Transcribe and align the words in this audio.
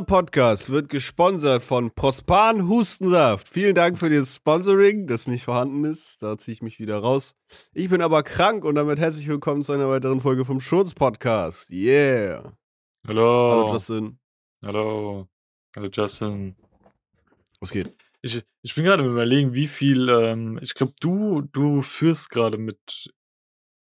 Dieser 0.00 0.06
Podcast 0.06 0.70
wird 0.70 0.88
gesponsert 0.88 1.62
von 1.62 1.90
Prospan 1.90 2.68
Hustensaft. 2.68 3.46
Vielen 3.46 3.74
Dank 3.74 3.98
für 3.98 4.08
das 4.08 4.36
Sponsoring, 4.36 5.06
das 5.06 5.26
nicht 5.26 5.44
vorhanden 5.44 5.84
ist. 5.84 6.22
Da 6.22 6.38
ziehe 6.38 6.54
ich 6.54 6.62
mich 6.62 6.78
wieder 6.78 6.96
raus. 6.96 7.36
Ich 7.74 7.90
bin 7.90 8.00
aber 8.00 8.22
krank 8.22 8.64
und 8.64 8.76
damit 8.76 8.98
herzlich 8.98 9.28
willkommen 9.28 9.62
zu 9.62 9.72
einer 9.72 9.90
weiteren 9.90 10.22
Folge 10.22 10.46
vom 10.46 10.58
Schurz 10.58 10.94
Podcast. 10.94 11.68
Yeah. 11.68 12.56
Hallo. 13.06 13.50
Hallo 13.50 13.72
Justin. 13.72 14.18
Hallo. 14.64 15.28
Hallo 15.76 15.88
Justin. 15.92 16.56
Was 17.60 17.70
geht? 17.70 17.94
Ich, 18.22 18.42
ich 18.62 18.74
bin 18.74 18.84
gerade 18.84 19.04
überlegen, 19.04 19.52
wie 19.52 19.68
viel, 19.68 20.08
ähm, 20.08 20.58
ich 20.62 20.72
glaube, 20.72 20.94
du, 20.98 21.42
du 21.42 21.82
führst 21.82 22.30
gerade 22.30 22.56
mit 22.56 23.12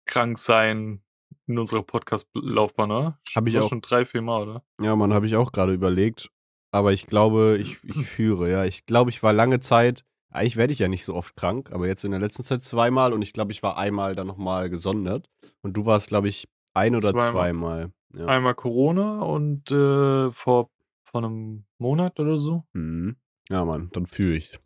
Kranksein 0.07 1.03
in 1.47 1.59
unserer 1.59 1.83
Podcast-Laufbahn, 1.83 2.89
ne? 2.89 3.19
Hab 3.35 3.47
ich 3.47 3.59
auch. 3.59 3.69
schon 3.69 3.81
drei, 3.81 4.05
vier 4.05 4.23
Mal, 4.23 4.43
oder? 4.43 4.63
Ja, 4.83 4.97
Mann, 4.97 5.13
habe 5.13 5.27
ich 5.27 5.37
auch 5.37 5.53
gerade 5.53 5.73
überlegt. 5.73 6.31
Aber 6.73 6.93
ich 6.93 7.07
glaube, 7.07 7.59
ich, 7.61 7.79
ich 7.85 8.07
führe, 8.07 8.51
ja. 8.51 8.65
Ich 8.65 8.87
glaube, 8.87 9.11
ich 9.11 9.23
war 9.23 9.33
lange 9.33 9.61
Zeit, 9.61 10.05
eigentlich 10.31 10.57
werde 10.57 10.73
ich 10.73 10.79
ja 10.81 10.89
nicht 10.89 11.05
so 11.05 11.15
oft 11.15 11.37
krank, 11.37 11.71
aber 11.73 11.87
jetzt 11.87 12.05
in 12.05 12.11
der 12.11 12.21
letzten 12.21 12.43
Zeit 12.45 12.63
zweimal 12.63 13.13
und 13.13 13.23
ich 13.23 13.33
glaube, 13.33 13.53
ich 13.53 13.63
war 13.63 13.77
einmal 13.79 14.15
dann 14.15 14.27
nochmal 14.27 14.69
gesondert. 14.69 15.29
Und 15.63 15.77
du 15.77 15.87
warst, 15.87 16.09
glaube 16.09 16.29
ich, 16.29 16.49
ein 16.75 16.95
oder 16.95 17.13
Zweimal. 17.13 17.31
zweimal. 17.33 17.93
Ja. 18.15 18.27
Einmal 18.27 18.55
Corona 18.55 19.21
und 19.23 19.71
äh, 19.71 20.31
vor, 20.33 20.71
vor 21.05 21.25
einem 21.25 21.65
Monat 21.79 22.21
oder 22.21 22.39
so. 22.39 22.65
Mhm. 22.75 23.17
Ja, 23.49 23.65
Mann, 23.65 23.89
dann 23.93 24.07
führe 24.07 24.35
ich. 24.37 24.59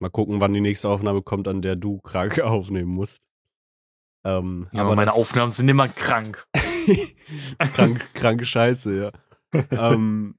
Mal 0.00 0.10
gucken, 0.10 0.40
wann 0.40 0.52
die 0.52 0.60
nächste 0.60 0.88
Aufnahme 0.88 1.22
kommt, 1.22 1.46
an 1.46 1.62
der 1.62 1.76
du 1.76 2.00
krank 2.00 2.38
aufnehmen 2.40 2.90
musst. 2.90 3.22
Ähm, 4.24 4.68
Ja, 4.72 4.82
aber 4.82 4.94
meine 4.94 5.06
das- 5.10 5.16
Aufnahmen 5.16 5.52
sind 5.52 5.68
immer 5.68 5.88
krank. 5.88 6.46
krank, 7.58 8.08
kranke 8.14 8.44
Scheiße, 8.46 8.96
ja. 8.96 9.12
ähm, 9.70 10.36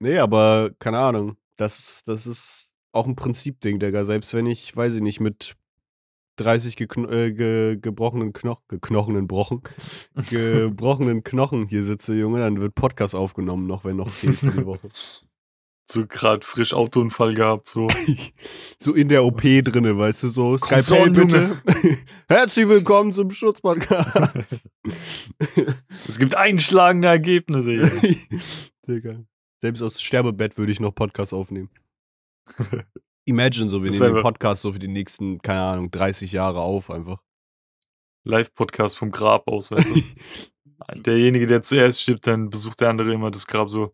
nee, 0.00 0.18
aber 0.18 0.70
keine 0.78 0.98
Ahnung. 0.98 1.36
Das, 1.56 2.02
das 2.06 2.26
ist 2.26 2.72
auch 2.92 3.06
ein 3.06 3.16
Prinzipding, 3.16 3.78
Digga. 3.78 4.04
Selbst 4.04 4.34
wenn 4.34 4.46
ich, 4.46 4.76
weiß 4.76 4.96
ich 4.96 5.02
nicht, 5.02 5.20
mit 5.20 5.56
30 6.36 6.76
gekno 6.76 7.08
äh, 7.10 7.32
ge 7.32 7.76
gebrochenen 7.76 8.32
Knochen, 8.32 8.64
geknochenen 8.68 9.26
Brochen, 9.28 9.62
gebrochenen 10.30 11.22
Knochen 11.22 11.68
hier 11.68 11.84
sitze, 11.84 12.14
Junge, 12.14 12.38
dann 12.40 12.60
wird 12.60 12.74
Podcast 12.74 13.14
aufgenommen, 13.14 13.66
noch 13.66 13.84
wenn 13.84 13.96
noch 13.96 14.10
fehlt 14.10 14.36
für 14.38 14.50
die 14.50 14.64
Woche. 14.66 14.88
So 15.90 16.06
gerade 16.06 16.46
frisch 16.46 16.72
Autounfall 16.72 17.34
gehabt, 17.34 17.66
so. 17.66 17.88
So 18.78 18.94
in 18.94 19.08
der 19.08 19.24
OP 19.24 19.42
drinne, 19.42 19.98
weißt 19.98 20.22
du, 20.22 20.28
so 20.28 20.56
Skype 20.56 21.10
bitte. 21.10 21.60
Herzlich 22.28 22.68
willkommen 22.68 23.12
zum 23.12 23.32
Schutzpodcast. 23.32 24.70
es 26.08 26.18
gibt 26.18 26.36
einschlagende 26.36 27.08
Ergebnisse 27.08 27.72
hier. 27.72 28.16
Digga. 28.86 29.24
Selbst 29.60 29.82
aus 29.82 30.00
Sterbebett 30.00 30.56
würde 30.56 30.70
ich 30.70 30.78
noch 30.78 30.94
Podcast 30.94 31.34
aufnehmen. 31.34 31.70
Imagine 33.24 33.68
so, 33.68 33.82
wir 33.82 33.90
Das 33.90 33.98
nehmen 33.98 34.14
den 34.14 34.22
Podcast 34.22 34.62
so 34.62 34.72
für 34.72 34.78
die 34.78 34.88
nächsten, 34.88 35.42
keine 35.42 35.62
Ahnung, 35.62 35.90
30 35.90 36.30
Jahre 36.30 36.60
auf 36.60 36.88
einfach. 36.88 37.20
Live-Podcast 38.22 38.96
vom 38.96 39.10
Grab 39.10 39.48
aus, 39.48 39.72
weißt 39.72 39.96
du? 39.96 41.00
Derjenige, 41.02 41.48
der 41.48 41.62
zuerst 41.62 42.00
stirbt, 42.00 42.28
dann 42.28 42.48
besucht 42.48 42.80
der 42.80 42.90
andere 42.90 43.12
immer 43.12 43.32
das 43.32 43.48
Grab 43.48 43.70
so. 43.70 43.92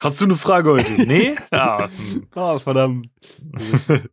Hast 0.00 0.20
du 0.20 0.24
eine 0.26 0.34
Frage 0.34 0.70
heute? 0.72 0.90
Nee? 1.06 1.34
Ja. 1.52 1.88
hm. 1.88 2.26
Ah, 2.34 2.58
verdammt. 2.58 3.08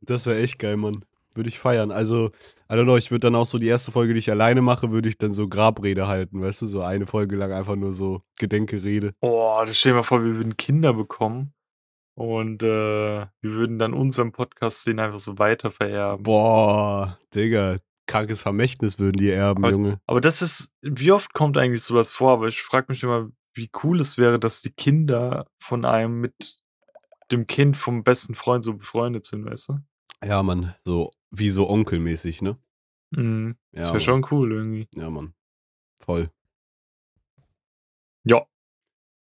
Das 0.01 0.25
wäre 0.25 0.39
echt 0.41 0.59
geil, 0.59 0.77
Mann. 0.77 1.03
Würde 1.35 1.49
ich 1.49 1.57
feiern. 1.57 1.91
Also, 1.91 2.27
I 2.71 2.73
don't 2.75 2.83
know, 2.83 2.95
ich 2.95 3.09
würde 3.09 3.21
dann 3.21 3.35
auch 3.35 3.45
so 3.47 3.57
die 3.57 3.67
erste 3.67 3.91
Folge, 3.91 4.13
die 4.13 4.19
ich 4.19 4.29
alleine 4.29 4.61
mache, 4.61 4.91
würde 4.91 5.09
ich 5.09 5.17
dann 5.17 5.33
so 5.33 5.47
Grabrede 5.47 6.07
halten, 6.07 6.41
weißt 6.41 6.61
du, 6.61 6.65
so 6.67 6.81
eine 6.83 7.07
Folge 7.07 7.35
lang 7.35 7.51
einfach 7.51 7.75
nur 7.75 7.93
so 7.93 8.21
Gedenkerede. 8.37 9.13
Boah, 9.19 9.65
das 9.65 9.77
stell 9.79 9.93
dir 9.93 9.97
mal 9.97 10.03
vor, 10.03 10.23
wir 10.23 10.35
würden 10.35 10.57
Kinder 10.57 10.93
bekommen 10.93 11.53
und 12.15 12.61
äh, 12.61 12.65
wir 12.67 13.29
würden 13.41 13.79
dann 13.79 13.95
unseren 13.95 14.31
Podcast 14.31 14.85
den 14.85 14.99
einfach 14.99 15.17
so 15.17 15.39
weiter 15.39 15.71
vererben. 15.71 16.21
Boah, 16.21 17.17
Digga, 17.33 17.77
krankes 18.05 18.39
Vermächtnis 18.39 18.99
würden 18.99 19.17
die 19.17 19.31
erben, 19.31 19.63
Aber- 19.65 19.73
Junge. 19.73 19.99
Aber 20.05 20.21
das 20.21 20.43
ist, 20.43 20.69
wie 20.81 21.11
oft 21.11 21.33
kommt 21.33 21.57
eigentlich 21.57 21.81
sowas 21.81 22.11
vor? 22.11 22.31
Aber 22.33 22.47
ich 22.47 22.61
frage 22.61 22.85
mich 22.89 23.01
immer, 23.01 23.29
wie 23.53 23.69
cool 23.83 23.99
es 23.99 24.17
wäre, 24.17 24.39
dass 24.39 24.61
die 24.61 24.71
Kinder 24.71 25.47
von 25.59 25.85
einem 25.85 26.19
mit 26.21 26.57
dem 27.31 27.47
Kind 27.47 27.77
vom 27.77 28.03
besten 28.03 28.35
Freund 28.35 28.63
so 28.63 28.73
befreundet 28.75 29.25
sind, 29.25 29.45
weißt 29.45 29.69
du? 29.69 29.79
Ja, 30.23 30.41
Mann, 30.43 30.73
so 30.85 31.11
wie 31.31 31.49
so 31.49 31.69
onkelmäßig, 31.69 32.41
ne? 32.41 32.57
Mhm. 33.11 33.57
Das 33.71 33.85
Ja, 33.87 33.91
wäre 33.93 34.01
schon 34.01 34.25
cool 34.31 34.51
irgendwie. 34.51 34.87
Ja, 34.95 35.09
Mann. 35.09 35.33
Voll. 35.99 36.29
Ja. 38.23 38.45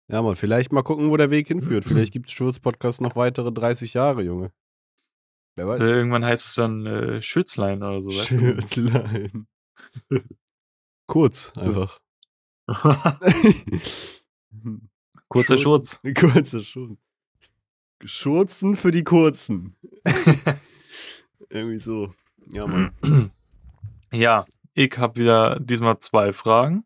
Ja, 0.09 0.21
Mann, 0.21 0.35
vielleicht 0.35 0.71
mal 0.71 0.83
gucken, 0.83 1.09
wo 1.09 1.17
der 1.17 1.31
Weg 1.31 1.47
hinführt. 1.47 1.83
Vielleicht 1.85 2.13
gibt 2.13 2.27
es 2.27 2.33
Schurz-Podcast 2.33 3.01
noch 3.01 3.15
weitere 3.15 3.51
30 3.51 3.93
Jahre, 3.93 4.23
Junge. 4.23 4.51
Wer 5.55 5.65
Äh, 5.65 5.67
weiß. 5.67 5.81
Irgendwann 5.81 6.23
heißt 6.25 6.45
es 6.47 6.55
dann 6.55 6.85
äh, 6.85 7.21
Schützlein 7.21 7.83
oder 7.83 8.01
so, 8.01 8.11
weißt 8.11 8.31
du? 8.31 8.39
Schürzlein. 8.39 9.47
Kurz, 11.07 11.53
einfach. 11.57 11.99
Kurzer 15.27 15.57
Schurz. 15.57 15.99
Schurz. 16.03 16.15
Kurzer 16.19 16.63
Schurz. 16.63 16.97
Schurzen 18.03 18.75
für 18.75 18.91
die 18.91 19.03
Kurzen. 19.03 19.75
Irgendwie 21.49 21.79
so. 21.79 22.13
Ja, 22.47 22.67
Mann. 22.67 22.93
ja, 24.11 24.45
ich 24.73 24.97
habe 24.97 25.19
wieder 25.19 25.59
diesmal 25.59 25.99
zwei 25.99 26.33
Fragen. 26.33 26.85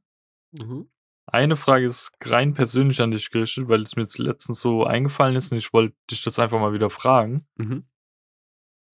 Mhm. 0.52 0.88
Eine 1.26 1.56
Frage 1.56 1.86
ist 1.86 2.12
rein 2.24 2.54
persönlich 2.54 3.02
an 3.02 3.12
dich 3.12 3.32
gerichtet, 3.32 3.68
weil 3.70 3.82
es 3.82 3.96
mir 3.96 4.02
jetzt 4.02 4.18
letztens 4.18 4.59
so 4.59 4.84
eingefallen 4.84 5.36
ist 5.36 5.52
und 5.52 5.58
ich 5.58 5.72
wollte 5.72 5.96
dich 6.09 6.24
das 6.24 6.40
einfach 6.40 6.59
mal 6.59 6.74
wieder 6.74 6.90
fragen. 6.90 7.46
Mhm. 7.56 7.86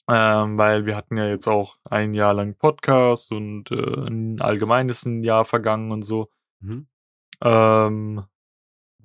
Ähm, 0.10 0.58
weil 0.58 0.86
wir 0.86 0.96
hatten 0.96 1.18
ja 1.18 1.28
jetzt 1.28 1.48
auch 1.48 1.78
ein 1.84 2.14
Jahr 2.14 2.34
lang 2.34 2.56
Podcast 2.56 3.32
und 3.32 3.72
äh, 3.72 4.08
ein 4.08 4.40
allgemeines 4.40 5.06
ein 5.06 5.24
Jahr 5.24 5.46
vergangen 5.46 5.92
und 5.92 6.04
so. 6.04 6.30
Mhm. 6.60 6.88
Ähm, 7.42 8.24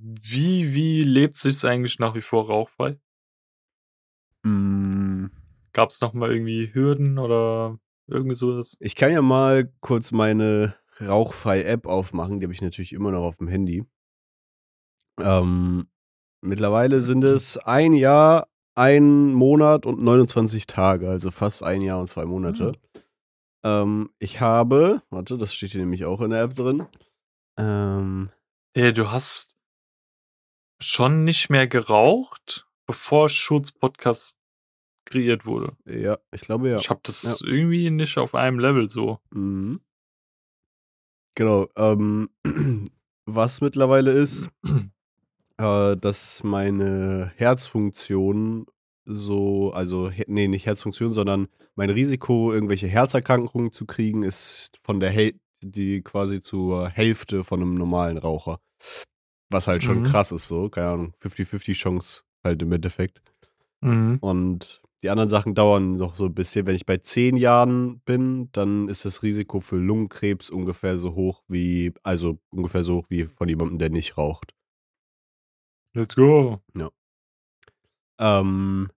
wie, 0.03 0.75
wie 0.75 1.03
lebt 1.03 1.37
sich 1.37 1.65
eigentlich 1.65 1.99
nach 1.99 2.15
wie 2.15 2.23
vor 2.23 2.47
rauchfrei? 2.47 2.99
Mm. 4.43 5.27
Gab 5.73 5.91
es 5.91 6.01
noch 6.01 6.13
mal 6.13 6.31
irgendwie 6.31 6.75
Hürden 6.75 7.19
oder 7.19 7.79
irgendwie 8.07 8.35
sowas? 8.35 8.77
Ich 8.81 8.97
kann 8.97 9.13
ja 9.13 9.23
mal 9.23 9.73
kurz 9.81 10.13
meine 10.13 10.75
Rauchfrei-App 11.01 11.87
aufmachen. 11.87 12.41
Die 12.41 12.47
habe 12.47 12.53
ich 12.53 12.61
natürlich 12.61 12.93
immer 12.93 13.11
noch 13.11 13.23
auf 13.23 13.37
dem 13.37 13.49
Handy. 13.49 13.85
Ähm, 15.21 15.87
mittlerweile 16.41 17.01
sind 17.01 17.25
es 17.25 17.57
ein 17.57 17.95
Jahr, 17.95 18.49
ein 18.75 19.33
Monat 19.33 19.87
und 19.87 20.03
29 20.03 20.67
Tage, 20.67 21.09
also 21.09 21.31
fast 21.31 21.63
ein 21.63 21.81
Jahr 21.81 22.01
und 22.01 22.09
zwei 22.09 22.27
Monate. 22.27 22.73
Ähm, 23.65 24.11
ich 24.19 24.41
habe, 24.41 25.03
warte, 25.11 25.39
das 25.39 25.55
steht 25.55 25.71
hier 25.71 25.81
nämlich 25.81 26.05
auch 26.05 26.21
in 26.21 26.31
der 26.31 26.43
App 26.43 26.55
drin. 26.55 26.87
Ähm, 27.57 28.31
Hey, 28.75 28.95
du 28.95 29.11
hast 29.11 29.52
schon 30.83 31.25
nicht 31.25 31.49
mehr 31.51 31.67
geraucht, 31.67 32.67
bevor 32.87 33.29
Schutz 33.29 33.73
Podcast 33.73 34.39
kreiert 35.05 35.47
wurde. 35.47 35.77
ja, 35.87 36.19
ich 36.33 36.43
glaube 36.43 36.71
ja. 36.71 36.77
Ich 36.77 36.89
habe 36.91 37.01
das 37.03 37.23
Ja. 37.23 37.35
irgendwie 37.47 37.91
nicht 37.91 38.19
auf 38.19 38.35
einem 38.35 38.59
Level 38.59 38.89
so. 38.89 39.19
Mhm. 39.31 39.81
Genau. 41.35 41.69
Ähm, 41.77 42.31
was 43.27 43.61
mittlerweile 43.61 44.13
ist, 44.13 44.49
äh, 45.59 45.97
dass 45.97 46.45
meine 46.45 47.33
Herzfunktion 47.37 48.67
so, 49.05 49.73
also, 49.73 50.11
nee, 50.29 50.47
nicht 50.47 50.67
Herzfunktion, 50.67 51.13
sondern 51.13 51.49
mein 51.75 51.91
Risiko, 51.91 52.53
irgendwelche 52.53 52.87
Herzerkrankungen 52.87 53.73
zu 53.73 53.85
kriegen, 53.87 54.23
ist 54.23 54.79
von 54.85 55.01
der 55.01 55.11
Häl 55.11 55.35
die 55.65 56.03
quasi 56.03 56.43
zur 56.43 56.89
Hälfte 56.89 57.45
von 57.45 57.61
einem 57.61 57.75
normalen 57.75 58.19
Raucher. 58.19 58.61
Was 59.53 59.67
halt 59.69 59.83
schon 59.83 60.01
Mhm. 60.01 60.05
krass 60.05 60.33
ist, 60.33 60.49
so, 60.49 60.69
keine 60.69 60.89
Ahnung, 60.89 61.15
50-50 61.21 61.75
Chance 61.75 62.23
halt 62.43 62.61
im 62.63 62.73
Endeffekt. 62.73 63.23
Mhm. 63.81 64.19
Und 64.21 64.81
die 65.03 65.11
anderen 65.11 65.29
Sachen 65.29 65.55
dauern 65.55 65.97
noch 65.97 66.15
so 66.15 66.27
ein 66.27 66.35
bisschen. 66.35 66.67
Wenn 66.67 66.77
ich 66.77 66.87
bei 66.87 66.97
zehn 66.97 67.37
Jahren 67.37 68.01
bin, 68.01 68.49
dann 68.53 68.89
ist 68.89 69.05
das 69.05 69.23
Risiko 69.23 69.61
für 69.61 69.77
Lungenkrebs 69.77 70.49
ungefähr 70.49 70.97
so 70.97 71.15
hoch 71.15 71.43
wie, 71.49 71.93
also 72.03 72.39
ungefähr 72.51 72.85
so 72.85 72.97
hoch 72.97 73.07
wie 73.09 73.25
von 73.25 73.49
jemandem, 73.49 73.79
der 73.79 73.91
nicht 73.91 74.17
raucht. 74.17 74.55
Let's 75.95 76.15
go. 76.17 76.61
Ähm, 78.19 78.89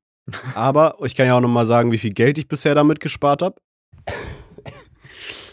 aber 0.54 0.98
ich 1.04 1.16
kann 1.16 1.25
ja 1.25 1.36
auch 1.36 1.42
noch 1.42 1.50
mal 1.50 1.66
sagen, 1.66 1.92
wie 1.92 1.98
viel 1.98 2.13
Geld 2.13 2.38
ich 2.38 2.48
bisher 2.48 2.75
damit 2.75 3.00
gespart 3.00 3.42
habe. 3.42 3.60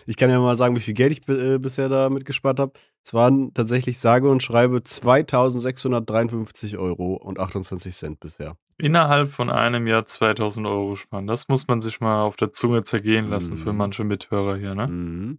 Ich 0.06 0.16
kann 0.16 0.30
ja 0.30 0.38
mal 0.40 0.56
sagen, 0.56 0.74
wie 0.76 0.80
viel 0.80 0.94
Geld 0.94 1.12
ich 1.12 1.28
äh, 1.28 1.58
bisher 1.58 1.88
damit 1.88 2.24
gespart 2.24 2.58
habe. 2.60 2.72
Es 3.04 3.14
waren 3.14 3.52
tatsächlich 3.54 3.98
sage 3.98 4.30
und 4.30 4.42
schreibe 4.42 4.82
2653 4.82 6.78
Euro 6.78 7.14
und 7.14 7.38
28 7.38 7.94
Cent 7.94 8.20
bisher. 8.20 8.56
Innerhalb 8.78 9.30
von 9.30 9.50
einem 9.50 9.86
Jahr 9.86 10.06
2000 10.06 10.66
Euro 10.66 10.96
sparen. 10.96 11.26
Das 11.26 11.48
muss 11.48 11.66
man 11.68 11.80
sich 11.80 12.00
mal 12.00 12.22
auf 12.22 12.36
der 12.36 12.52
Zunge 12.52 12.82
zergehen 12.82 13.28
lassen 13.28 13.56
für 13.56 13.72
Mhm. 13.72 13.78
manche 13.78 14.04
Mithörer 14.04 14.56
hier, 14.56 14.74
ne? 14.74 14.88
Mhm. 14.88 15.38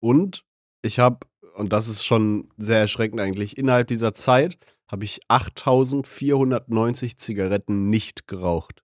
Und 0.00 0.44
ich 0.82 0.98
habe, 0.98 1.26
und 1.56 1.72
das 1.72 1.88
ist 1.88 2.04
schon 2.04 2.48
sehr 2.56 2.80
erschreckend 2.80 3.20
eigentlich, 3.20 3.58
innerhalb 3.58 3.88
dieser 3.88 4.14
Zeit 4.14 4.56
habe 4.90 5.04
ich 5.04 5.20
8490 5.28 7.18
Zigaretten 7.18 7.88
nicht 7.90 8.26
geraucht. 8.26 8.82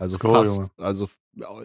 Also 0.00 0.16
go, 0.16 0.32
fast, 0.32 0.56
Junge. 0.56 0.70
also 0.78 1.08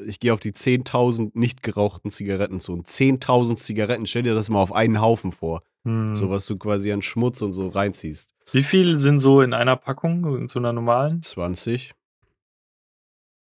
ich 0.05 0.19
gehe 0.19 0.33
auf 0.33 0.41
die 0.41 0.51
10.000 0.51 1.31
nicht 1.35 1.63
gerauchten 1.63 2.11
Zigaretten 2.11 2.59
zu. 2.59 2.73
Und 2.73 2.85
10.000 2.85 3.55
Zigaretten, 3.55 4.05
stell 4.05 4.23
dir 4.23 4.35
das 4.35 4.49
mal 4.49 4.61
auf 4.61 4.73
einen 4.73 4.99
Haufen 4.99 5.31
vor. 5.31 5.63
Hm. 5.85 6.13
So 6.13 6.29
was 6.29 6.45
du 6.45 6.57
quasi 6.57 6.91
an 6.91 7.01
Schmutz 7.01 7.41
und 7.41 7.53
so 7.53 7.69
reinziehst. 7.69 8.33
Wie 8.51 8.63
viel 8.63 8.97
sind 8.97 9.21
so 9.21 9.41
in 9.41 9.53
einer 9.53 9.77
Packung, 9.77 10.37
in 10.37 10.49
so 10.49 10.59
einer 10.59 10.73
normalen? 10.73 11.21
20. 11.21 11.95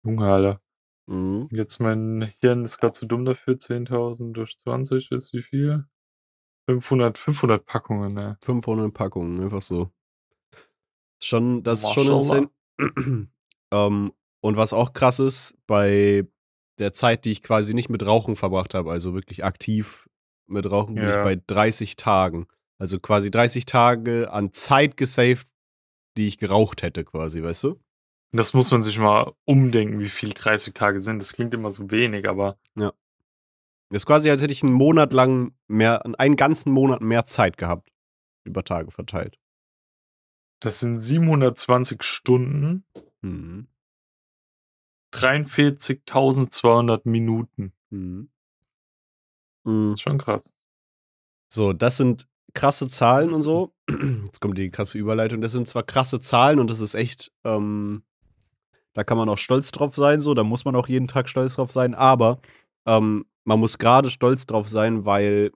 Junge, 0.03 0.25
Alter. 0.25 0.61
Mhm. 1.07 1.47
Jetzt 1.51 1.79
mein 1.79 2.29
Hirn 2.41 2.65
ist 2.65 2.77
gerade 2.77 2.93
zu 2.93 3.05
dumm 3.05 3.23
dafür. 3.23 3.53
10.000 3.55 4.33
durch 4.33 4.59
20 4.59 5.09
ist 5.11 5.33
wie 5.33 5.41
viel? 5.41 5.85
500, 6.67 7.17
500 7.17 7.65
Packungen, 7.65 8.13
ne? 8.13 8.37
500 8.41 8.93
Packungen, 8.93 9.41
einfach 9.41 9.61
so. 9.61 9.89
Schon, 11.23 11.63
das 11.63 11.83
ist 11.83 11.93
schon 11.93 12.11
insane. 12.11 12.49
ähm, 13.71 14.11
und 14.41 14.57
was 14.57 14.73
auch 14.73 14.93
krass 14.93 15.19
ist, 15.19 15.55
bei 15.67 16.25
der 16.79 16.93
Zeit, 16.93 17.25
die 17.25 17.31
ich 17.31 17.43
quasi 17.43 17.73
nicht 17.73 17.89
mit 17.89 18.05
Rauchen 18.05 18.35
verbracht 18.35 18.73
habe, 18.73 18.91
also 18.91 19.13
wirklich 19.13 19.43
aktiv 19.43 20.09
mit 20.47 20.69
Rauchen, 20.69 20.95
bin 20.95 21.07
ich 21.09 21.15
Ja. 21.15 21.23
bei 21.23 21.39
30 21.47 21.95
Tagen. 21.95 22.47
Also 22.79 22.99
quasi 22.99 23.29
30 23.29 23.65
Tage 23.65 24.31
an 24.31 24.51
Zeit 24.53 24.97
gesaved, 24.97 25.47
die 26.17 26.27
ich 26.27 26.37
geraucht 26.39 26.81
hätte, 26.81 27.03
quasi, 27.05 27.41
weißt 27.43 27.63
du? 27.65 27.79
Das 28.33 28.53
muss 28.53 28.71
man 28.71 28.81
sich 28.81 28.97
mal 28.97 29.33
umdenken, 29.45 29.99
wie 29.99 30.09
viel 30.09 30.33
30 30.33 30.73
Tage 30.73 31.01
sind. 31.01 31.19
Das 31.19 31.33
klingt 31.33 31.53
immer 31.53 31.71
so 31.71 31.91
wenig, 31.91 32.27
aber 32.27 32.57
Das 32.75 34.03
ist 34.03 34.05
quasi, 34.05 34.29
als 34.29 34.41
hätte 34.41 34.53
ich 34.53 34.63
einen 34.63 34.71
Monat 34.73 35.11
lang 35.13 35.53
mehr, 35.67 36.03
einen 36.17 36.37
ganzen 36.37 36.71
Monat 36.71 37.01
mehr 37.01 37.25
Zeit 37.25 37.57
gehabt. 37.57 37.91
Über 38.43 38.63
Tage 38.63 38.89
verteilt. 38.89 39.37
das 40.61 40.79
sind 40.79 40.99
720 40.99 42.01
Stunden, 42.03 42.85
Mhm. 43.21 43.67
43.200 45.13 47.01
Minuten. 47.03 47.73
Mhm. 47.89 48.29
Mhm. 49.63 49.93
Ist 49.93 50.01
schon 50.01 50.17
krass. 50.17 50.53
So, 51.49 51.73
das 51.73 51.97
sind 51.97 52.27
krasse 52.53 52.89
Zahlen 52.89 53.33
und 53.33 53.41
so. 53.41 53.73
Jetzt 53.89 54.41
kommt 54.41 54.57
die 54.57 54.71
krasse 54.71 54.97
Überleitung. 54.97 55.41
Das 55.41 55.51
sind 55.51 55.67
zwar 55.67 55.83
krasse 55.83 56.19
Zahlen 56.19 56.59
und 56.59 56.69
das 56.69 56.79
ist 56.79 56.93
echt, 56.95 57.31
ähm, 57.43 58.03
da 58.93 59.03
kann 59.03 59.17
man 59.17 59.29
auch 59.29 59.37
stolz 59.37 59.71
drauf 59.71 59.95
sein, 59.95 60.21
so, 60.21 60.33
da 60.33 60.43
muss 60.43 60.65
man 60.65 60.75
auch 60.75 60.87
jeden 60.87 61.07
Tag 61.07 61.29
stolz 61.29 61.55
drauf 61.55 61.71
sein, 61.71 61.95
aber 61.95 62.41
ähm, 62.85 63.25
man 63.43 63.59
muss 63.59 63.77
gerade 63.77 64.09
stolz 64.09 64.45
drauf 64.45 64.67
sein, 64.67 65.05
weil 65.05 65.51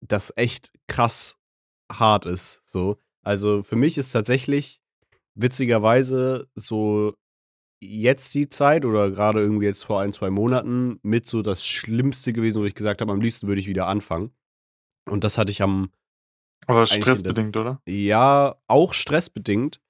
das 0.00 0.32
echt 0.36 0.72
krass 0.86 1.36
hart 1.90 2.26
ist. 2.26 2.62
So. 2.66 2.98
Also 3.22 3.62
für 3.62 3.76
mich 3.76 3.98
ist 3.98 4.12
tatsächlich 4.12 4.80
witzigerweise 5.34 6.48
so 6.54 7.14
jetzt 7.86 8.34
die 8.34 8.48
Zeit 8.48 8.84
oder 8.84 9.10
gerade 9.10 9.40
irgendwie 9.40 9.66
jetzt 9.66 9.84
vor 9.84 10.00
ein, 10.00 10.12
zwei 10.12 10.30
Monaten 10.30 10.98
mit 11.02 11.26
so 11.26 11.42
das 11.42 11.64
Schlimmste 11.66 12.32
gewesen, 12.32 12.60
wo 12.62 12.66
ich 12.66 12.74
gesagt 12.74 13.00
habe, 13.00 13.12
am 13.12 13.20
liebsten 13.20 13.46
würde 13.48 13.60
ich 13.60 13.66
wieder 13.66 13.86
anfangen. 13.86 14.30
Und 15.08 15.24
das 15.24 15.36
hatte 15.38 15.50
ich 15.50 15.62
am, 15.62 15.90
Aber 16.66 16.86
stressbedingt, 16.86 17.56
oder? 17.56 17.80
ja, 17.86 18.56
auch 18.66 18.92
stressbedingt. 18.94 19.80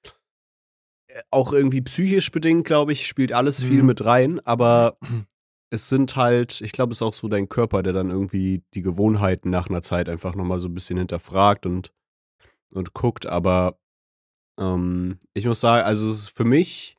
Äh, 1.07 1.21
Auch 1.31 1.53
irgendwie 1.53 1.81
psychisch 1.81 2.31
bedingt, 2.31 2.65
glaube 2.65 2.91
ich, 2.93 3.07
spielt 3.07 3.31
alles 3.33 3.63
viel 3.63 3.81
Mhm. 3.81 3.85
mit 3.87 4.03
rein, 4.05 4.39
aber 4.41 4.97
es 5.69 5.89
sind 5.89 6.15
halt, 6.15 6.61
ich 6.61 6.71
glaube, 6.71 6.91
es 6.91 6.97
ist 6.97 7.01
auch 7.01 7.13
so 7.13 7.27
dein 7.27 7.49
Körper, 7.49 7.83
der 7.83 7.93
dann 7.93 8.09
irgendwie 8.09 8.63
die 8.73 8.81
Gewohnheiten 8.81 9.49
nach 9.49 9.69
einer 9.69 9.81
Zeit 9.81 10.09
einfach 10.09 10.35
nochmal 10.35 10.59
so 10.59 10.67
ein 10.67 10.73
bisschen 10.73 10.97
hinterfragt 10.97 11.65
und, 11.65 11.91
und 12.69 12.93
guckt. 12.93 13.25
Aber 13.25 13.77
ähm, 14.59 15.19
ich 15.33 15.45
muss 15.45 15.61
sagen, 15.61 15.85
also 15.85 16.09
es 16.09 16.19
ist 16.19 16.29
für 16.29 16.45
mich 16.45 16.95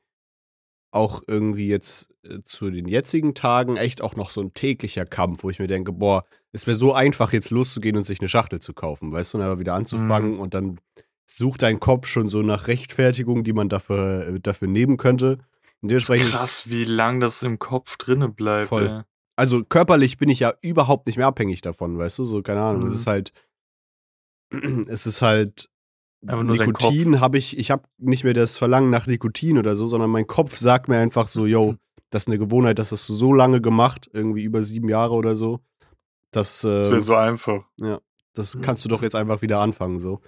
auch 0.96 1.22
irgendwie 1.26 1.68
jetzt 1.68 2.10
äh, 2.24 2.42
zu 2.42 2.70
den 2.70 2.88
jetzigen 2.88 3.34
Tagen 3.34 3.76
echt 3.76 4.02
auch 4.02 4.16
noch 4.16 4.30
so 4.30 4.40
ein 4.40 4.52
täglicher 4.54 5.04
Kampf, 5.04 5.44
wo 5.44 5.50
ich 5.50 5.58
mir 5.60 5.68
denke, 5.68 5.92
boah, 5.92 6.24
es 6.52 6.66
wäre 6.66 6.76
so 6.76 6.92
einfach, 6.94 7.32
jetzt 7.32 7.50
loszugehen 7.50 7.96
und 7.96 8.04
sich 8.04 8.20
eine 8.20 8.28
Schachtel 8.28 8.58
zu 8.60 8.72
kaufen, 8.74 9.12
weißt 9.12 9.34
du, 9.34 9.38
und 9.38 9.44
aber 9.44 9.60
wieder 9.60 9.74
anzufangen 9.74 10.38
und 10.40 10.54
dann 10.54 10.80
sucht 11.26 11.62
dein 11.62 11.78
Kopf 11.80 12.06
schon 12.06 12.28
so 12.28 12.42
nach 12.42 12.66
Rechtfertigung, 12.68 13.44
die 13.44 13.52
man 13.52 13.68
dafür, 13.68 14.26
äh, 14.28 14.40
dafür 14.40 14.68
nehmen 14.68 14.96
könnte. 14.96 15.38
Und 15.82 15.92
ist 15.92 16.08
dementsprechend 16.08 16.30
krass, 16.30 16.70
wie 16.70 16.84
lang 16.84 17.20
das 17.20 17.42
im 17.42 17.58
Kopf 17.58 17.96
drinne 17.98 18.28
bleibt. 18.28 18.68
Voll. 18.68 18.86
Ey. 18.88 19.02
also 19.36 19.62
körperlich 19.64 20.16
bin 20.16 20.28
ich 20.30 20.40
ja 20.40 20.54
überhaupt 20.62 21.06
nicht 21.06 21.16
mehr 21.18 21.26
abhängig 21.26 21.60
davon, 21.60 21.98
weißt 21.98 22.18
du, 22.20 22.24
so, 22.24 22.42
keine 22.42 22.62
Ahnung, 22.62 22.86
es 22.86 22.94
Mhm. 22.94 22.98
ist 23.00 23.06
halt, 23.06 23.32
es 24.88 25.06
ist 25.06 25.22
halt, 25.22 25.66
Aber 25.66 25.66
nur 25.66 25.66
dein 25.66 25.75
Nikotin 26.22 27.20
habe 27.20 27.38
ich, 27.38 27.56
ich 27.58 27.70
habe 27.70 27.84
nicht 27.98 28.24
mehr 28.24 28.34
das 28.34 28.58
Verlangen 28.58 28.90
nach 28.90 29.06
Nikotin 29.06 29.58
oder 29.58 29.74
so, 29.76 29.86
sondern 29.86 30.10
mein 30.10 30.26
Kopf 30.26 30.56
sagt 30.56 30.88
mir 30.88 30.98
einfach 30.98 31.28
so, 31.28 31.46
yo, 31.46 31.76
das 32.10 32.24
ist 32.24 32.28
eine 32.28 32.38
Gewohnheit, 32.38 32.78
das 32.78 32.92
hast 32.92 33.08
du 33.08 33.14
so 33.14 33.32
lange 33.32 33.60
gemacht, 33.60 34.08
irgendwie 34.12 34.42
über 34.42 34.62
sieben 34.62 34.88
Jahre 34.88 35.14
oder 35.14 35.36
so, 35.36 35.60
Das 36.32 36.64
äh, 36.64 36.68
wäre 36.90 37.00
so 37.00 37.14
einfach. 37.14 37.64
das 38.34 38.60
kannst 38.60 38.84
du 38.84 38.88
doch 38.88 39.02
jetzt 39.02 39.14
einfach 39.16 39.42
wieder 39.42 39.60
anfangen, 39.60 39.98
so. 39.98 40.20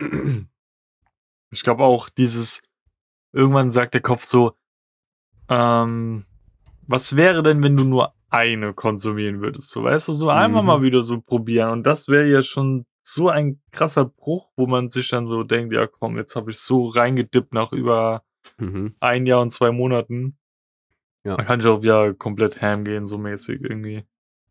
Ich 1.50 1.62
glaube 1.62 1.84
auch, 1.84 2.08
dieses, 2.08 2.62
irgendwann 3.32 3.70
sagt 3.70 3.94
der 3.94 4.00
Kopf 4.00 4.24
so, 4.24 4.54
ähm, 5.48 6.24
was 6.88 7.14
wäre 7.14 7.44
denn, 7.44 7.62
wenn 7.62 7.76
du 7.76 7.84
nur 7.84 8.12
eine 8.28 8.74
konsumieren 8.74 9.40
würdest? 9.40 9.70
So, 9.70 9.84
weißt 9.84 10.08
du, 10.08 10.12
so 10.14 10.30
einmal 10.30 10.62
Mhm. 10.62 10.66
mal 10.66 10.82
wieder 10.82 11.02
so 11.02 11.20
probieren. 11.20 11.70
Und 11.70 11.84
das 11.84 12.08
wäre 12.08 12.26
ja 12.26 12.42
schon 12.42 12.86
so 13.06 13.28
ein 13.28 13.60
krasser 13.70 14.04
Bruch, 14.06 14.48
wo 14.56 14.66
man 14.66 14.88
sich 14.90 15.08
dann 15.08 15.26
so 15.26 15.42
denkt, 15.44 15.72
ja 15.74 15.86
komm, 15.86 16.16
jetzt 16.16 16.36
habe 16.36 16.50
ich 16.50 16.58
so 16.58 16.88
reingedippt 16.88 17.52
nach 17.52 17.72
über 17.72 18.22
Mhm. 18.58 18.94
ein 19.00 19.26
Jahr 19.26 19.40
und 19.40 19.50
zwei 19.50 19.70
Monaten. 19.70 20.36
Ja. 21.24 21.36
Dann 21.36 21.46
kann 21.46 21.60
ich 21.60 21.66
auch 21.66 21.82
wieder 21.82 22.12
komplett 22.14 22.60
ham 22.60 22.84
gehen, 22.84 23.06
so 23.06 23.16
mäßig 23.16 23.62
irgendwie. 23.62 24.04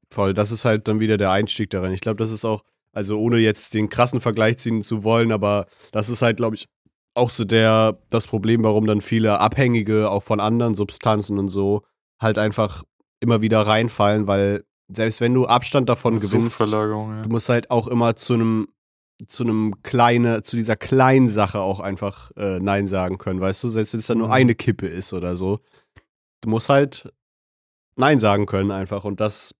Voll, 0.09 0.33
das 0.33 0.51
ist 0.51 0.65
halt 0.65 0.87
dann 0.87 0.99
wieder 0.99 1.17
der 1.17 1.31
Einstieg 1.31 1.69
darin. 1.69 1.93
Ich 1.93 2.01
glaube, 2.01 2.17
das 2.17 2.31
ist 2.31 2.43
auch, 2.43 2.63
also 2.91 3.19
ohne 3.19 3.37
jetzt 3.37 3.73
den 3.75 3.89
krassen 3.89 4.19
Vergleich 4.19 4.57
ziehen 4.57 4.81
zu 4.81 5.03
wollen, 5.03 5.31
aber 5.31 5.67
das 5.91 6.09
ist 6.09 6.21
halt, 6.23 6.37
glaube 6.37 6.55
ich, 6.55 6.67
auch 7.15 7.29
so 7.29 7.45
der, 7.45 7.99
das 8.09 8.25
Problem, 8.25 8.63
warum 8.63 8.87
dann 8.87 9.01
viele 9.01 9.39
Abhängige 9.39 10.09
auch 10.09 10.23
von 10.23 10.39
anderen 10.39 10.73
Substanzen 10.73 11.37
und 11.37 11.49
so 11.49 11.83
halt 12.19 12.39
einfach 12.39 12.83
immer 13.19 13.41
wieder 13.41 13.61
reinfallen, 13.61 14.25
weil 14.25 14.63
selbst 14.87 15.21
wenn 15.21 15.33
du 15.33 15.45
Abstand 15.47 15.89
davon 15.89 16.17
gewinnst, 16.17 16.59
ja. 16.59 16.65
du 17.21 17.29
musst 17.29 17.49
halt 17.49 17.71
auch 17.71 17.87
immer 17.87 18.15
zu 18.15 18.33
einem 18.33 18.67
zu 19.27 19.43
einem 19.43 19.81
kleine, 19.83 20.41
zu 20.41 20.55
dieser 20.57 20.75
kleinen 20.75 21.29
Sache 21.29 21.59
auch 21.59 21.79
einfach 21.79 22.31
äh, 22.35 22.59
Nein 22.59 22.87
sagen 22.87 23.17
können, 23.17 23.39
weißt 23.39 23.63
du, 23.63 23.69
selbst 23.69 23.93
wenn 23.93 23.99
es 23.99 24.07
dann 24.07 24.17
nur 24.17 24.27
Mhm. 24.27 24.33
eine 24.33 24.55
Kippe 24.55 24.87
ist 24.87 25.13
oder 25.13 25.35
so. 25.35 25.59
Du 26.41 26.49
musst 26.49 26.67
halt 26.67 27.13
Nein 27.95 28.19
sagen 28.19 28.47
können 28.47 28.71
einfach 28.71 29.05
und 29.05 29.21
das 29.21 29.53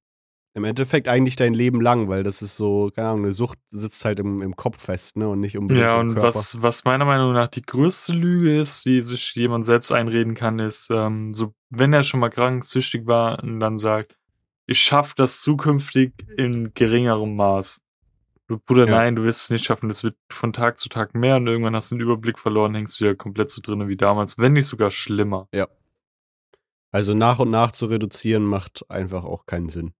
im 0.55 0.65
Endeffekt 0.65 1.07
eigentlich 1.07 1.35
dein 1.35 1.53
Leben 1.53 1.81
lang, 1.81 2.09
weil 2.09 2.23
das 2.23 2.41
ist 2.41 2.57
so, 2.57 2.91
keine 2.93 3.09
Ahnung, 3.09 3.23
eine 3.25 3.31
Sucht 3.33 3.57
sitzt 3.71 4.03
halt 4.05 4.19
im, 4.19 4.41
im 4.41 4.55
Kopf 4.55 4.81
fest, 4.81 5.17
ne, 5.17 5.27
und 5.29 5.39
nicht 5.39 5.57
unbedingt 5.57 5.83
Ja, 5.83 5.99
im 6.01 6.09
und 6.09 6.13
Körper. 6.15 6.35
was, 6.35 6.61
was 6.61 6.83
meiner 6.83 7.05
Meinung 7.05 7.33
nach 7.33 7.47
die 7.47 7.61
größte 7.63 8.11
Lüge 8.13 8.59
ist, 8.59 8.85
die 8.85 9.01
sich 9.01 9.33
jemand 9.35 9.65
selbst 9.65 9.91
einreden 9.91 10.35
kann, 10.35 10.59
ist, 10.59 10.89
ähm, 10.91 11.33
so, 11.33 11.53
wenn 11.69 11.91
er 11.93 12.03
schon 12.03 12.19
mal 12.19 12.29
krank, 12.29 12.65
süchtig 12.65 13.07
war 13.07 13.41
und 13.41 13.59
dann 13.59 13.77
sagt, 13.79 14.15
ich 14.65 14.79
schaffe 14.79 15.13
das 15.15 15.41
zukünftig 15.41 16.13
in 16.37 16.73
geringerem 16.73 17.35
Maß. 17.35 17.81
So, 18.49 18.59
Bruder, 18.65 18.85
Ja. 18.87 18.95
nein, 18.97 19.15
du 19.15 19.23
wirst 19.23 19.43
es 19.43 19.49
nicht 19.49 19.63
schaffen, 19.65 19.87
das 19.87 20.03
wird 20.03 20.15
von 20.29 20.51
Tag 20.53 20.77
zu 20.77 20.89
Tag 20.89 21.15
mehr 21.15 21.37
und 21.37 21.47
irgendwann 21.47 21.75
hast 21.75 21.91
du 21.91 21.95
den 21.95 22.01
Überblick 22.01 22.37
verloren, 22.39 22.75
hängst 22.75 22.99
wieder 22.99 23.15
komplett 23.15 23.49
so 23.49 23.61
drinne 23.61 23.87
wie 23.87 23.95
damals, 23.97 24.37
wenn 24.37 24.53
nicht 24.53 24.67
sogar 24.67 24.91
schlimmer. 24.91 25.47
Also 26.91 27.13
nach 27.13 27.39
und 27.39 27.49
nach 27.49 27.71
zu 27.71 27.87
reduzieren 27.87 28.43
macht 28.43 28.89
einfach 28.89 29.23
auch 29.23 29.45
keinen 29.45 29.69
Sinn. 29.69 29.93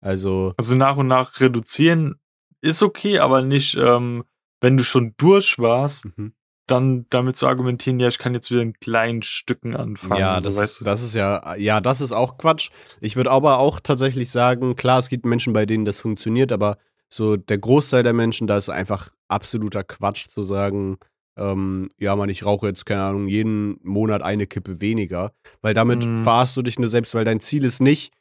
Also, 0.00 0.52
Also 0.56 0.74
nach 0.74 0.96
und 0.96 1.06
nach 1.06 1.40
reduzieren 1.40 2.20
ist 2.60 2.82
okay, 2.82 3.20
aber 3.20 3.42
nicht, 3.42 3.76
ähm, 3.76 4.24
wenn 4.60 4.76
du 4.76 4.84
schon 4.84 5.14
durch 5.16 5.58
warst, 5.58 6.06
mhm. 6.16 6.34
Dann 6.66 7.06
damit 7.10 7.36
zu 7.36 7.46
argumentieren, 7.46 8.00
ja, 8.00 8.08
ich 8.08 8.18
kann 8.18 8.34
jetzt 8.34 8.50
wieder 8.50 8.62
in 8.62 8.72
kleinen 8.74 9.22
Stücken 9.22 9.76
anfangen. 9.76 10.20
Ja, 10.20 10.40
so, 10.40 10.48
das, 10.48 10.56
weißt 10.56 10.80
du? 10.80 10.84
das 10.84 11.02
ist 11.02 11.14
ja, 11.14 11.56
ja, 11.56 11.80
das 11.80 12.00
ist 12.00 12.12
auch 12.12 12.38
Quatsch. 12.38 12.70
Ich 13.00 13.16
würde 13.16 13.30
aber 13.30 13.58
auch 13.58 13.80
tatsächlich 13.80 14.30
sagen, 14.30 14.74
klar, 14.76 14.98
es 14.98 15.08
gibt 15.08 15.26
Menschen, 15.26 15.52
bei 15.52 15.66
denen 15.66 15.84
das 15.84 16.00
funktioniert, 16.00 16.52
aber 16.52 16.78
so 17.08 17.36
der 17.36 17.58
Großteil 17.58 18.02
der 18.02 18.12
Menschen, 18.12 18.46
da 18.46 18.56
ist 18.56 18.70
einfach 18.70 19.10
absoluter 19.28 19.84
Quatsch 19.84 20.28
zu 20.28 20.42
sagen, 20.42 20.96
ähm, 21.36 21.88
ja, 21.98 22.14
man, 22.16 22.28
ich 22.28 22.44
rauche 22.44 22.66
jetzt, 22.68 22.86
keine 22.86 23.02
Ahnung, 23.02 23.28
jeden 23.28 23.78
Monat 23.82 24.22
eine 24.22 24.46
Kippe 24.46 24.80
weniger, 24.80 25.32
weil 25.62 25.74
damit 25.74 26.04
Mhm. 26.04 26.22
verarschst 26.22 26.56
du 26.56 26.62
dich 26.62 26.78
nur 26.78 26.88
selbst, 26.88 27.14
weil 27.14 27.24
dein 27.24 27.40
Ziel 27.40 27.64
ist 27.64 27.80
nicht, 27.80 28.12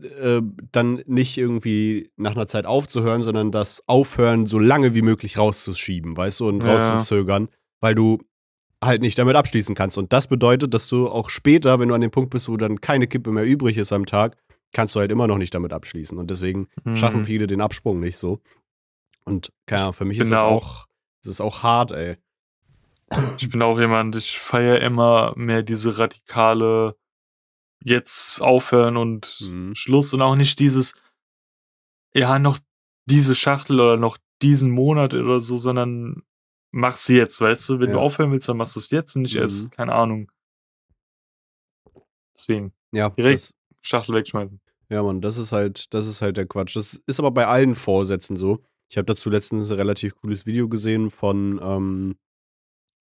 äh, 0.00 0.40
dann 0.70 1.02
nicht 1.06 1.36
irgendwie 1.38 2.10
nach 2.16 2.32
einer 2.36 2.46
Zeit 2.46 2.66
aufzuhören, 2.66 3.22
sondern 3.22 3.50
das 3.50 3.82
Aufhören 3.86 4.46
so 4.46 4.58
lange 4.58 4.94
wie 4.94 5.02
möglich 5.02 5.38
rauszuschieben, 5.38 6.16
weißt 6.16 6.40
du, 6.40 6.48
und 6.48 6.62
Ja. 6.64 6.70
rauszuzögern, 6.70 7.48
weil 7.80 7.94
du 7.94 8.18
halt 8.82 9.02
nicht 9.02 9.18
damit 9.18 9.34
abschließen 9.36 9.74
kannst. 9.74 9.98
Und 9.98 10.12
das 10.12 10.28
bedeutet, 10.28 10.72
dass 10.72 10.86
du 10.88 11.08
auch 11.08 11.30
später, 11.30 11.78
wenn 11.80 11.88
du 11.88 11.94
an 11.94 12.00
dem 12.00 12.10
Punkt 12.12 12.30
bist, 12.30 12.48
wo 12.48 12.56
dann 12.56 12.80
keine 12.80 13.06
Kippe 13.08 13.32
mehr 13.32 13.44
übrig 13.44 13.76
ist 13.76 13.92
am 13.92 14.06
Tag, 14.06 14.36
kannst 14.72 14.94
du 14.94 15.00
halt 15.00 15.10
immer 15.10 15.26
noch 15.26 15.38
nicht 15.38 15.54
damit 15.54 15.72
abschließen. 15.72 16.16
Und 16.18 16.30
deswegen 16.30 16.68
Mhm. 16.84 16.96
schaffen 16.96 17.24
viele 17.24 17.46
den 17.46 17.60
Absprung 17.60 17.98
nicht 18.00 18.18
so. 18.18 18.40
Und 19.24 19.52
keine 19.66 19.82
Ahnung, 19.82 19.94
für 19.94 20.04
mich 20.04 20.18
ist 20.18 20.30
das 20.30 20.40
auch- 20.40 20.86
ist 21.24 21.40
auch 21.40 21.62
hart, 21.62 21.90
ey. 21.92 22.16
Ich 23.38 23.48
bin 23.50 23.62
auch 23.62 23.78
jemand, 23.80 24.14
ich 24.16 24.38
feiere 24.38 24.80
immer 24.80 25.32
mehr 25.36 25.62
diese 25.62 25.98
radikale 25.98 26.96
jetzt 27.82 28.40
aufhören 28.42 28.96
und 28.96 29.38
Mhm. 29.48 29.74
Schluss 29.74 30.12
und 30.14 30.20
auch 30.22 30.36
nicht 30.36 30.58
dieses, 30.58 30.94
ja, 32.14 32.38
noch 32.38 32.58
diese 33.06 33.34
Schachtel 33.34 33.80
oder 33.80 33.96
noch 33.96 34.18
diesen 34.42 34.70
Monat 34.70 35.14
oder 35.14 35.40
so, 35.40 35.56
sondern 35.56 36.22
mach's 36.70 37.08
jetzt, 37.08 37.40
weißt 37.40 37.68
du? 37.68 37.80
Wenn 37.80 37.90
du 37.90 37.96
Ja. 37.96 38.02
aufhören 38.02 38.30
willst, 38.32 38.48
dann 38.48 38.56
machst 38.56 38.76
du 38.76 38.80
es 38.80 38.90
jetzt 38.90 39.16
und 39.16 39.22
nicht 39.22 39.36
erst, 39.36 39.64
Mhm. 39.64 39.70
keine 39.70 39.94
Ahnung. 39.94 40.30
Deswegen, 42.36 42.72
Ja, 42.92 43.10
Direkt. 43.10 43.52
Schachtel 43.80 44.14
wegschmeißen. 44.14 44.60
ja, 44.90 45.02
Mann, 45.02 45.20
das 45.20 45.36
ist 45.38 45.52
halt, 45.52 45.92
das 45.94 46.06
ist 46.06 46.22
halt 46.22 46.36
der 46.36 46.46
Quatsch. 46.46 46.74
Das 46.76 47.00
ist 47.06 47.18
aber 47.18 47.30
bei 47.30 47.46
allen 47.46 47.74
Vorsätzen 47.74 48.36
so. 48.36 48.62
Ich 48.90 48.96
habe 48.96 49.06
dazu 49.06 49.28
letztens 49.30 49.70
ein 49.70 49.76
relativ 49.76 50.14
cooles 50.16 50.46
Video 50.46 50.68
gesehen 50.68 51.10
von 51.10 51.60
ähm, 51.62 52.16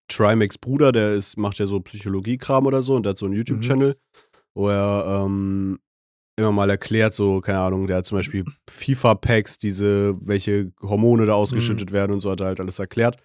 Trimax 0.09 0.57
Bruder, 0.57 0.91
der 0.91 1.13
ist, 1.13 1.37
macht 1.37 1.59
ja 1.59 1.65
so 1.65 1.79
Psychologie-Kram 1.79 2.65
oder 2.65 2.81
so 2.81 2.95
und 2.95 3.03
der 3.03 3.11
hat 3.11 3.17
so 3.17 3.25
einen 3.25 3.35
YouTube-Channel, 3.35 3.97
wo 4.53 4.69
er 4.69 5.23
ähm, 5.25 5.79
immer 6.37 6.51
mal 6.51 6.69
erklärt, 6.69 7.13
so, 7.13 7.41
keine 7.41 7.59
Ahnung, 7.59 7.87
der 7.87 7.97
hat 7.97 8.05
zum 8.05 8.17
Beispiel 8.17 8.45
FIFA-Packs, 8.69 9.57
diese, 9.57 10.15
welche 10.25 10.71
Hormone 10.81 11.25
da 11.25 11.33
ausgeschüttet 11.33 11.91
werden 11.91 12.13
und 12.13 12.19
so 12.19 12.31
hat 12.31 12.41
er 12.41 12.47
halt 12.47 12.59
alles 12.59 12.79
erklärt. 12.79 13.17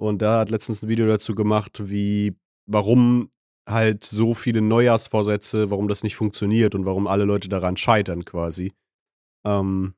Und 0.00 0.22
der 0.22 0.30
hat 0.38 0.50
letztens 0.50 0.82
ein 0.82 0.88
Video 0.88 1.06
dazu 1.06 1.34
gemacht, 1.34 1.90
wie, 1.90 2.34
warum 2.66 3.28
halt 3.68 4.02
so 4.02 4.32
viele 4.32 4.62
Neujahrsvorsätze, 4.62 5.70
warum 5.70 5.88
das 5.88 6.02
nicht 6.02 6.16
funktioniert 6.16 6.74
und 6.74 6.86
warum 6.86 7.06
alle 7.06 7.24
Leute 7.24 7.50
daran 7.50 7.76
scheitern 7.76 8.24
quasi. 8.24 8.72
Ähm, 9.44 9.94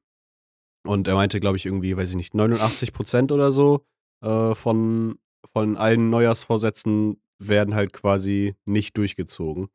und 0.85 1.07
er 1.07 1.15
meinte, 1.15 1.39
glaube 1.39 1.57
ich, 1.57 1.67
irgendwie, 1.67 1.97
weiß 1.97 2.11
ich 2.11 2.17
nicht, 2.17 2.35
89 2.35 2.93
Prozent 2.93 3.31
oder 3.31 3.53
so 3.53 3.87
äh, 4.25 4.57
von, 4.57 5.21
von 5.53 5.77
allen 5.77 6.11
Neujahrsvorsätzen 6.11 7.23
werden 7.39 7.77
halt 7.77 7.93
quasi 7.93 8.57
nicht 8.65 8.97
durchgezogen. 8.97 9.69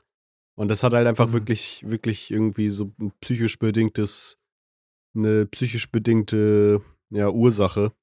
Und 0.57 0.67
das 0.67 0.83
hat 0.83 0.91
halt 0.91 1.07
einfach 1.07 1.27
Mhm. 1.27 1.33
wirklich, 1.33 1.83
wirklich 1.87 2.31
irgendwie 2.31 2.69
so 2.69 2.91
ein 2.99 3.13
psychisch 3.21 3.59
bedingtes, 3.59 4.37
eine 5.15 5.45
psychisch 5.45 5.89
bedingte 5.89 6.81
ja, 7.11 7.29
Ursache, 7.29 7.93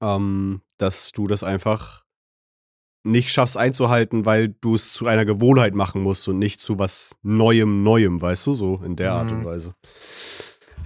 ähm, 0.00 0.62
dass 0.78 1.12
du 1.12 1.26
das 1.26 1.42
einfach 1.42 2.04
nicht 3.02 3.30
schaffst 3.30 3.56
einzuhalten, 3.56 4.26
weil 4.26 4.48
du 4.60 4.74
es 4.74 4.92
zu 4.92 5.06
einer 5.06 5.24
Gewohnheit 5.24 5.74
machen 5.74 6.02
musst 6.02 6.28
und 6.28 6.38
nicht 6.38 6.60
zu 6.60 6.78
was 6.78 7.16
Neuem, 7.22 7.82
Neuem, 7.82 8.20
weißt 8.20 8.46
du, 8.46 8.52
so 8.52 8.80
in 8.84 8.96
der 8.96 9.12
Art 9.12 9.30
und 9.30 9.40
Mhm. 9.40 9.44
Weise. 9.44 9.74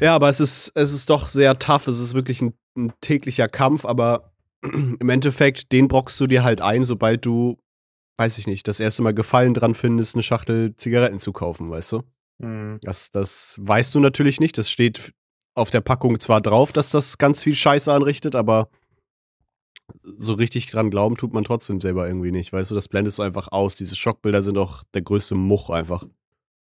Ja, 0.01 0.15
aber 0.15 0.29
es 0.29 0.41
ist, 0.41 0.73
es 0.75 0.93
ist 0.93 1.11
doch 1.11 1.29
sehr 1.29 1.59
tough. 1.59 1.87
Es 1.89 1.99
ist 1.99 2.15
wirklich 2.15 2.41
ein, 2.41 2.55
ein 2.77 2.93
täglicher 3.01 3.49
Kampf, 3.49 3.85
aber 3.85 4.33
im 4.63 5.09
Endeffekt, 5.09 5.73
den 5.73 5.89
brockst 5.89 6.21
du 6.21 6.27
dir 6.27 6.45
halt 6.45 6.61
ein, 6.61 6.85
sobald 6.85 7.25
du, 7.27 7.59
weiß 8.17 8.39
ich 8.39 8.47
nicht, 8.47 8.69
das 8.69 8.81
erste 8.81 9.03
Mal 9.03 9.15
Gefallen 9.15 9.55
dran 9.55 9.75
findest, 9.75 10.15
eine 10.15 10.23
Schachtel 10.23 10.73
Zigaretten 10.77 11.19
zu 11.19 11.33
kaufen, 11.33 11.71
weißt 11.71 11.93
du? 11.93 12.03
Mhm. 12.39 12.79
Das, 12.83 13.11
das 13.11 13.57
weißt 13.61 13.95
du 13.95 14.01
natürlich 14.01 14.41
nicht. 14.41 14.57
Das 14.57 14.71
steht 14.71 15.13
auf 15.57 15.71
der 15.71 15.81
Packung 15.81 16.19
zwar 16.21 16.41
drauf, 16.41 16.73
dass 16.73 16.91
das 16.91 17.19
ganz 17.19 17.43
viel 17.43 17.55
Scheiße 17.55 17.93
anrichtet, 17.93 18.35
aber 18.37 18.69
so 20.03 20.35
richtig 20.35 20.67
dran 20.67 20.91
glauben 20.91 21.17
tut 21.17 21.33
man 21.33 21.45
trotzdem 21.45 21.81
selber 21.81 22.07
irgendwie 22.07 22.33
nicht. 22.33 22.53
Weißt 22.53 22.71
du, 22.71 22.75
das 22.75 22.89
blendest 22.89 23.19
du 23.19 23.23
einfach 23.23 23.49
aus. 23.53 23.77
Diese 23.77 23.97
Schockbilder 23.97 24.43
sind 24.43 24.57
doch 24.57 24.83
der 24.95 25.03
größte 25.03 25.35
Much 25.35 25.71
einfach. 25.71 26.05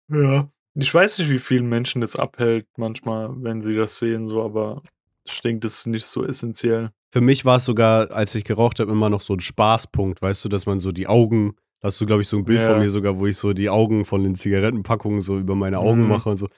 Ja. 0.08 0.50
Ich 0.74 0.92
weiß 0.92 1.18
nicht, 1.18 1.30
wie 1.30 1.38
vielen 1.38 1.68
Menschen 1.68 2.02
das 2.02 2.16
abhält, 2.16 2.66
manchmal, 2.76 3.30
wenn 3.42 3.62
sie 3.62 3.74
das 3.74 3.98
sehen, 3.98 4.28
so, 4.28 4.42
aber 4.42 4.82
ich 5.24 5.40
denke, 5.40 5.60
das 5.60 5.76
ist 5.76 5.86
nicht 5.86 6.04
so 6.04 6.22
essentiell. 6.22 6.90
Für 7.10 7.22
mich 7.22 7.46
war 7.46 7.56
es 7.56 7.64
sogar, 7.64 8.10
als 8.10 8.34
ich 8.34 8.44
geraucht 8.44 8.78
habe, 8.78 8.92
immer 8.92 9.08
noch 9.08 9.22
so 9.22 9.32
ein 9.32 9.40
Spaßpunkt, 9.40 10.20
weißt 10.20 10.44
du, 10.44 10.50
dass 10.50 10.66
man 10.66 10.78
so 10.78 10.90
die 10.92 11.06
Augen, 11.06 11.54
hast 11.82 11.98
du, 11.98 12.04
glaube 12.04 12.20
ich, 12.22 12.28
so 12.28 12.36
ein 12.36 12.44
Bild 12.44 12.60
Ja. 12.60 12.68
von 12.72 12.78
mir 12.80 12.90
sogar, 12.90 13.18
wo 13.18 13.26
ich 13.26 13.38
so 13.38 13.54
die 13.54 13.70
Augen 13.70 14.04
von 14.04 14.22
den 14.22 14.34
Zigarettenpackungen 14.34 15.22
so 15.22 15.38
über 15.38 15.54
meine 15.54 15.78
Augen 15.78 16.02
Mhm. 16.02 16.08
mache 16.08 16.28
und 16.28 16.36
so. 16.36 16.48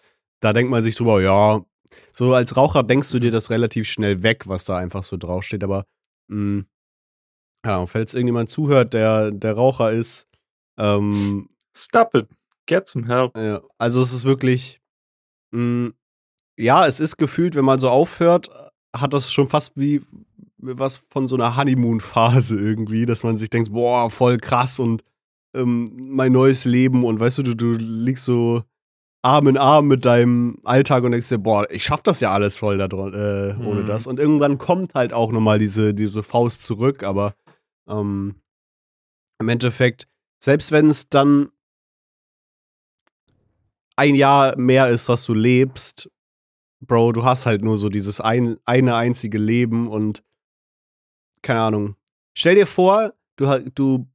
Da 0.41 0.53
denkt 0.53 0.71
man 0.71 0.83
sich 0.83 0.97
drüber, 0.97 1.23
ja, 1.23 1.61
so 2.11 2.35
als 2.35 2.57
Raucher 2.57 2.83
denkst 2.83 3.11
du 3.13 3.21
dir 3.21 3.31
das 3.31 3.51
relativ 3.51 3.87
schnell 3.89 4.25
weg, 4.25 4.49
was 4.49 4.65
da 4.65 4.77
einfach 4.77 5.05
so 5.05 5.17
draufsteht, 5.17 5.63
aber 5.63 5.85
mh, 6.29 6.65
ja, 7.65 7.87
falls 7.87 8.15
irgendjemand 8.15 8.51
zuhört, 8.51 8.95
der, 8.95 9.31
der 9.31 9.55
Raucher 9.55 9.93
ist, 9.93 10.27
ähm, 10.79 11.49
Stop 11.77 12.15
it. 12.15 12.29
Get 12.67 12.87
some 12.87 13.07
help. 13.07 13.37
ja, 13.37 13.63
also 13.79 14.03
es 14.03 14.13
ist 14.13 14.25
wirklich, 14.25 14.81
mh, 15.53 15.91
ja, 16.59 16.87
es 16.87 17.01
ist 17.01 17.17
gefühlt, 17.17 17.55
wenn 17.55 17.65
man 17.65 17.79
so 17.79 17.89
aufhört, 17.89 18.51
hat 18.95 19.13
das 19.15 19.33
schon 19.33 19.49
fast 19.49 19.77
wie 19.77 20.03
was 20.61 20.97
von 21.09 21.27
so 21.27 21.37
einer 21.37 21.57
Honeymoon-Phase 21.57 22.59
irgendwie, 22.59 23.07
dass 23.07 23.23
man 23.23 23.37
sich 23.37 23.49
denkt, 23.49 23.73
boah, 23.73 24.11
voll 24.11 24.39
krass 24.39 24.79
und 24.79 25.05
ähm, 25.55 25.89
mein 25.97 26.33
neues 26.33 26.65
Leben 26.65 27.05
und 27.05 27.21
weißt 27.21 27.39
du, 27.39 27.43
du, 27.43 27.55
du 27.55 27.73
liegst 27.73 28.25
so 28.25 28.65
Arm 29.23 29.49
in 29.49 29.57
Arm 29.57 29.89
mit 29.89 30.05
deinem 30.05 30.59
Alltag 30.65 31.03
und 31.03 31.11
denkst 31.13 31.29
dir, 31.29 31.39
boah, 31.39 31.71
ich 31.71 31.85
schaff 31.85 32.03
das 32.03 32.21
ja 32.21 32.33
alles 32.33 32.57
voll 32.59 32.79
da 32.79 32.87
äh, 32.87 33.57
ohne 33.57 33.83
Mhm. 33.83 33.87
das. 33.87 34.07
Und 34.07 34.19
irgendwann 34.19 34.59
kommt 34.59 34.95
halt 34.95 35.13
auch 35.13 35.33
nochmal 35.33 35.59
diese, 35.59 35.93
diese 35.93 36.23
Faust 36.23 36.63
zurück, 36.63 37.03
aber 37.03 37.35
ähm, 37.89 38.37
im 39.41 39.49
Endeffekt, 39.49 40.09
selbst 40.43 40.71
wenn 40.73 40.89
es 40.89 41.09
dann 41.09 41.51
ein 43.97 44.15
Jahr 44.15 44.57
mehr 44.57 44.89
ist, 44.89 45.09
was 45.09 45.25
du 45.27 45.35
lebst, 45.35 46.11
Bro, 46.81 47.13
du 47.13 47.25
hast 47.25 47.45
halt 47.45 47.63
nur 47.63 47.77
so 47.77 47.89
dieses 47.89 48.21
ein, 48.21 48.57
eine 48.65 48.95
einzige 48.95 49.39
Leben 49.39 49.89
und 49.89 50.23
keine 51.43 51.61
Ahnung. 51.61 51.97
Stell 52.37 52.55
dir 52.55 52.69
vor, 52.69 53.15
du, 53.37 53.47
du 53.75 54.09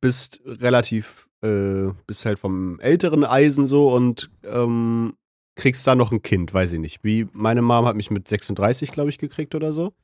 bist 0.00 0.40
relativ, 0.46 1.25
äh, 1.42 1.92
bist 2.06 2.24
halt 2.24 2.38
vom 2.38 2.80
älteren 2.80 3.24
Eisen 3.24 3.66
so 3.66 3.92
und 3.92 4.30
ähm, 4.44 5.16
kriegst 5.56 5.86
da 5.86 5.94
noch 5.94 6.12
ein 6.12 6.22
Kind, 6.22 6.52
weiß 6.52 6.72
ich 6.74 6.80
nicht. 6.80 7.02
Wie 7.02 7.28
meine 7.32 7.62
Mom 7.62 7.86
hat 7.86 7.96
mich 7.96 8.10
mit 8.10 8.28
36, 8.28 8.92
glaube 8.92 9.10
ich, 9.10 9.18
gekriegt 9.18 9.54
oder 9.54 9.72
so. 9.72 9.94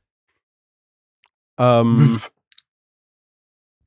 Ähm, 1.59 2.19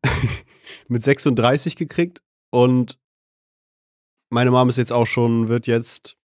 mit 0.88 1.02
36 1.02 1.76
gekriegt 1.76 2.22
und 2.50 2.98
meine 4.30 4.50
Mom 4.50 4.68
ist 4.68 4.76
jetzt 4.76 4.92
auch 4.92 5.06
schon, 5.06 5.48
wird 5.48 5.66
jetzt. 5.66 6.16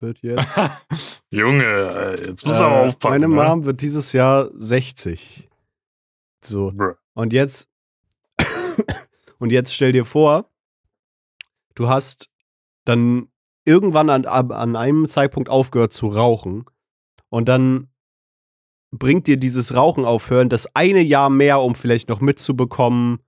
Wird 0.00 0.18
jetzt. 0.20 0.46
Junge, 1.30 1.64
äh, 1.64 2.26
jetzt 2.28 2.44
muss 2.44 2.56
Äh, 2.56 2.58
er 2.60 2.66
aber 2.66 2.88
aufpassen. 2.88 3.30
Meine 3.30 3.34
ne? 3.34 3.48
Mom 3.48 3.64
wird 3.64 3.80
dieses 3.80 4.12
Jahr 4.12 4.50
60. 4.54 5.48
So. 6.44 6.72
Bruh. 6.72 6.94
Und 7.16 7.32
jetzt. 7.32 7.68
und 9.38 9.50
jetzt 9.50 9.74
stell 9.74 9.92
dir 9.92 10.04
vor, 10.04 10.50
du 11.74 11.88
hast 11.88 12.28
dann 12.84 13.28
irgendwann 13.64 14.10
an, 14.10 14.26
an 14.26 14.76
einem 14.76 15.08
Zeitpunkt 15.08 15.48
aufgehört 15.48 15.94
zu 15.94 16.08
rauchen. 16.08 16.66
Und 17.30 17.48
dann 17.48 17.88
bringt 18.92 19.26
dir 19.26 19.38
dieses 19.38 19.74
Rauchen 19.74 20.04
aufhören 20.04 20.48
das 20.50 20.74
eine 20.76 21.00
Jahr 21.00 21.30
mehr, 21.30 21.60
um 21.60 21.74
vielleicht 21.74 22.08
noch 22.10 22.20
mitzubekommen, 22.20 23.18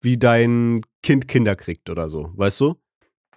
wie 0.00 0.16
dein 0.16 0.80
Kind 1.02 1.28
Kinder 1.28 1.56
kriegt 1.56 1.90
oder 1.90 2.08
so. 2.08 2.32
Weißt 2.36 2.60
du? 2.62 2.80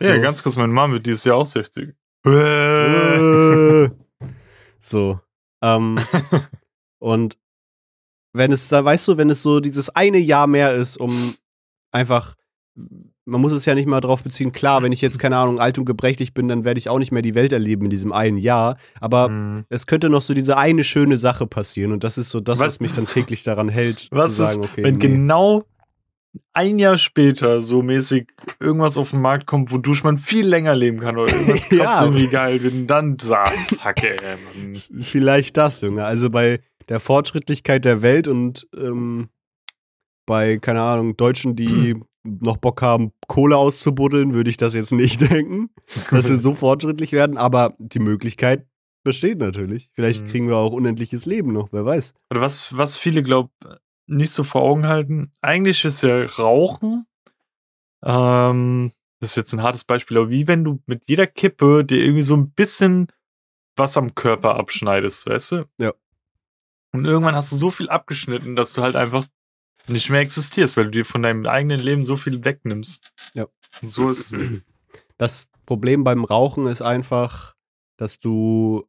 Ja, 0.02 0.16
So. 0.16 0.22
ganz 0.22 0.42
kurz, 0.42 0.56
meine 0.56 0.72
Mom 0.74 0.94
wird 0.94 1.06
dieses 1.06 1.26
Jahr 1.26 1.36
auch 1.36 1.46
60. 1.46 1.94
Äh. 2.26 3.90
so. 4.80 5.20
Ähm, 5.62 6.00
und 7.00 7.38
wenn 8.34 8.52
es 8.52 8.68
da, 8.68 8.84
weißt 8.84 9.08
du, 9.08 9.18
wenn 9.18 9.30
es 9.30 9.42
so 9.44 9.60
dieses 9.60 9.90
eine 9.90 10.18
Jahr 10.20 10.48
mehr 10.48 10.74
ist, 10.74 10.98
um 10.98 11.34
einfach, 11.92 12.36
man 13.26 13.42
muss 13.42 13.52
es 13.52 13.66
ja 13.66 13.76
nicht 13.76 13.88
mal 13.88 14.02
drauf 14.02 14.24
beziehen, 14.24 14.52
klar, 14.52 14.82
wenn 14.84 14.92
ich 14.92 15.02
jetzt, 15.02 15.20
keine 15.20 15.38
Ahnung, 15.38 15.60
alt 15.60 15.78
und 15.78 15.86
gebrechlich 15.86 16.34
bin, 16.34 16.48
dann 16.48 16.64
werde 16.64 16.80
ich 16.80 16.90
auch 16.90 17.00
nicht 17.00 17.12
mehr 17.12 17.22
die 17.22 17.36
Welt 17.36 17.52
erleben 17.54 17.84
in 17.86 17.90
diesem 17.90 18.12
einen 18.12 18.38
Jahr. 18.38 18.78
Aber 19.02 19.30
Mhm. 19.30 19.66
es 19.70 19.86
könnte 19.88 20.10
noch 20.10 20.22
so 20.22 20.34
diese 20.34 20.58
eine 20.58 20.84
schöne 20.84 21.18
Sache 21.18 21.46
passieren 21.48 21.92
und 21.92 22.04
das 22.04 22.18
ist 22.18 22.30
so 22.30 22.40
das, 22.40 22.60
was, 22.60 22.68
Was- 22.68 22.80
mich 22.80 22.94
dann 22.94 23.06
täglich 23.08 23.44
daran 23.44 23.70
hält, 23.70 24.08
Was 24.12 24.28
zu 24.28 24.32
sagen, 24.44 24.64
ist, 24.64 24.70
okay, 24.72 24.84
wenn 24.84 24.96
nee. 24.96 25.00
genau 25.00 25.66
ein 26.54 26.78
Jahr 26.78 26.98
später 26.98 27.62
so 27.64 27.82
mäßig 27.82 28.28
irgendwas 28.60 28.98
auf 28.98 29.12
den 29.12 29.22
Markt 29.22 29.48
kommt, 29.48 29.72
wodurch 29.72 30.04
man 30.04 30.18
viel 30.20 30.48
länger 30.48 30.76
leben 30.76 31.00
kann 31.00 31.18
oder 31.18 31.34
irgendwas 31.34 31.68
krass 31.70 31.70
Ja. 31.80 32.04
irgendwie 32.04 32.28
geil 32.28 32.62
und 32.68 32.86
dann 32.88 33.18
sagt, 33.20 33.58
fuck 33.80 34.04
ey, 34.04 34.16
Mann. 34.56 34.82
Vielleicht 35.02 35.58
das, 35.58 35.82
Junge. 35.82 36.06
Also 36.06 36.30
bei 36.30 36.60
der 36.90 37.00
Fortschrittlichkeit 37.00 37.86
der 37.86 38.02
Welt 38.02 38.28
und 38.28 38.68
ähm, 38.76 39.30
bei, 40.26 40.58
keine 40.58 40.82
Ahnung, 40.82 41.16
Deutschen, 41.18 41.56
die 41.56 41.96
noch 42.24 42.58
Bock 42.58 42.82
haben, 42.82 43.12
Kohle 43.28 43.58
auszubuddeln, 43.58 44.34
würde 44.34 44.50
ich 44.50 44.58
das 44.58 44.74
jetzt 44.74 44.92
nicht 44.92 45.22
denken, 45.32 45.70
dass 46.12 46.28
wir 46.30 46.38
so 46.38 46.54
fortschrittlich 46.56 47.12
werden. 47.14 47.38
Aber 47.38 47.76
die 47.80 48.00
Möglichkeit 48.00 48.68
besteht 49.04 49.40
natürlich. 49.40 49.90
Vielleicht 49.94 50.24
Mhm. 50.24 50.28
kriegen 50.28 50.48
wir 50.50 50.58
auch 50.58 50.74
unendliches 50.74 51.26
Leben 51.26 51.54
noch, 51.54 51.70
wer 51.72 51.86
weiß. 51.86 52.14
Oder 52.32 52.42
was, 52.42 52.78
was 52.78 52.98
viele, 52.98 53.24
glaub 53.24 53.52
nicht 54.08 54.34
so 54.34 54.44
vor 54.44 54.62
Augen 54.64 54.88
halten. 54.88 55.32
Eigentlich 55.42 55.86
ist 55.86 56.02
ja 56.02 56.24
Rauchen, 56.24 57.06
ähm, 58.04 58.92
das 59.20 59.32
ist 59.32 59.36
jetzt 59.36 59.54
ein 59.54 59.62
hartes 59.62 59.84
Beispiel, 59.84 60.18
aber 60.18 60.30
wie 60.30 60.48
wenn 60.48 60.64
du 60.64 60.80
mit 60.86 61.04
jeder 61.08 61.28
Kippe 61.28 61.84
dir 61.84 62.02
irgendwie 62.02 62.22
so 62.24 62.36
ein 62.36 62.52
bisschen 62.52 63.08
was 63.76 63.98
am 63.98 64.16
Körper 64.16 64.56
abschneidest, 64.56 65.28
weißt 65.28 65.52
du? 65.52 65.66
Ja. 65.80 65.94
Und 66.92 67.06
irgendwann 67.06 67.36
hast 67.36 67.52
du 67.52 67.56
so 67.56 67.70
viel 67.72 67.90
abgeschnitten, 67.90 68.56
dass 68.56 68.74
du 68.74 68.82
halt 68.82 68.96
einfach 68.96 69.26
nicht 69.88 70.10
mehr 70.10 70.22
existierst, 70.22 70.78
weil 70.78 70.86
du 70.86 70.92
dir 70.92 71.06
von 71.06 71.22
deinem 71.24 71.46
eigenen 71.46 71.80
Leben 71.80 72.04
so 72.06 72.18
viel 72.18 72.44
wegnimmst. 72.44 73.12
Ja. 73.34 73.48
Und 73.82 73.88
so 73.88 74.10
ist 74.10 74.32
es. 74.32 74.34
Das 75.18 75.50
Problem 75.66 76.06
beim 76.06 76.24
Rauchen 76.24 76.66
ist 76.66 76.82
einfach, 76.82 77.54
dass 77.98 78.22
du 78.22 78.86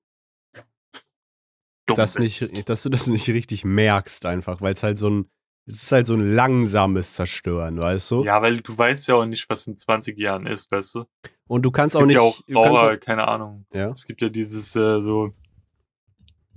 Dumm 1.87 1.97
das 1.97 2.15
bist. 2.15 2.53
nicht, 2.53 2.69
dass 2.69 2.85
du 2.85 2.89
das 2.89 3.09
nicht 3.09 3.29
richtig 3.29 3.65
merkst 3.65 4.25
einfach, 4.27 4.61
weil 4.61 4.75
es 4.75 4.83
halt 4.85 4.97
so 4.97 5.11
ein, 5.11 5.31
es 5.67 5.83
ist 5.83 5.93
halt 5.93 6.07
so 6.07 6.15
ein 6.15 6.35
langsames 6.37 7.15
Zerstören, 7.15 7.81
weißt 7.81 8.13
du? 8.13 8.25
Ja, 8.25 8.41
weil 8.43 8.61
du 8.61 8.79
weißt 8.79 9.09
ja 9.09 9.17
auch 9.17 9.25
nicht, 9.27 9.51
was 9.51 9.67
in 9.67 9.77
20 9.77 10.17
Jahren 10.19 10.47
ist, 10.47 10.71
weißt 10.71 10.95
du? 10.95 11.05
Und 11.49 11.63
du 11.63 11.73
kannst 11.73 11.95
es 11.95 11.97
auch 11.97 12.07
gibt 12.07 12.09
nicht, 12.09 12.17
ja 12.17 12.23
auch 12.23 12.37
du 12.47 12.55
kannst, 12.55 12.83
Raucher, 12.85 12.97
keine 12.99 13.27
Ahnung. 13.27 13.67
ja, 13.75 13.91
Es 13.91 14.07
gibt 14.07 14.23
ja 14.23 14.29
dieses 14.29 14.77
äh, 14.77 15.01
so. 15.01 15.33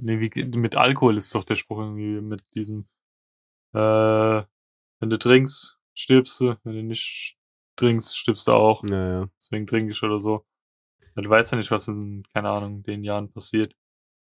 Nee, 0.04 0.20
wie, 0.20 0.44
mit 0.58 0.76
Alkohol 0.76 1.16
ist 1.16 1.34
doch 1.34 1.46
der 1.46 1.56
Spruch 1.56 1.80
irgendwie 1.80 2.20
mit 2.20 2.44
diesem. 2.54 2.88
Äh, 3.74 4.44
wenn 5.00 5.10
du 5.10 5.18
trinkst, 5.18 5.78
stirbst 5.94 6.42
du. 6.42 6.58
Wenn 6.64 6.76
du 6.76 6.84
nicht 6.84 7.38
trinkst, 7.78 8.18
stirbst 8.18 8.48
du 8.48 8.52
auch. 8.52 8.84
ja, 8.84 9.30
Deswegen 9.38 9.66
trinke 9.66 9.94
ich 9.94 10.04
oder 10.04 10.20
so. 10.20 10.46
Du 11.16 11.30
weißt 11.30 11.54
ja 11.54 11.58
nicht, 11.58 11.72
was 11.72 11.88
in, 11.88 12.24
keine 12.34 12.50
Ahnung, 12.50 12.84
den 12.84 13.04
Jahren 13.04 13.32
passiert. 13.32 13.76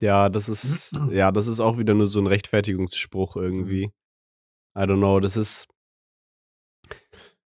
ja, 0.03 0.29
das 0.29 0.51
ist, 0.51 0.93
ja, 1.11 1.33
das 1.33 1.47
ist 1.47 1.61
auch 1.61 1.79
wieder 1.79 1.95
nur 1.95 2.07
so 2.07 2.21
ein 2.21 2.27
Rechtfertigungsspruch 2.27 3.37
irgendwie. 3.37 3.91
I 4.77 4.83
don't 4.83 4.99
know, 4.99 5.19
das 5.19 5.37
ist, 5.37 5.67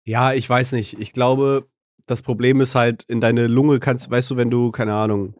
ja, 0.05 0.35
ich 0.35 0.49
weiß 0.49 0.73
nicht, 0.73 0.99
ich 0.99 1.13
glaube, 1.13 1.67
das 2.07 2.23
Problem 2.23 2.61
ist 2.61 2.75
halt, 2.75 3.05
in 3.05 3.21
deine 3.21 3.47
Lunge 3.47 3.81
kannst, 3.81 4.11
weißt 4.11 4.31
du, 4.33 4.37
wenn 4.37 4.51
du, 4.51 4.71
keine 4.71 4.95
Ahnung, 4.95 5.35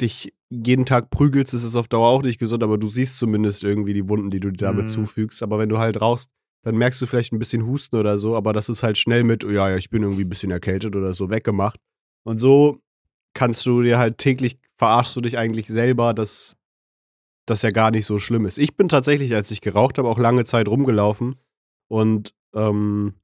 dich 0.00 0.32
jeden 0.50 0.84
Tag 0.84 1.10
prügelst, 1.10 1.54
ist 1.54 1.62
es 1.64 1.76
auf 1.76 1.88
Dauer 1.88 2.08
auch 2.08 2.22
nicht 2.22 2.38
gesund, 2.38 2.62
aber 2.62 2.78
du 2.78 2.88
siehst 2.88 3.18
zumindest 3.18 3.64
irgendwie 3.64 3.94
die 3.94 4.08
Wunden, 4.08 4.30
die 4.30 4.40
du 4.40 4.50
dir 4.50 4.66
damit 4.66 4.86
Mhm. 4.86 4.88
zufügst. 4.90 5.42
Aber 5.42 5.58
wenn 5.58 5.68
du 5.68 5.78
halt 5.78 6.00
rauchst, 6.00 6.28
dann 6.62 6.76
merkst 6.76 7.00
du 7.00 7.06
vielleicht 7.06 7.32
ein 7.32 7.38
bisschen 7.38 7.66
Husten 7.66 7.96
oder 7.96 8.18
so, 8.18 8.36
aber 8.36 8.52
das 8.52 8.68
ist 8.68 8.82
halt 8.82 8.98
schnell 8.98 9.24
mit, 9.24 9.44
oh 9.44 9.50
ja, 9.50 9.70
ja, 9.70 9.76
ich 9.76 9.88
bin 9.90 10.02
irgendwie 10.02 10.24
ein 10.24 10.28
bisschen 10.28 10.50
erkältet 10.50 10.94
oder 10.94 11.14
so 11.14 11.30
weggemacht. 11.30 11.80
Und 12.24 12.38
so 12.38 12.80
kannst 13.34 13.64
du 13.64 13.82
dir 13.82 13.98
halt 13.98 14.18
täglich, 14.18 14.58
verarschst 14.76 15.16
du 15.16 15.20
dich 15.22 15.38
eigentlich 15.38 15.68
selber, 15.68 16.12
dass 16.12 16.56
das 17.46 17.62
ja 17.62 17.70
gar 17.70 17.90
nicht 17.90 18.04
so 18.04 18.18
schlimm 18.18 18.44
ist. 18.44 18.58
Ich 18.58 18.76
bin 18.76 18.88
tatsächlich, 18.88 19.34
als 19.34 19.50
ich 19.50 19.60
geraucht 19.62 19.96
habe, 19.98 20.08
auch 20.08 20.18
lange 20.18 20.44
Zeit 20.44 20.68
rumgelaufen 20.68 21.36
und 21.88 22.34
ähm, 22.54 23.14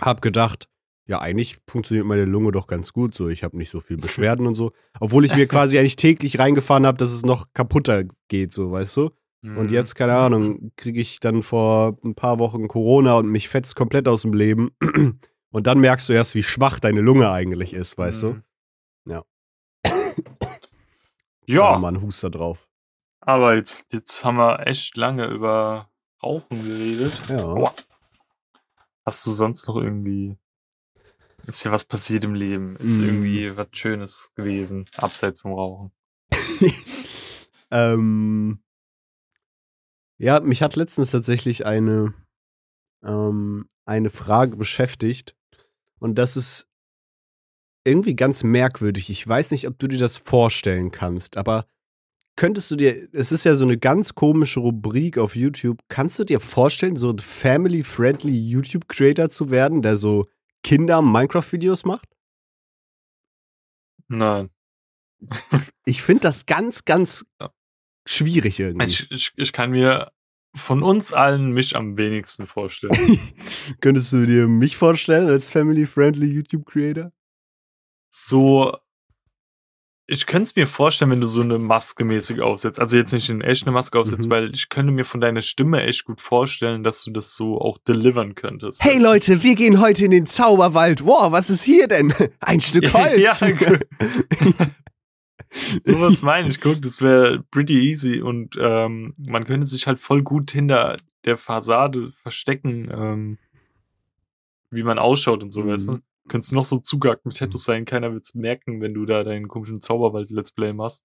hab 0.00 0.20
gedacht, 0.22 0.68
ja, 1.08 1.20
eigentlich 1.20 1.58
funktioniert 1.68 2.06
meine 2.06 2.24
Lunge 2.26 2.52
doch 2.52 2.66
ganz 2.68 2.92
gut 2.92 3.14
so. 3.14 3.28
Ich 3.28 3.42
habe 3.42 3.56
nicht 3.56 3.70
so 3.70 3.80
viel 3.80 3.96
Beschwerden 3.96 4.46
und 4.46 4.54
so. 4.54 4.72
Obwohl 5.00 5.24
ich 5.24 5.34
mir 5.34 5.46
quasi 5.48 5.78
eigentlich 5.78 5.96
täglich 5.96 6.38
reingefahren 6.38 6.86
habe, 6.86 6.98
dass 6.98 7.10
es 7.10 7.24
noch 7.24 7.46
kaputter 7.54 8.04
geht, 8.28 8.52
so, 8.52 8.70
weißt 8.70 8.96
du? 8.98 9.10
Und 9.42 9.66
Mhm. 9.66 9.72
jetzt, 9.72 9.94
keine 9.94 10.16
Ahnung, 10.16 10.72
kriege 10.76 11.00
ich 11.00 11.20
dann 11.20 11.42
vor 11.42 11.96
ein 12.04 12.14
paar 12.14 12.38
Wochen 12.40 12.66
Corona 12.68 13.14
und 13.14 13.28
mich 13.28 13.48
fetzt 13.48 13.74
komplett 13.76 14.06
aus 14.08 14.22
dem 14.22 14.32
Leben. 14.34 14.70
Und 15.50 15.66
dann 15.66 15.78
merkst 15.80 16.08
du 16.10 16.12
erst, 16.12 16.34
wie 16.34 16.42
schwach 16.42 16.78
deine 16.78 17.00
Lunge 17.00 17.30
eigentlich 17.30 17.72
ist, 17.72 17.96
weißt 17.96 18.22
du? 18.24 18.26
Mhm. 18.32 18.42
Ja. 19.06 19.24
Ja, 21.46 21.72
Da 21.72 21.78
mal 21.78 21.88
ein 21.94 22.02
Huster 22.02 22.28
drauf. 22.30 22.68
aber 23.20 23.54
jetzt, 23.54 23.86
jetzt 23.94 24.22
haben 24.24 24.36
wir 24.36 24.66
echt 24.66 24.96
lange 24.98 25.26
über 25.28 25.88
Rauchen 26.22 26.62
geredet. 26.62 27.22
Ja. 27.30 27.72
Hast 29.06 29.24
du 29.24 29.30
sonst 29.30 29.66
noch 29.66 29.76
irgendwie. 29.76 30.36
Ist 31.48 31.62
hier 31.62 31.72
was 31.72 31.86
passiert 31.86 32.24
im 32.24 32.34
Leben? 32.34 32.76
Ist 32.76 32.98
Mm. 32.98 33.04
irgendwie 33.04 33.56
was 33.56 33.68
Schönes 33.72 34.30
gewesen, 34.34 34.84
abseits 34.96 35.40
vom 35.40 35.54
Rauchen? 35.54 35.92
ähm, 37.70 38.60
ja, 40.18 40.40
mich 40.40 40.62
hat 40.62 40.76
letztens 40.76 41.10
tatsächlich 41.10 41.64
eine, 41.64 42.12
ähm, 43.02 43.68
eine 43.86 44.10
Frage 44.10 44.56
beschäftigt. 44.56 45.34
Und 45.98 46.16
das 46.16 46.36
ist 46.36 46.68
irgendwie 47.84 48.14
ganz 48.14 48.42
merkwürdig. 48.44 49.08
Ich 49.08 49.26
weiß 49.26 49.50
nicht, 49.50 49.66
ob 49.66 49.78
du 49.78 49.88
dir 49.88 49.98
das 49.98 50.18
vorstellen 50.18 50.90
kannst, 50.90 51.36
aber 51.38 51.66
könntest 52.36 52.70
du 52.70 52.76
dir, 52.76 53.08
es 53.12 53.32
ist 53.32 53.44
ja 53.44 53.54
so 53.54 53.64
eine 53.64 53.78
ganz 53.78 54.14
komische 54.14 54.60
Rubrik 54.60 55.16
auf 55.16 55.34
YouTube, 55.34 55.80
kannst 55.88 56.18
du 56.18 56.24
dir 56.24 56.40
vorstellen, 56.40 56.96
so 56.96 57.10
ein 57.10 57.18
family-friendly 57.18 58.38
YouTube-Creator 58.38 59.30
zu 59.30 59.50
werden, 59.50 59.80
der 59.80 59.96
so 59.96 60.26
Kinder-Minecraft-Videos 60.64 61.84
macht? 61.84 62.08
Nein. 64.08 64.50
Ich 65.84 66.02
finde 66.02 66.20
das 66.22 66.46
ganz, 66.46 66.84
ganz 66.84 67.26
Ja. 67.40 67.50
schwierig 68.06 68.60
irgendwie. 68.60 68.86
Ich, 68.86 69.10
ich, 69.10 69.32
ich 69.36 69.52
kann 69.52 69.70
mir 69.70 70.12
von 70.54 70.82
uns 70.82 71.12
allen 71.12 71.52
mich 71.52 71.76
am 71.76 71.96
wenigsten 71.96 72.46
vorstellen. 72.46 72.92
Könntest 73.80 74.12
du 74.12 74.24
dir 74.26 74.48
mich 74.48 74.76
vorstellen 74.76 75.28
als 75.28 75.50
family-friendly 75.50 76.26
YouTube-Creator? 76.26 77.12
so. 78.10 78.76
Ich 80.10 80.24
könnte 80.24 80.44
es 80.44 80.56
mir 80.56 80.66
vorstellen, 80.66 81.10
wenn 81.10 81.20
du 81.20 81.26
so 81.26 81.42
eine 81.42 81.58
Maske 81.58 82.02
mäßig 82.02 82.40
aufsetzt. 82.40 82.80
Also 82.80 82.96
jetzt 82.96 83.12
nicht 83.12 83.28
in 83.28 83.42
echt 83.42 83.64
eine 83.66 83.72
Maske 83.72 83.98
aufsetzt, 83.98 84.24
Mhm. 84.26 84.30
weil 84.30 84.54
ich 84.54 84.70
könnte 84.70 84.90
mir 84.90 85.04
von 85.04 85.20
deiner 85.20 85.42
Stimme 85.42 85.82
echt 85.82 86.06
gut 86.06 86.22
vorstellen, 86.22 86.82
dass 86.82 87.04
du 87.04 87.10
das 87.10 87.34
so 87.34 87.60
auch 87.60 87.76
delivern 87.76 88.34
könntest. 88.34 88.82
Hey 88.82 88.98
Leute, 88.98 89.42
wir 89.42 89.54
gehen 89.54 89.80
heute 89.80 90.06
in 90.06 90.10
den 90.10 90.24
Zauberwald. 90.24 91.04
Wow, 91.04 91.30
was 91.30 91.50
ist 91.50 91.62
hier 91.62 91.88
denn? 91.88 92.14
Ein 92.40 92.62
Stück 92.62 92.90
Holz. 92.94 93.20
Ja. 93.20 93.34
Sowas 95.84 96.22
meine 96.22 96.48
ich, 96.48 96.62
guck, 96.62 96.80
das 96.80 97.02
wäre 97.02 97.42
pretty 97.50 97.78
easy 97.90 98.22
und 98.22 98.56
ähm, 98.58 99.12
man 99.18 99.44
könnte 99.44 99.66
sich 99.66 99.86
halt 99.86 100.00
voll 100.00 100.22
gut 100.22 100.50
hinter 100.50 100.96
der 101.26 101.36
Fassade 101.36 102.12
verstecken, 102.12 102.90
ähm, 102.90 103.38
wie 104.70 104.82
man 104.82 104.98
ausschaut 104.98 105.42
und 105.42 105.50
so, 105.50 105.64
Mhm. 105.64 105.68
weißt 105.68 105.88
du? 105.88 105.98
Könntest 106.28 106.52
du 106.52 106.56
noch 106.56 106.64
so 106.64 106.78
zugackt 106.78 107.24
mit 107.26 107.36
Tattoos 107.36 107.64
sein, 107.64 107.84
keiner 107.84 108.12
wird's 108.12 108.34
merken, 108.34 108.80
wenn 108.80 108.94
du 108.94 109.06
da 109.06 109.24
deinen 109.24 109.48
komischen 109.48 109.80
Zauberwald-Let's 109.80 110.52
Play 110.52 110.72
machst. 110.72 111.04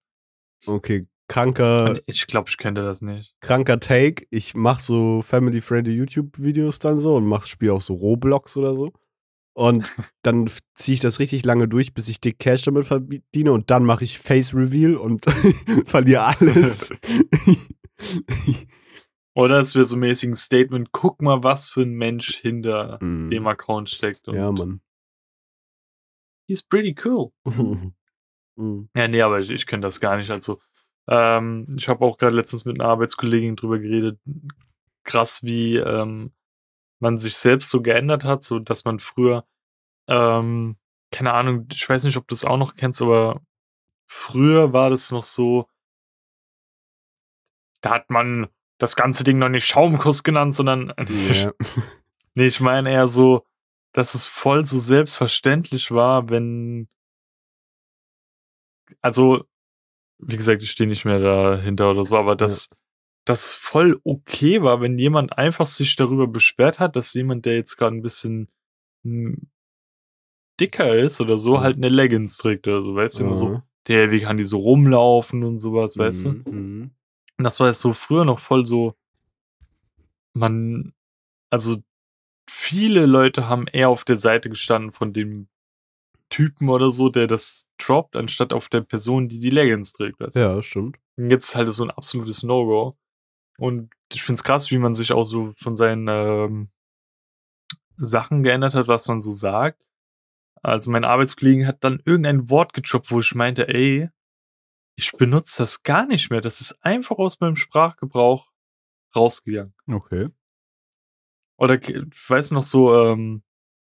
okay, 0.66 1.06
kranker, 1.28 2.00
ich 2.06 2.26
glaube, 2.26 2.48
ich 2.50 2.58
könnte 2.58 2.82
das 2.82 3.00
nicht. 3.02 3.34
kranker 3.40 3.80
Take. 3.80 4.26
Ich 4.30 4.54
mach 4.54 4.80
so 4.80 5.22
family-friendly 5.22 5.92
YouTube-Videos 5.94 6.78
dann 6.78 6.98
so 6.98 7.16
und 7.16 7.24
mach 7.24 7.44
Spiel 7.46 7.70
auch 7.70 7.82
so 7.82 7.94
Roblox 7.94 8.56
oder 8.56 8.74
so. 8.74 8.92
Und 9.56 9.84
dann 10.22 10.50
ziehe 10.74 10.94
ich 10.94 11.00
das 11.00 11.20
richtig 11.20 11.44
lange 11.44 11.68
durch, 11.68 11.94
bis 11.94 12.08
ich 12.08 12.20
dick 12.20 12.38
Cash 12.38 12.62
damit 12.62 12.86
verdiene 12.86 13.52
und 13.52 13.70
dann 13.70 13.84
mache 13.84 14.04
ich 14.04 14.18
Face 14.18 14.52
Reveal 14.54 14.96
und 14.96 15.24
verliere 15.86 16.24
alles. 16.24 16.90
Oder 19.36 19.58
es 19.58 19.74
wäre 19.74 19.84
so 19.84 19.96
mäßig 19.96 20.30
ein 20.30 20.34
Statement, 20.34 20.90
guck 20.92 21.20
mal, 21.20 21.42
was 21.42 21.66
für 21.66 21.82
ein 21.82 21.94
Mensch 21.94 22.36
hinter 22.36 22.98
Mm. 23.02 23.30
dem 23.30 23.46
Account 23.48 23.90
steckt. 23.90 24.28
Und 24.28 24.36
ja, 24.36 24.52
Mann. 24.52 24.80
He's 26.46 26.62
pretty 26.62 26.94
cool. 27.04 27.32
Mm. 28.56 28.88
Ja, 28.96 29.08
nee, 29.08 29.20
aber 29.20 29.40
ich, 29.40 29.50
ich 29.50 29.66
kenne 29.66 29.82
das 29.82 29.98
gar 29.98 30.16
nicht. 30.16 30.30
Also, 30.30 30.60
ähm, 31.08 31.66
ich 31.76 31.88
habe 31.88 32.04
auch 32.04 32.18
gerade 32.18 32.36
letztens 32.36 32.64
mit 32.64 32.80
einer 32.80 32.88
Arbeitskollegin 32.88 33.56
drüber 33.56 33.80
geredet. 33.80 34.20
Krass, 35.02 35.42
wie 35.42 35.76
ähm, 35.76 36.32
man 37.00 37.18
sich 37.18 37.36
selbst 37.36 37.70
so 37.70 37.82
geändert 37.82 38.24
hat, 38.24 38.42
so 38.42 38.58
dass 38.58 38.84
man 38.84 39.00
früher, 39.00 39.44
ähm, 40.08 40.76
keine 41.10 41.32
Ahnung, 41.32 41.66
ich 41.72 41.88
weiß 41.88 42.04
nicht, 42.04 42.16
ob 42.16 42.28
du 42.28 42.34
es 42.34 42.44
auch 42.44 42.56
noch 42.56 42.76
kennst, 42.76 43.02
aber 43.02 43.42
früher 44.06 44.72
war 44.72 44.90
das 44.90 45.10
noch 45.10 45.24
so, 45.24 45.68
da 47.80 47.90
hat 47.90 48.10
man 48.10 48.48
das 48.78 48.96
ganze 48.96 49.24
Ding 49.24 49.38
noch 49.38 49.48
nicht 49.48 49.66
Schaumkuss 49.66 50.22
genannt, 50.22 50.54
sondern 50.54 50.94
Ja. 51.32 51.52
Nee, 52.36 52.46
ich 52.46 52.58
meine 52.58 52.90
eher 52.90 53.06
so, 53.06 53.46
dass 53.94 54.14
es 54.14 54.26
voll 54.26 54.66
so 54.66 54.78
selbstverständlich 54.78 55.90
war, 55.92 56.28
wenn. 56.28 56.88
Also, 59.00 59.44
wie 60.18 60.36
gesagt, 60.36 60.62
ich 60.62 60.70
stehe 60.70 60.88
nicht 60.88 61.04
mehr 61.04 61.20
dahinter 61.20 61.90
oder 61.90 62.04
so, 62.04 62.16
aber 62.16 62.36
dass 62.36 62.68
das 63.26 63.54
voll 63.54 64.00
okay 64.04 64.62
war, 64.62 64.80
wenn 64.80 64.98
jemand 64.98 65.38
einfach 65.38 65.66
sich 65.66 65.96
darüber 65.96 66.26
beschwert 66.28 66.80
hat, 66.80 66.96
dass 66.96 67.14
jemand, 67.14 67.46
der 67.46 67.56
jetzt 67.56 67.76
gerade 67.76 67.96
ein 67.96 68.02
bisschen 68.02 68.48
hm, 69.04 69.50
dicker 70.60 70.96
ist 70.96 71.20
oder 71.20 71.38
so, 71.38 71.56
Mhm. 71.56 71.60
halt 71.60 71.76
eine 71.76 71.88
Leggings 71.88 72.36
trägt 72.36 72.66
oder 72.68 72.82
so, 72.82 72.94
weißt 72.94 73.18
du, 73.18 73.24
immer 73.24 73.36
so, 73.36 73.48
Mhm. 73.48 73.62
der, 73.88 74.10
wie 74.10 74.20
kann 74.20 74.36
die 74.36 74.44
so 74.44 74.58
rumlaufen 74.58 75.44
und 75.44 75.58
sowas, 75.58 75.98
weißt 75.98 76.24
du? 76.26 76.28
Mhm. 76.30 76.44
Mhm. 76.50 76.90
Und 77.38 77.44
das 77.44 77.60
war 77.60 77.68
jetzt 77.68 77.80
so 77.80 77.92
früher 77.92 78.24
noch 78.24 78.38
voll 78.38 78.64
so, 78.64 78.94
man, 80.34 80.92
also 81.50 81.76
viele 82.48 83.06
Leute 83.06 83.48
haben 83.48 83.66
eher 83.66 83.88
auf 83.88 84.04
der 84.04 84.18
Seite 84.18 84.48
gestanden 84.48 84.90
von 84.90 85.12
dem 85.12 85.48
Typen 86.30 86.68
oder 86.68 86.90
so, 86.90 87.08
der 87.08 87.26
das 87.26 87.68
droppt, 87.78 88.16
anstatt 88.16 88.52
auf 88.52 88.68
der 88.68 88.80
Person, 88.80 89.28
die 89.28 89.38
die 89.38 89.50
Leggings 89.50 89.92
trägt. 89.92 90.20
Du? 90.20 90.28
Ja, 90.34 90.62
stimmt. 90.62 90.98
Und 91.16 91.30
jetzt 91.30 91.48
ist 91.48 91.54
halt 91.54 91.68
so 91.68 91.84
ein 91.84 91.90
absolutes 91.90 92.42
No-Go. 92.42 92.96
Und 93.58 93.92
ich 94.12 94.22
find's 94.22 94.42
krass, 94.42 94.70
wie 94.70 94.78
man 94.78 94.94
sich 94.94 95.12
auch 95.12 95.24
so 95.24 95.52
von 95.56 95.76
seinen 95.76 96.08
ähm, 96.08 96.68
Sachen 97.96 98.42
geändert 98.42 98.74
hat, 98.74 98.88
was 98.88 99.06
man 99.06 99.20
so 99.20 99.30
sagt. 99.30 99.80
Also 100.62 100.90
mein 100.90 101.04
Arbeitskollegen 101.04 101.66
hat 101.66 101.84
dann 101.84 102.00
irgendein 102.04 102.48
Wort 102.48 102.72
gedroppt, 102.72 103.10
wo 103.10 103.20
ich 103.20 103.34
meinte, 103.34 103.68
ey, 103.68 104.08
ich 104.96 105.12
benutze 105.12 105.62
das 105.62 105.82
gar 105.82 106.06
nicht 106.06 106.30
mehr. 106.30 106.40
Das 106.40 106.60
ist 106.60 106.72
einfach 106.82 107.18
aus 107.18 107.40
meinem 107.40 107.56
Sprachgebrauch 107.56 108.50
rausgegangen. 109.14 109.74
Okay. 109.86 110.26
Oder 111.58 111.80
ich 111.80 111.96
weiß 112.28 112.50
noch 112.52 112.62
so, 112.62 112.94
ähm, 113.04 113.42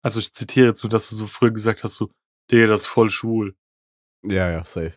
also 0.02 0.20
ich 0.20 0.34
zitiere 0.34 0.68
jetzt 0.68 0.84
nur, 0.84 0.90
dass 0.90 1.10
du 1.10 1.16
so 1.16 1.28
früher 1.28 1.52
gesagt 1.52 1.84
hast, 1.84 1.96
so, 1.96 2.10
der, 2.52 2.68
das 2.68 2.82
ist 2.82 2.88
voll 2.88 3.10
schwul. 3.10 3.56
Ja, 4.24 4.50
ja, 4.52 4.64
safe. 4.64 4.94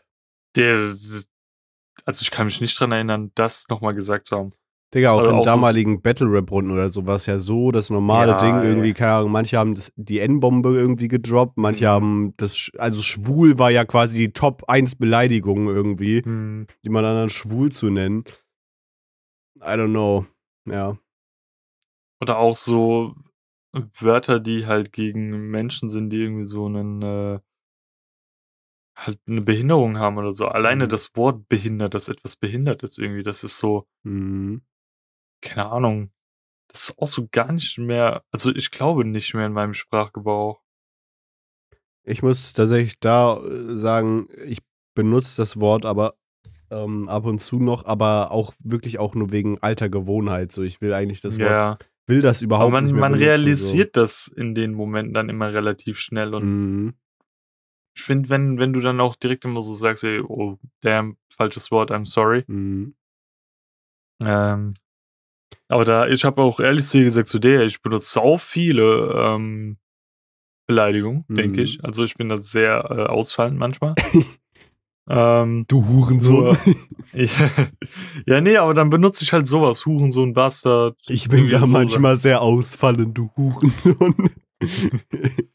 Der, 0.57 0.94
also 2.05 2.22
ich 2.22 2.31
kann 2.31 2.46
mich 2.46 2.61
nicht 2.61 2.79
dran 2.79 2.92
erinnern, 2.92 3.33
das 3.35 3.66
nochmal 3.68 3.94
gesagt 3.94 4.27
zu 4.27 4.37
haben. 4.37 4.51
Digga, 4.94 5.12
auch 5.12 5.20
Also 5.20 5.31
in 5.31 5.37
auch 5.38 5.44
so- 5.44 5.51
damaligen 5.51 6.03
Battle-Rap-Runden 6.03 6.70
oder 6.70 6.90
so 6.90 7.07
war 7.07 7.14
es 7.14 7.25
ja 7.27 7.38
so 7.38 7.70
das 7.72 7.88
normale 7.88 8.33
Ja, 8.33 8.37
Ding. 8.37 8.61
ey. 8.61 8.68
Irgendwie, 8.68 8.92
keine 8.92 9.12
Ahnung, 9.14 9.33
manche 9.33 9.57
haben 9.59 9.75
das, 9.75 9.90
die 9.96 10.18
N-Bombe 10.20 10.68
irgendwie 10.75 11.09
gedroppt, 11.09 11.57
manche 11.57 11.85
Mhm. 11.85 11.88
haben 11.88 12.35
das, 12.37 12.70
also 12.77 13.01
schwul 13.01 13.59
war 13.59 13.70
ja 13.70 13.85
quasi 13.87 14.18
die 14.18 14.33
Top 14.35 14.64
1 14.68 14.96
Beleidigung 14.96 15.68
irgendwie, 15.68 16.22
Hm, 16.22 16.66
die 16.85 16.90
man 16.90 17.03
dann 17.05 17.31
schwul 17.31 17.72
zu 17.72 17.88
nennen. 17.90 18.25
I 19.61 19.77
don't 19.77 19.90
know. 19.92 20.27
Ja. 20.66 20.98
Oder 22.22 22.38
auch 22.38 22.54
so 22.54 23.16
Wörter, 23.72 24.38
die 24.38 24.66
halt 24.66 24.92
gegen 24.92 25.50
Menschen 25.50 25.88
sind, 25.88 26.11
die 26.11 26.18
irgendwie 26.18 26.44
so 26.44 26.66
einen, 26.66 27.02
äh, 27.02 27.40
halt 28.96 29.18
eine 29.26 29.40
Behinderung 29.40 29.98
haben 29.98 30.18
oder 30.18 30.32
so. 30.32 30.46
Alleine 30.46 30.85
Mhm. 30.85 30.90
das 30.90 31.16
Wort 31.16 31.48
behindert, 31.48 31.94
dass 31.94 32.08
etwas 32.08 32.37
behindert 32.37 32.85
ist 32.85 33.00
irgendwie, 33.00 33.24
das 33.24 33.42
ist 33.42 33.58
so, 33.58 33.88
Mhm. 34.04 34.62
keine 35.40 35.66
Ahnung. 35.72 36.12
Das 36.68 36.90
ist 36.90 36.98
auch 36.98 37.08
so 37.08 37.26
gar 37.32 37.50
nicht 37.52 37.78
mehr, 37.78 38.24
also 38.30 38.50
ich 38.54 38.70
glaube 38.70 39.04
nicht 39.04 39.35
mehr 39.35 39.46
in 39.46 39.52
meinem 39.52 39.74
Sprachgebrauch. 39.74 40.62
Ich 42.04 42.22
muss 42.22 42.52
tatsächlich 42.52 43.00
da 43.00 43.38
äh, 43.44 43.78
sagen, 43.78 44.28
ich 44.46 44.58
benutze 44.94 45.37
das 45.38 45.58
Wort 45.61 45.85
aber 45.87 46.14
ähm, 46.70 47.08
ab 47.08 47.26
und 47.26 47.40
zu 47.40 47.61
noch, 47.61 47.85
aber 47.85 48.30
auch 48.30 48.54
wirklich 48.61 48.98
auch 48.98 49.14
nur 49.14 49.30
wegen 49.32 49.58
alter 49.61 49.88
Gewohnheit. 49.88 50.52
So, 50.52 50.62
ich 50.62 50.80
will 50.80 50.92
eigentlich 50.94 51.20
das 51.20 51.38
Wort, 51.38 51.40
Ja, 51.40 51.78
will 52.06 52.20
das 52.22 52.42
überhaupt 52.42 52.62
aber 52.64 52.72
man, 52.72 52.84
nicht 52.84 52.92
mehr 52.94 53.00
man 53.00 53.12
benutzen, 53.12 53.28
realisiert 53.28 53.96
das 53.96 54.28
in 54.28 54.54
den 54.54 54.72
Momenten 54.74 55.14
dann 55.14 55.28
immer 55.28 55.52
relativ 55.52 55.98
schnell 55.98 56.30
So. 56.30 56.36
und 56.36 56.44
Mhm. 56.44 56.94
ich 57.94 58.02
finde, 58.02 58.28
wenn, 58.30 58.58
wenn 58.58 58.72
du 58.72 58.80
dann 58.80 59.00
auch 59.00 59.16
direkt 59.16 59.44
immer 59.44 59.60
so 59.62 59.74
sagst, 59.74 60.02
ey, 60.04 60.20
oh, 60.20 60.58
damn, 60.80 61.16
falsches 61.36 61.70
Wort, 61.70 61.90
I'm 61.90 62.06
sorry. 62.06 62.44
Mhm. 62.46 62.94
Ähm, 64.20 64.74
aber 65.68 65.84
da, 65.84 66.06
ich 66.06 66.24
habe 66.24 66.42
auch 66.42 66.60
ehrlich 66.60 66.86
zu 66.86 66.98
dir 66.98 67.04
gesagt, 67.04 67.28
zu 67.28 67.38
der, 67.38 67.62
ich 67.62 67.82
benutze 67.82 68.10
sau 68.12 68.38
viele 68.38 69.12
ähm, 69.16 69.78
Beleidigungen, 70.66 71.24
denke 71.28 71.60
Mhm. 71.60 71.64
ich. 71.64 71.84
Also 71.84 72.04
ich 72.04 72.14
bin 72.14 72.28
da 72.28 72.38
sehr 72.38 72.84
äh, 72.90 73.06
ausfallend 73.06 73.58
manchmal. 73.58 73.94
ähm, 75.08 75.64
Du 75.68 75.86
Hurensohn. 75.88 76.56
ich, 77.12 77.32
ja, 78.26 78.40
nee, 78.40 78.56
aber 78.56 78.74
dann 78.74 78.90
benutze 78.90 79.24
ich 79.24 79.32
halt 79.32 79.46
sowas, 79.46 79.84
Hurensohn, 79.86 80.32
Bastard. 80.32 80.96
Ich 81.08 81.28
bin 81.28 81.48
da 81.50 81.66
manchmal 81.66 82.16
sehr 82.16 82.40
ausfallend, 82.42 83.16
du 83.18 83.30
Hurensohn. 83.36 84.30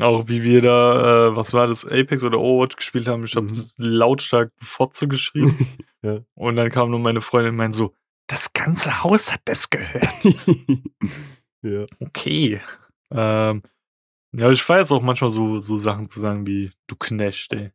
Auch 0.00 0.28
wie 0.28 0.42
wir 0.42 0.62
da, 0.62 1.28
äh, 1.28 1.36
was 1.36 1.52
war 1.52 1.66
das, 1.66 1.84
Apex 1.84 2.24
oder 2.24 2.38
Overwatch 2.38 2.76
gespielt 2.76 3.06
haben. 3.06 3.24
Ich 3.24 3.36
habe 3.36 3.46
Mhm. 3.46 3.60
lautstark 3.76 4.52
Fotze 4.60 5.08
geschrieben. 5.08 5.56
Ja. 6.02 6.20
Und 6.34 6.56
dann 6.56 6.70
kam 6.70 6.88
nur 6.90 6.98
meine 6.98 7.20
Freundin 7.20 7.50
und 7.50 7.56
meinte 7.58 7.76
so, 7.76 7.94
das 8.26 8.54
ganze 8.54 9.04
Haus 9.04 9.30
hat 9.30 9.42
das 9.44 9.68
gehört. 9.68 10.08
ja. 11.60 11.84
Okay. 12.00 12.62
Ähm, 13.10 13.62
ja, 14.32 14.50
ich 14.50 14.66
weiß 14.66 14.92
auch 14.92 15.02
manchmal 15.02 15.28
so, 15.30 15.58
so 15.58 15.76
Sachen 15.76 16.08
zu 16.08 16.18
sagen 16.18 16.46
wie 16.46 16.70
du 16.86 16.96
Knecht, 16.96 17.52
ey. 17.52 17.72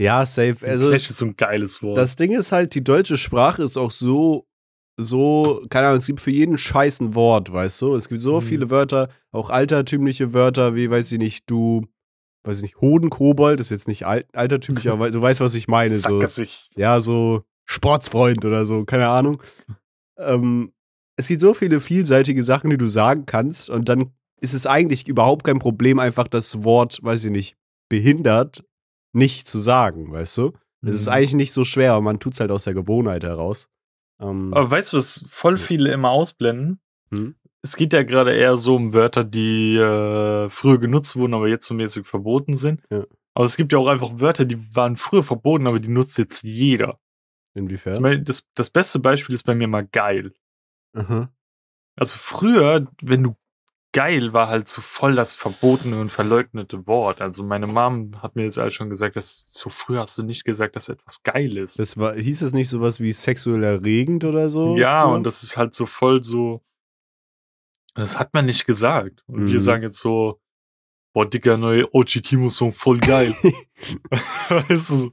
Ja, 0.00 0.24
safe. 0.26 0.56
Also, 0.66 0.88
Knecht 0.88 1.10
ist 1.10 1.18
so 1.18 1.26
ein 1.26 1.36
geiles 1.36 1.82
Wort. 1.82 1.96
das 1.98 2.16
Ding 2.16 2.32
ist 2.32 2.52
halt, 2.52 2.74
die 2.74 2.82
deutsche 2.84 3.16
Sprache 3.18 3.62
ist 3.62 3.76
auch 3.76 3.90
so, 3.90 4.46
so, 4.98 5.62
keine 5.70 5.86
Ahnung, 5.88 5.98
es 5.98 6.06
gibt 6.06 6.20
für 6.20 6.30
jeden 6.30 6.58
Scheiß 6.58 7.00
ein 7.00 7.14
Wort, 7.14 7.52
weißt 7.52 7.80
du? 7.82 7.94
Es 7.94 8.08
gibt 8.08 8.20
so 8.20 8.36
Mhm. 8.36 8.40
viele 8.42 8.70
Wörter, 8.70 9.08
auch 9.32 9.50
altertümliche 9.50 10.32
Wörter, 10.34 10.74
wie, 10.74 10.90
weiß 10.90 11.10
ich 11.12 11.18
nicht, 11.18 11.48
du, 11.50 11.86
weiß 12.44 12.56
ich 12.58 12.62
nicht, 12.62 12.80
Hodenkobold, 12.80 13.60
ist 13.60 13.70
jetzt 13.70 13.88
nicht 13.88 14.04
alt, 14.06 14.26
altertümlich, 14.34 14.88
aber 14.90 15.10
du 15.10 15.20
weißt, 15.22 15.40
was 15.40 15.54
ich 15.54 15.68
meine. 15.68 15.96
So, 15.98 16.22
ja, 16.76 17.00
so 17.00 17.42
Sportsfreund 17.66 18.44
oder 18.44 18.66
so, 18.66 18.84
keine 18.84 19.08
Ahnung. 19.08 19.42
Ähm, 20.18 20.72
es 21.16 21.28
gibt 21.28 21.40
so 21.40 21.54
viele 21.54 21.80
vielseitige 21.80 22.42
Sachen, 22.42 22.70
die 22.70 22.76
du 22.78 22.88
sagen 22.88 23.24
kannst 23.26 23.70
und 23.70 23.88
dann 23.88 24.12
ist 24.40 24.54
es 24.54 24.66
eigentlich 24.66 25.06
überhaupt 25.06 25.44
kein 25.44 25.58
Problem, 25.58 25.98
einfach 25.98 26.26
das 26.28 26.64
Wort, 26.64 26.98
weiß 27.02 27.26
ich 27.26 27.30
nicht, 27.30 27.56
behindert 27.90 28.64
nicht 29.12 29.48
zu 29.48 29.58
sagen, 29.58 30.12
weißt 30.12 30.38
du? 30.38 30.52
Es 30.82 30.94
ist 30.94 31.06
Mhm. 31.06 31.12
eigentlich 31.12 31.34
nicht 31.34 31.52
so 31.52 31.64
schwer, 31.64 31.92
aber 31.92 32.00
man 32.02 32.20
tut 32.20 32.32
es 32.34 32.40
halt 32.40 32.50
aus 32.50 32.64
der 32.64 32.74
Gewohnheit 32.74 33.22
heraus. 33.24 33.68
Ähm, 34.20 34.52
Aber 34.54 34.70
weißt 34.70 34.92
du, 34.92 34.96
was 34.96 35.24
voll 35.28 35.58
viele 35.58 35.92
immer 35.92 36.10
ausblenden? 36.10 36.80
Hm? 37.10 37.34
Es 37.62 37.76
geht 37.76 37.92
ja 37.92 38.02
gerade 38.02 38.32
eher 38.32 38.56
so 38.56 38.76
um 38.76 38.94
Wörter, 38.94 39.22
die 39.24 39.76
äh, 39.76 40.48
früher 40.48 40.78
genutzt 40.78 41.16
wurden, 41.16 41.34
aber 41.34 41.48
jetzt 41.48 41.66
so 41.66 41.74
mäßig 41.74 42.06
verboten 42.06 42.54
sind. 42.54 42.82
Ja. 42.90 43.04
Aber 43.34 43.44
es 43.44 43.56
gibt 43.56 43.72
ja 43.72 43.78
auch 43.78 43.86
einfach 43.88 44.10
Wörter, 44.20 44.44
die 44.46 44.58
waren 44.74 44.96
früher 44.96 45.22
verboten, 45.22 45.66
aber 45.66 45.80
die 45.80 45.88
nutzt 45.90 46.16
jetzt 46.18 46.42
jeder. 46.42 46.98
Inwiefern? 47.54 48.24
Das, 48.24 48.46
das 48.54 48.70
beste 48.70 48.98
Beispiel 49.00 49.34
ist 49.34 49.42
bei 49.42 49.54
mir 49.54 49.68
mal 49.68 49.86
geil. 49.86 50.32
Aha. 50.94 51.30
Also 51.96 52.16
früher, 52.18 52.86
wenn 53.02 53.22
du 53.22 53.36
geil 53.92 54.32
war 54.32 54.48
halt 54.48 54.68
so 54.68 54.80
voll 54.80 55.16
das 55.16 55.34
verbotene 55.34 56.00
und 56.00 56.10
verleugnete 56.10 56.86
Wort. 56.86 57.20
Also 57.20 57.42
meine 57.42 57.66
Mom 57.66 58.22
hat 58.22 58.36
mir 58.36 58.44
jetzt 58.44 58.58
alles 58.58 58.74
schon 58.74 58.88
gesagt, 58.90 59.16
dass 59.16 59.52
so 59.52 59.68
früher 59.70 60.00
hast 60.00 60.16
du 60.18 60.22
nicht 60.22 60.44
gesagt, 60.44 60.76
dass 60.76 60.88
etwas 60.88 61.22
geil 61.22 61.56
ist. 61.56 61.78
Das 61.78 61.96
war, 61.96 62.14
hieß 62.14 62.42
es 62.42 62.52
nicht 62.52 62.68
sowas 62.68 63.00
wie 63.00 63.12
sexuell 63.12 63.64
erregend 63.64 64.24
oder 64.24 64.48
so? 64.50 64.76
ja, 64.76 65.04
früher? 65.04 65.14
und 65.14 65.24
das 65.24 65.42
ist 65.42 65.56
halt 65.56 65.74
so 65.74 65.86
voll 65.86 66.22
so. 66.22 66.62
Das 67.94 68.18
hat 68.18 68.32
man 68.34 68.46
nicht 68.46 68.66
gesagt. 68.66 69.24
Und 69.26 69.46
wir 69.48 69.54
Mhm. 69.56 69.60
sagen 69.60 69.82
jetzt 69.82 69.98
so, 69.98 70.40
boah, 71.12 71.28
dicker 71.28 71.56
neue 71.56 71.92
Ochikimo-Song, 71.92 72.72
voll 72.72 72.98
geil. 72.98 73.34
weißt 74.48 74.90
du? 74.90 75.10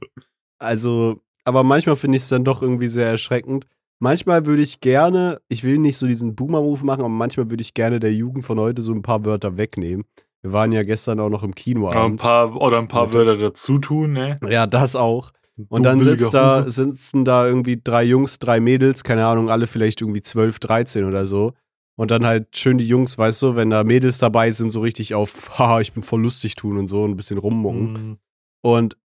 Also, 0.58 1.20
aber 1.44 1.64
manchmal 1.64 1.96
finde 1.96 2.16
ich 2.16 2.22
es 2.22 2.28
dann 2.28 2.44
doch 2.44 2.62
irgendwie 2.62 2.88
sehr 2.88 3.08
erschreckend. 3.08 3.66
Manchmal 4.00 4.46
würde 4.46 4.62
ich 4.62 4.80
gerne, 4.80 5.40
ich 5.48 5.64
will 5.64 5.78
nicht 5.78 5.98
so 5.98 6.06
diesen 6.06 6.36
Boomer-Move 6.36 6.84
machen, 6.84 7.00
aber 7.00 7.08
manchmal 7.08 7.50
würde 7.50 7.62
ich 7.62 7.74
gerne 7.74 7.98
der 7.98 8.14
Jugend 8.14 8.44
von 8.44 8.58
heute 8.60 8.82
so 8.82 8.92
ein 8.92 9.02
paar 9.02 9.24
Wörter 9.24 9.56
wegnehmen. 9.56 10.04
Wir 10.42 10.52
waren 10.52 10.70
ja 10.70 10.84
gestern 10.84 11.18
auch 11.18 11.30
noch 11.30 11.42
im 11.42 11.54
Kino 11.54 11.90
Ja, 11.92 12.04
ein 12.04 12.16
paar, 12.16 12.60
oder 12.60 12.78
ein 12.78 12.86
paar 12.86 13.12
Wörter 13.12 13.36
dazu 13.36 13.78
tun, 13.78 14.12
ne? 14.12 14.36
Ja, 14.48 14.66
das 14.66 14.94
auch. 14.94 15.32
Und 15.68 15.82
dann 15.82 16.00
sitzt 16.00 16.32
da, 16.32 16.70
sitzen 16.70 17.24
da 17.24 17.46
irgendwie 17.46 17.80
drei 17.82 18.04
Jungs, 18.04 18.38
drei 18.38 18.60
Mädels, 18.60 19.02
keine 19.02 19.26
Ahnung, 19.26 19.50
alle 19.50 19.66
vielleicht 19.66 20.00
irgendwie 20.00 20.22
12, 20.22 20.60
13 20.60 21.04
oder 21.04 21.26
so. 21.26 21.54
Und 21.96 22.12
dann 22.12 22.24
halt 22.24 22.56
schön 22.56 22.78
die 22.78 22.86
Jungs, 22.86 23.18
weißt 23.18 23.42
du, 23.42 23.56
wenn 23.56 23.70
da 23.70 23.82
Mädels 23.82 24.18
dabei 24.18 24.52
sind, 24.52 24.70
so 24.70 24.80
richtig 24.80 25.16
auf, 25.16 25.50
haha, 25.58 25.80
ich 25.80 25.92
bin 25.92 26.04
voll 26.04 26.22
lustig 26.22 26.54
tun 26.54 26.78
und 26.78 26.86
so, 26.86 27.04
ein 27.04 27.16
bisschen 27.16 27.38
rummucken. 27.38 27.92
Mhm. 27.92 28.18
Und 28.62 28.96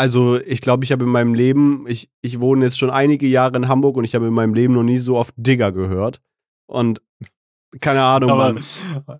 also, 0.00 0.40
ich 0.40 0.62
glaube, 0.62 0.82
ich 0.82 0.92
habe 0.92 1.04
in 1.04 1.10
meinem 1.10 1.34
Leben, 1.34 1.84
ich, 1.86 2.08
ich 2.22 2.40
wohne 2.40 2.64
jetzt 2.64 2.78
schon 2.78 2.88
einige 2.88 3.26
Jahre 3.26 3.58
in 3.58 3.68
Hamburg 3.68 3.98
und 3.98 4.04
ich 4.04 4.14
habe 4.14 4.28
in 4.28 4.32
meinem 4.32 4.54
Leben 4.54 4.72
noch 4.72 4.82
nie 4.82 4.96
so 4.96 5.18
oft 5.18 5.34
Digger 5.36 5.72
gehört. 5.72 6.22
Und 6.66 7.02
keine 7.82 8.00
Ahnung, 8.00 8.30
Aber 8.30 8.54
Mann. 8.54 8.64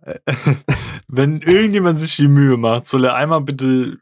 wenn 1.06 1.42
irgendjemand 1.42 1.98
sich 1.98 2.16
die 2.16 2.28
Mühe 2.28 2.56
macht, 2.56 2.86
soll 2.86 3.04
er 3.04 3.14
einmal 3.14 3.42
bitte 3.42 3.98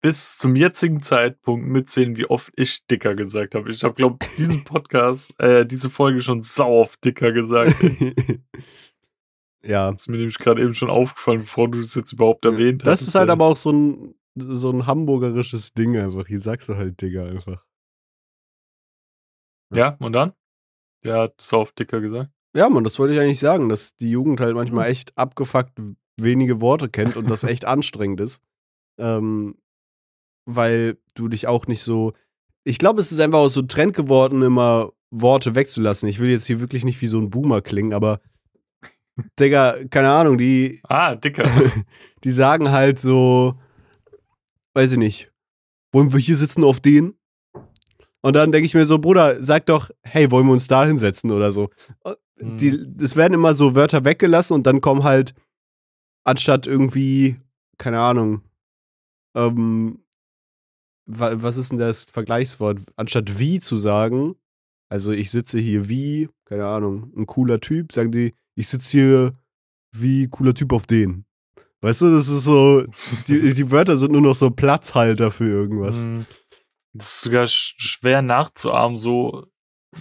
bis 0.00 0.38
zum 0.38 0.56
jetzigen 0.56 1.02
Zeitpunkt 1.02 1.66
mitzählen, 1.66 2.16
wie 2.16 2.24
oft 2.24 2.54
ich 2.56 2.86
dicker 2.86 3.14
gesagt 3.14 3.54
habe. 3.54 3.70
Ich 3.70 3.84
habe, 3.84 3.92
glaube 3.92 4.24
diesen 4.38 4.64
Podcast, 4.64 5.38
äh, 5.38 5.66
diese 5.66 5.90
Folge 5.90 6.20
schon 6.20 6.40
sau 6.40 6.80
oft 6.80 7.04
dicker 7.04 7.32
gesagt. 7.32 7.74
ja. 9.62 9.90
Das 9.92 10.00
ist 10.00 10.08
mir 10.08 10.16
nämlich 10.16 10.38
gerade 10.38 10.62
eben 10.62 10.72
schon 10.72 10.88
aufgefallen, 10.88 11.40
bevor 11.40 11.70
du 11.70 11.82
das 11.82 11.94
jetzt 11.94 12.14
überhaupt 12.14 12.46
erwähnt 12.46 12.82
hast. 12.82 12.86
Das 12.86 13.02
ist 13.02 13.14
halt 13.14 13.28
aber 13.28 13.44
auch 13.44 13.56
so 13.56 13.72
ein, 13.72 14.14
so 14.36 14.70
ein 14.70 14.86
hamburgerisches 14.86 15.72
Ding 15.74 15.96
einfach. 15.96 16.26
Hier 16.26 16.40
sagst 16.40 16.68
du 16.68 16.76
halt 16.76 17.00
Digger 17.00 17.26
einfach. 17.26 17.64
Ja, 19.72 19.96
und 20.00 20.12
dann? 20.12 20.32
Der 21.04 21.18
hat 21.20 21.40
sau 21.40 21.60
oft 21.60 21.78
dicker 21.78 22.00
gesagt. 22.00 22.30
Ja, 22.56 22.68
Mann, 22.68 22.84
das 22.84 22.98
wollte 22.98 23.14
ich 23.14 23.20
eigentlich 23.20 23.40
sagen, 23.40 23.68
dass 23.68 23.96
die 23.96 24.10
Jugend 24.10 24.40
halt 24.40 24.50
Hm. 24.50 24.56
manchmal 24.56 24.88
echt 24.88 25.16
abgefuckt 25.18 25.72
wenige 26.16 26.60
Worte 26.60 26.88
kennt 26.88 27.16
und 27.16 27.28
das 27.28 27.42
echt 27.44 27.64
anstrengend 27.64 28.20
ist. 28.20 28.40
Ähm, 28.98 29.56
weil 30.46 30.98
du 31.14 31.28
dich 31.28 31.46
auch 31.48 31.66
nicht 31.66 31.82
so. 31.82 32.12
Ich 32.64 32.78
glaube, 32.78 33.00
es 33.00 33.10
ist 33.10 33.18
einfach 33.18 33.40
auch 33.40 33.48
so 33.48 33.60
ein 33.60 33.68
Trend 33.68 33.94
geworden, 33.94 34.42
immer 34.42 34.92
Worte 35.10 35.54
wegzulassen. 35.54 36.08
Ich 36.08 36.20
will 36.20 36.30
jetzt 36.30 36.46
hier 36.46 36.60
wirklich 36.60 36.84
nicht 36.84 37.00
wie 37.02 37.06
so 37.08 37.18
ein 37.18 37.30
Boomer 37.30 37.60
klingen, 37.62 37.92
aber 37.92 38.20
Digga, 39.40 39.84
keine 39.90 40.10
Ahnung, 40.10 40.38
die, 40.38 40.80
Ah, 40.84 41.14
dicker. 41.16 41.44
die 42.24 42.32
sagen 42.32 42.70
halt 42.70 42.98
so, 43.00 43.58
weiß 44.74 44.92
ich 44.92 44.98
nicht, 44.98 45.32
wollen 45.92 46.12
wir 46.12 46.20
hier 46.20 46.36
sitzen 46.36 46.64
auf 46.64 46.80
den? 46.80 47.14
Und 48.20 48.36
dann 48.36 48.52
denke 48.52 48.66
ich 48.66 48.74
mir 48.74 48.86
so, 48.86 48.98
Bruder, 48.98 49.42
sag 49.44 49.66
doch, 49.66 49.90
hey, 50.02 50.30
wollen 50.30 50.46
wir 50.46 50.52
uns 50.52 50.66
da 50.66 50.86
hinsetzen 50.86 51.30
oder 51.30 51.52
so. 51.52 51.70
Hm. 52.38 52.56
Die, 52.58 52.86
es 53.02 53.16
werden 53.16 53.34
immer 53.34 53.54
so 53.54 53.74
Wörter 53.74 54.04
weggelassen 54.04 54.54
und 54.54 54.66
dann 54.66 54.80
kommen 54.80 55.04
halt, 55.04 55.34
anstatt 56.24 56.66
irgendwie, 56.66 57.36
keine 57.78 58.00
Ahnung, 58.00 58.42
ähm, 59.36 60.04
wa 61.06 61.32
was 61.42 61.56
ist 61.56 61.70
denn 61.70 61.78
das 61.78 62.06
Vergleichswort? 62.06 62.80
Anstatt 62.96 63.38
wie 63.38 63.60
zu 63.60 63.76
sagen, 63.76 64.36
also 64.88 65.12
ich 65.12 65.30
sitze 65.30 65.58
hier 65.58 65.88
wie, 65.88 66.28
keine 66.44 66.66
Ahnung, 66.66 67.12
ein 67.16 67.26
cooler 67.26 67.60
Typ, 67.60 67.92
sagen 67.92 68.10
die, 68.10 68.34
ich 68.54 68.68
sitze 68.68 68.90
hier 68.90 69.38
wie 69.92 70.28
cooler 70.28 70.54
Typ 70.54 70.72
auf 70.72 70.86
den. 70.86 71.24
Weißt 71.84 72.00
du, 72.02 72.10
das 72.10 72.28
ist 72.28 72.44
so, 72.44 72.84
die, 73.28 73.52
die 73.52 73.70
Wörter 73.70 73.96
sind 73.98 74.12
nur 74.12 74.22
noch 74.22 74.34
so 74.34 74.50
Platzhalter 74.50 75.30
für 75.30 75.44
irgendwas. 75.48 75.96
Mhm. 75.98 76.24
Das 76.94 77.12
ist 77.14 77.20
sogar 77.22 77.46
sch 77.46 77.74
schwer 77.76 78.22
nachzuahmen, 78.22 78.96
so 78.96 79.46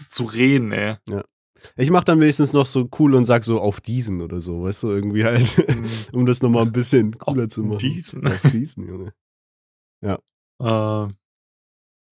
zu 0.09 0.23
reden, 0.23 0.71
ey. 0.71 0.95
Ja. 1.09 1.23
Ich 1.75 1.91
mach 1.91 2.03
dann 2.03 2.19
wenigstens 2.19 2.53
noch 2.53 2.65
so 2.65 2.89
cool 2.99 3.15
und 3.15 3.25
sag 3.25 3.43
so 3.43 3.59
auf 3.59 3.81
diesen 3.81 4.21
oder 4.21 4.41
so, 4.41 4.63
weißt 4.63 4.83
du, 4.83 4.89
irgendwie 4.91 5.23
halt, 5.25 5.57
Mhm. 5.57 5.85
um 6.13 6.25
das 6.25 6.41
nochmal 6.41 6.63
ein 6.63 6.71
bisschen 6.71 7.17
cooler 7.17 7.45
Auf 7.45 7.49
zu 7.51 7.63
machen. 7.63 7.79
diesen. 7.79 8.27
Auf 8.27 8.41
diesen, 8.51 8.87
Junge. 8.87 9.13
Äh, 10.01 10.15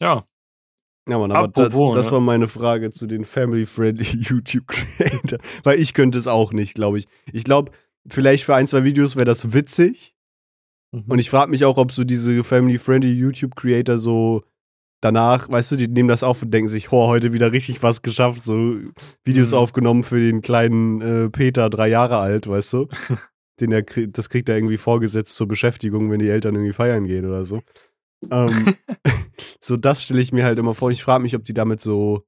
ja. 0.03 0.27
Ja, 1.09 1.19
Mann, 1.19 1.31
aber 1.31 1.49
da, 1.49 1.67
Apropos, 1.67 1.95
das 1.97 2.07
ne? 2.07 2.13
war 2.13 2.21
meine 2.21 2.49
Frage 2.49 2.91
zu 2.91 3.07
den 3.07 3.25
family-friendly 3.25 4.05
YouTube-Creator. 4.23 5.39
Weil 5.63 5.79
ich 5.81 5.95
könnte 5.95 6.19
es 6.19 6.27
auch 6.27 6.53
nicht, 6.53 6.75
glaube 6.75 6.99
ich. 6.99 7.07
Ich 7.33 7.45
glaube, 7.45 7.71
vielleicht 8.09 8.45
für 8.45 8.55
ein, 8.55 8.66
zwei 8.66 8.85
Videos 8.85 9.16
wäre 9.16 9.25
das 9.25 9.53
witzig. 9.53 10.14
Mhm. 10.92 11.05
Und 11.09 11.19
ich 11.19 11.31
frage 11.31 11.51
mich 11.51 11.64
auch, 11.64 11.77
ob 11.77 11.92
so 11.92 12.05
diese 12.05 12.42
family-friendly 12.45 13.12
YouTube-Creator 13.12 13.99
so 13.99 14.45
danach, 15.01 15.49
weißt 15.51 15.73
du, 15.73 15.77
die 15.77 15.88
nehmen 15.88 16.09
das 16.09 16.23
auf 16.23 16.42
und 16.42 16.53
denken 16.53 16.69
sich, 16.69 16.90
oh, 16.92 17.07
heute 17.09 17.33
wieder 17.33 17.53
richtig 17.53 17.83
was 17.83 18.03
geschafft. 18.03 18.45
So 18.45 18.77
Videos 19.25 19.53
Mhm. 19.53 19.59
aufgenommen 19.59 20.03
für 20.03 20.21
den 20.21 20.40
kleinen 20.40 21.01
äh, 21.01 21.31
Peter, 21.31 21.71
drei 21.71 21.88
Jahre 21.88 22.19
alt, 22.19 22.47
weißt 22.49 22.73
du? 22.73 22.88
Den 23.61 23.73
er, 23.73 23.83
das 23.83 24.29
kriegt 24.29 24.51
er 24.51 24.57
irgendwie 24.57 24.77
vorgesetzt 24.77 25.35
zur 25.35 25.49
Beschäftigung, 25.49 26.11
wenn 26.11 26.19
die 26.19 26.29
Eltern 26.29 26.55
irgendwie 26.55 26.75
feiern 26.75 27.07
gehen 27.07 27.25
oder 27.25 27.45
so. 27.45 27.62
Ähm, 28.31 28.75
so 29.61 29.77
das 29.77 30.03
stelle 30.03 30.21
ich 30.21 30.33
mir 30.33 30.45
halt 30.45 30.59
immer 30.59 30.75
vor. 30.75 30.90
Ich 30.90 31.03
frage 31.03 31.23
mich, 31.23 31.35
ob 31.35 31.45
die 31.45 31.55
damit 31.55 31.81
so, 31.81 32.25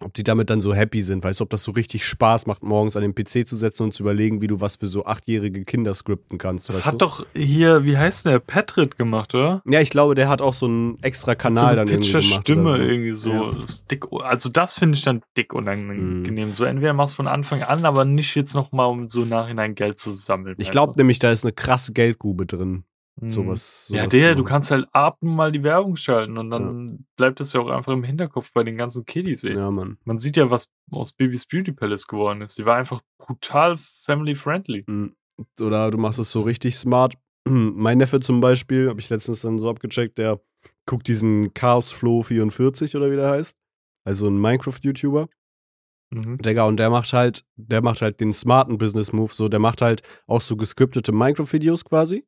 ob 0.00 0.12
die 0.14 0.24
damit 0.24 0.50
dann 0.50 0.60
so 0.60 0.74
happy 0.74 1.02
sind, 1.02 1.22
weißt 1.22 1.38
du, 1.40 1.44
ob 1.44 1.50
das 1.50 1.62
so 1.62 1.70
richtig 1.70 2.04
Spaß 2.04 2.46
macht, 2.46 2.62
morgens 2.64 2.96
an 2.96 3.02
den 3.02 3.14
PC 3.14 3.46
zu 3.46 3.54
setzen 3.56 3.84
und 3.84 3.94
zu 3.94 4.02
überlegen, 4.02 4.40
wie 4.40 4.48
du 4.48 4.60
was 4.60 4.76
für 4.76 4.86
so 4.88 5.04
achtjährige 5.06 5.64
Kinder 5.64 5.94
skripten 5.94 6.36
kannst. 6.36 6.68
das 6.68 6.84
hat 6.84 6.94
du? 6.94 6.98
doch 6.98 7.24
hier, 7.34 7.84
wie 7.84 7.96
heißt 7.96 8.26
der, 8.26 8.40
Patrit 8.40 8.98
gemacht, 8.98 9.34
oder? 9.34 9.62
Ja, 9.66 9.80
ich 9.80 9.90
glaube, 9.90 10.14
der 10.16 10.28
hat 10.28 10.42
auch 10.42 10.52
so 10.54 10.66
einen 10.66 10.98
extra 11.02 11.32
so 11.32 11.38
Kanal 11.38 11.66
eine 11.66 11.76
dann 11.76 11.88
irgendwie 11.88 12.12
Pitcher 12.12 12.20
gemacht. 12.28 12.40
Stimme 12.42 12.70
so. 12.70 12.76
irgendwie 12.76 13.12
so 13.12 13.30
Ja. 13.30 13.66
dick. 13.90 14.04
Also 14.24 14.48
das 14.48 14.74
finde 14.78 14.98
ich 14.98 15.04
dann 15.04 15.22
dick 15.36 15.54
unangenehm. 15.54 16.52
So 16.52 16.64
entweder 16.64 16.92
machst 16.92 17.12
du 17.14 17.16
von 17.16 17.28
Anfang 17.28 17.62
an, 17.62 17.84
aber 17.84 18.04
nicht 18.04 18.34
jetzt 18.34 18.54
noch 18.54 18.72
mal 18.72 18.86
um 18.86 19.08
so 19.08 19.24
nachhinein 19.24 19.74
Geld 19.74 19.98
zu 19.98 20.10
sammeln. 20.10 20.56
Ich 20.58 20.70
glaube 20.70 20.94
nämlich, 20.96 21.18
da 21.20 21.30
ist 21.30 21.44
eine 21.44 21.52
krasse 21.52 21.92
Geldgrube 21.92 22.46
drin. 22.46 22.84
Sowas. 23.22 23.88
Ja, 23.90 24.00
sowas 24.00 24.08
der, 24.10 24.30
so. 24.30 24.34
du 24.36 24.44
kannst 24.44 24.70
halt 24.70 24.88
ab 24.92 25.18
und 25.20 25.34
mal 25.34 25.52
die 25.52 25.62
Werbung 25.62 25.96
schalten 25.96 26.36
und 26.36 26.50
dann 26.50 27.06
bleibt 27.16 27.40
es 27.40 27.52
ja 27.52 27.60
auch 27.60 27.68
einfach 27.68 27.92
im 27.92 28.02
Hinterkopf 28.02 28.52
bei 28.52 28.64
den 28.64 28.76
ganzen 28.76 29.04
Kiddies. 29.04 29.44
Ey. 29.44 29.54
Ja, 29.54 29.70
Mann. 29.70 29.98
Man 30.04 30.18
sieht 30.18 30.36
ja, 30.36 30.50
was 30.50 30.68
aus 30.90 31.12
Babys 31.12 31.46
Beauty 31.46 31.72
Palace 31.72 32.06
geworden 32.06 32.42
ist. 32.42 32.58
Die 32.58 32.64
war 32.64 32.76
einfach 32.76 33.02
brutal 33.18 33.76
family 33.78 34.34
friendly. 34.34 34.84
Mhm. 34.88 35.14
Oder 35.60 35.90
du 35.90 35.98
machst 35.98 36.18
es 36.18 36.30
so 36.30 36.40
richtig 36.42 36.76
smart. 36.76 37.14
Mein 37.48 37.98
Neffe 37.98 38.20
zum 38.20 38.40
Beispiel, 38.40 38.88
habe 38.88 39.00
ich 39.00 39.10
letztens 39.10 39.42
dann 39.42 39.58
so 39.58 39.70
abgecheckt, 39.70 40.18
der 40.18 40.40
guckt 40.86 41.06
diesen 41.06 41.54
Chaos 41.54 41.92
Flow 41.92 42.22
44 42.22 42.96
oder 42.96 43.10
wie 43.10 43.16
der 43.16 43.30
heißt. 43.30 43.56
Also 44.04 44.28
ein 44.28 44.38
Minecraft-YouTuber. 44.40 45.28
Mhm. 46.10 46.38
Digga, 46.38 46.64
und 46.64 46.78
der 46.78 46.90
macht 46.90 47.12
halt, 47.12 47.44
der 47.56 47.80
macht 47.80 48.02
halt 48.02 48.20
den 48.20 48.32
smarten 48.32 48.76
Business-Move, 48.78 49.32
so, 49.32 49.48
der 49.48 49.60
macht 49.60 49.82
halt 49.82 50.02
auch 50.26 50.40
so 50.40 50.56
gescriptete 50.56 51.12
Minecraft-Videos 51.12 51.84
quasi. 51.84 52.26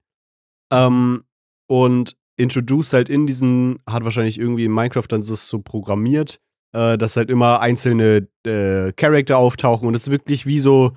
Ähm, 0.71 1.25
und 1.69 2.17
introduced 2.37 2.93
halt 2.93 3.09
in 3.09 3.27
diesen, 3.27 3.79
hat 3.87 4.05
wahrscheinlich 4.05 4.39
irgendwie 4.39 4.65
in 4.65 4.73
Minecraft 4.73 5.07
dann 5.09 5.23
das 5.23 5.49
so 5.49 5.59
programmiert, 5.61 6.41
äh, 6.73 6.99
dass 6.99 7.17
halt 7.17 7.31
immer 7.31 7.61
einzelne 7.61 8.29
äh, 8.47 8.93
Charakter 8.93 9.39
auftauchen 9.39 9.89
und 9.89 9.95
es 9.95 10.07
ist 10.07 10.11
wirklich 10.11 10.47
wie 10.47 10.61
so, 10.61 10.93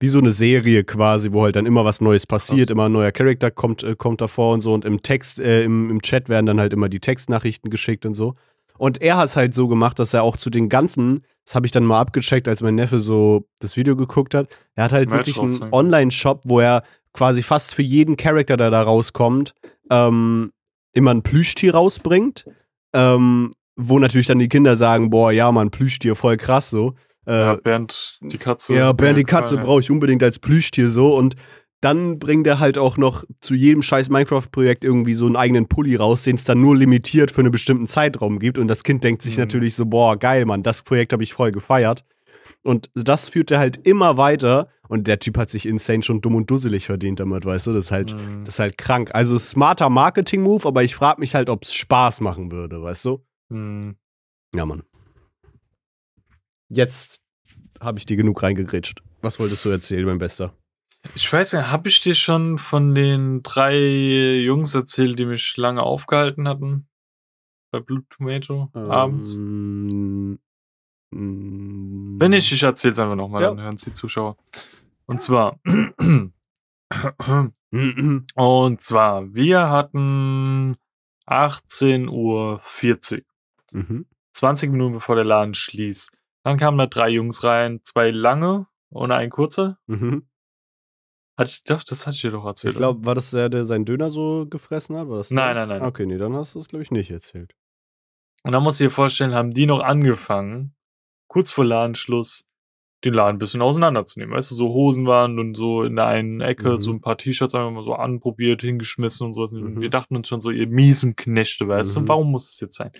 wie 0.00 0.08
so 0.08 0.18
eine 0.18 0.32
Serie 0.32 0.84
quasi, 0.84 1.32
wo 1.32 1.42
halt 1.42 1.56
dann 1.56 1.66
immer 1.66 1.84
was 1.84 2.00
Neues 2.00 2.26
passiert, 2.26 2.68
Krass. 2.68 2.72
immer 2.72 2.86
ein 2.86 2.92
neuer 2.92 3.12
Charakter 3.12 3.50
kommt, 3.50 3.82
äh, 3.82 3.96
kommt 3.96 4.20
davor 4.20 4.54
und 4.54 4.60
so 4.60 4.74
und 4.74 4.84
im 4.84 5.02
Text, 5.02 5.40
äh, 5.40 5.64
im, 5.64 5.90
im 5.90 6.02
Chat 6.02 6.28
werden 6.28 6.46
dann 6.46 6.60
halt 6.60 6.72
immer 6.72 6.88
die 6.88 7.00
Textnachrichten 7.00 7.70
geschickt 7.70 8.06
und 8.06 8.14
so. 8.14 8.34
Und 8.78 9.00
er 9.00 9.16
hat 9.16 9.28
es 9.28 9.36
halt 9.36 9.54
so 9.54 9.68
gemacht, 9.68 9.98
dass 9.98 10.12
er 10.12 10.22
auch 10.22 10.36
zu 10.36 10.50
den 10.50 10.68
ganzen, 10.68 11.24
das 11.46 11.54
habe 11.54 11.66
ich 11.66 11.72
dann 11.72 11.84
mal 11.84 12.00
abgecheckt, 12.00 12.48
als 12.48 12.60
mein 12.60 12.74
Neffe 12.74 12.98
so 12.98 13.46
das 13.60 13.76
Video 13.76 13.96
geguckt 13.96 14.34
hat, 14.34 14.48
er 14.74 14.84
hat 14.84 14.92
halt 14.92 15.08
Merch 15.08 15.28
wirklich 15.28 15.40
einen. 15.40 15.72
Online-Shop, 15.72 16.42
wo 16.44 16.60
er 16.60 16.82
quasi 17.12 17.42
fast 17.42 17.74
für 17.74 17.82
jeden 17.82 18.16
Charakter, 18.16 18.56
der 18.56 18.70
da 18.70 18.82
rauskommt, 18.82 19.54
ähm, 19.90 20.52
immer 20.92 21.12
ein 21.12 21.22
Plüschtier 21.22 21.74
rausbringt. 21.74 22.46
Ähm, 22.92 23.52
wo 23.76 23.98
natürlich 23.98 24.26
dann 24.26 24.38
die 24.38 24.48
Kinder 24.48 24.76
sagen, 24.76 25.10
boah, 25.10 25.30
ja, 25.30 25.52
Mann, 25.52 25.70
Plüschtier, 25.70 26.16
voll 26.16 26.36
krass 26.36 26.70
so. 26.70 26.94
Äh, 27.26 27.32
Ja, 27.32 27.54
Bernd 27.56 28.18
die 28.22 28.38
Katze. 28.38 28.74
ja, 28.74 28.92
Bernd 28.92 29.18
die 29.18 29.24
Katze 29.24 29.58
brauche 29.58 29.80
ich 29.80 29.90
unbedingt 29.90 30.22
als 30.22 30.38
Plüschtier 30.38 30.88
so 30.88 31.14
und 31.14 31.36
dann 31.80 32.18
bringt 32.18 32.46
er 32.46 32.58
halt 32.58 32.78
auch 32.78 32.96
noch 32.96 33.24
zu 33.40 33.54
jedem 33.54 33.82
scheiß 33.82 34.08
Minecraft-Projekt 34.08 34.82
irgendwie 34.84 35.14
so 35.14 35.26
einen 35.26 35.36
eigenen 35.36 35.68
Pulli 35.68 35.94
raus, 35.96 36.22
den 36.24 36.36
es 36.36 36.44
dann 36.44 36.60
nur 36.60 36.76
limitiert 36.76 37.30
für 37.30 37.40
einen 37.42 37.50
bestimmten 37.52 37.86
Zeitraum 37.86 38.38
gibt. 38.38 38.58
Und 38.58 38.68
das 38.68 38.82
Kind 38.82 39.04
denkt 39.04 39.22
sich 39.22 39.36
Mhm. 39.36 39.42
natürlich 39.42 39.74
so, 39.74 39.86
boah, 39.86 40.16
geil, 40.16 40.46
Mann, 40.46 40.62
das 40.62 40.82
Projekt 40.82 41.12
habe 41.12 41.22
ich 41.22 41.34
voll 41.34 41.52
gefeiert. 41.52 42.04
Und 42.62 42.90
das 42.94 43.28
führt 43.28 43.50
er 43.50 43.58
halt 43.58 43.76
immer 43.86 44.16
weiter. 44.16 44.68
Und 44.88 45.06
der 45.06 45.18
Typ 45.18 45.36
hat 45.36 45.50
sich 45.50 45.66
insane 45.66 46.02
schon 46.02 46.20
dumm 46.20 46.34
und 46.36 46.50
dusselig 46.50 46.86
verdient 46.86 47.20
damit, 47.20 47.44
weißt 47.44 47.66
du? 47.66 47.72
Das 47.72 47.86
ist 47.86 47.90
halt, 47.92 48.14
Mhm. 48.14 48.40
das 48.40 48.54
ist 48.54 48.58
halt 48.58 48.78
krank. 48.78 49.10
Also 49.14 49.36
smarter 49.36 49.90
Marketing-Move, 49.90 50.66
aber 50.66 50.82
ich 50.82 50.94
frage 50.94 51.20
mich 51.20 51.34
halt, 51.34 51.48
ob 51.50 51.64
es 51.64 51.74
Spaß 51.74 52.20
machen 52.20 52.50
würde, 52.52 52.82
weißt 52.82 53.04
du? 53.04 53.24
Mhm. 53.50 53.96
Ja, 54.54 54.64
Mann. 54.64 54.82
Jetzt 56.68 57.20
habe 57.80 57.98
ich 57.98 58.06
dir 58.06 58.16
genug 58.16 58.42
reingegrätscht. 58.42 59.02
Was 59.22 59.38
wolltest 59.38 59.64
du 59.64 59.68
erzählen, 59.70 60.04
mein 60.06 60.18
Bester? 60.18 60.54
Ich 61.14 61.32
weiß 61.32 61.52
nicht, 61.54 61.70
habe 61.70 61.88
ich 61.88 62.00
dir 62.00 62.14
schon 62.14 62.58
von 62.58 62.94
den 62.94 63.42
drei 63.42 63.76
Jungs 64.38 64.74
erzählt, 64.74 65.18
die 65.18 65.24
mich 65.26 65.56
lange 65.56 65.82
aufgehalten 65.82 66.46
hatten? 66.48 66.88
Bei 67.70 67.80
Blue 67.80 68.04
Tomato 68.10 68.70
abends? 68.74 69.34
Ähm, 69.34 70.38
mm, 71.10 72.20
Wenn 72.20 72.30
nicht, 72.30 72.50
ich 72.52 72.62
erzähl's 72.62 72.98
einfach 72.98 73.16
nochmal, 73.16 73.42
Ja. 73.42 73.48
dann 73.50 73.60
hören 73.60 73.76
die 73.76 73.92
Zuschauer. 73.92 74.36
Und 75.06 75.20
zwar, 75.20 75.58
und 78.34 78.80
zwar, 78.80 79.34
wir 79.34 79.70
hatten 79.70 80.76
18.40 81.26 82.08
Uhr. 82.08 82.60
Mhm. 83.72 84.06
20 84.32 84.70
Minuten 84.70 84.94
bevor 84.94 85.14
der 85.16 85.24
Laden 85.24 85.54
schließt. 85.54 86.10
Dann 86.44 86.58
kamen 86.58 86.78
da 86.78 86.86
drei 86.86 87.08
Jungs 87.10 87.42
rein, 87.42 87.80
zwei 87.82 88.10
lange 88.10 88.66
und 88.90 89.10
ein 89.12 89.30
kurzer. 89.30 89.78
Mhm. 89.86 90.26
Hatte 91.38 91.50
ich, 91.50 91.64
doch, 91.64 91.82
das 91.82 92.06
hatte 92.06 92.14
ich 92.16 92.22
dir 92.22 92.30
doch 92.30 92.44
erzählt. 92.46 92.72
Ich 92.74 92.78
glaube, 92.78 93.04
war 93.04 93.14
das 93.14 93.30
der, 93.30 93.48
der 93.48 93.64
seinen 93.64 93.84
Döner 93.84 94.08
so 94.08 94.46
gefressen 94.48 94.96
hat? 94.96 95.08
War 95.08 95.18
das 95.18 95.30
Nein, 95.30 95.54
der? 95.54 95.66
nein, 95.66 95.80
nein. 95.80 95.88
Okay, 95.88 96.06
nee, 96.06 96.16
dann 96.18 96.34
hast 96.34 96.54
du 96.54 96.58
es, 96.58 96.68
glaube 96.68 96.82
ich, 96.82 96.90
nicht 96.90 97.10
erzählt. 97.10 97.54
Und 98.42 98.52
dann 98.52 98.62
musst 98.62 98.80
du 98.80 98.84
dir 98.84 98.90
vorstellen, 98.90 99.34
haben 99.34 99.52
die 99.52 99.66
noch 99.66 99.80
angefangen, 99.80 100.74
kurz 101.28 101.50
vor 101.50 101.64
Ladenschluss, 101.64 102.44
den 103.04 103.12
Laden 103.12 103.36
ein 103.36 103.38
bisschen 103.38 103.60
auseinanderzunehmen. 103.60 104.34
Weißt 104.34 104.50
du, 104.50 104.54
so 104.54 104.68
Hosen 104.70 105.06
waren 105.06 105.38
und 105.38 105.54
so 105.56 105.82
in 105.82 105.96
der 105.96 106.06
einen 106.06 106.40
Ecke, 106.40 106.74
Mhm. 106.74 106.80
so 106.80 106.92
ein 106.92 107.00
paar 107.02 107.18
T-Shirts 107.18 107.54
einfach 107.54 107.70
mal 107.70 107.82
so 107.82 107.94
anprobiert, 107.94 108.62
hingeschmissen 108.62 109.26
und 109.26 109.32
sowas. 109.34 109.52
Und 109.52 109.74
Mhm. 109.74 109.80
wir 109.82 109.90
dachten 109.90 110.16
uns 110.16 110.28
schon 110.28 110.40
so, 110.40 110.50
ihr 110.50 110.66
miesen 110.68 111.16
Knechte, 111.16 111.68
weißt 111.68 111.96
Mhm. 111.98 112.02
du, 112.02 112.08
warum 112.08 112.30
muss 112.30 112.48
es 112.48 112.60
jetzt 112.60 112.76
sein? 112.76 112.92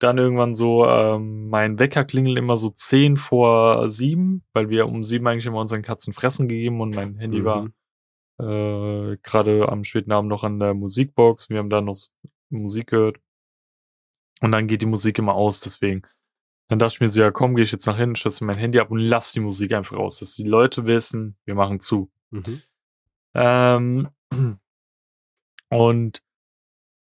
Dann 0.00 0.16
irgendwann 0.18 0.54
so, 0.54 0.86
ähm, 0.86 1.48
mein 1.50 1.78
Wecker 1.78 2.04
klingelt 2.04 2.38
immer 2.38 2.56
so 2.56 2.70
10 2.70 3.16
vor 3.18 3.88
7, 3.88 4.42
weil 4.54 4.68
wir 4.70 4.86
um 4.86 5.04
7 5.04 5.26
eigentlich 5.26 5.46
immer 5.46 5.60
unseren 5.60 5.82
Katzen 5.82 6.12
fressen 6.14 6.48
gegeben 6.48 6.80
und 6.80 6.94
mein 6.94 7.18
Handy 7.18 7.44
war 7.44 7.62
Mhm. 7.64 7.72
äh, 8.40 9.16
gerade 9.22 9.68
am 9.68 9.84
späten 9.84 10.10
Abend 10.12 10.30
noch 10.30 10.42
an 10.42 10.58
der 10.58 10.72
Musikbox. 10.74 11.50
Wir 11.50 11.58
haben 11.58 11.68
da 11.70 11.82
noch 11.82 11.96
Musik 12.48 12.88
gehört. 12.88 13.18
Und 14.40 14.52
dann 14.52 14.66
geht 14.66 14.80
die 14.80 14.86
Musik 14.86 15.18
immer 15.18 15.34
aus, 15.34 15.60
deswegen. 15.60 16.02
Dann 16.68 16.78
dachte 16.78 16.94
ich 16.94 17.00
mir 17.00 17.08
so, 17.08 17.20
ja 17.20 17.30
komm, 17.30 17.54
gehe 17.54 17.64
ich 17.64 17.72
jetzt 17.72 17.84
nach 17.86 17.98
hinten, 17.98 18.16
stöße 18.16 18.42
mein 18.44 18.56
Handy 18.56 18.78
ab 18.78 18.90
und 18.90 19.00
lass 19.00 19.32
die 19.32 19.40
Musik 19.40 19.72
einfach 19.74 19.98
aus, 19.98 20.20
dass 20.20 20.34
die 20.34 20.44
Leute 20.44 20.86
wissen, 20.86 21.36
wir 21.44 21.54
machen 21.54 21.78
zu. 21.80 22.10
Mhm. 22.30 22.62
Ähm, 23.34 24.08
und 25.68 26.22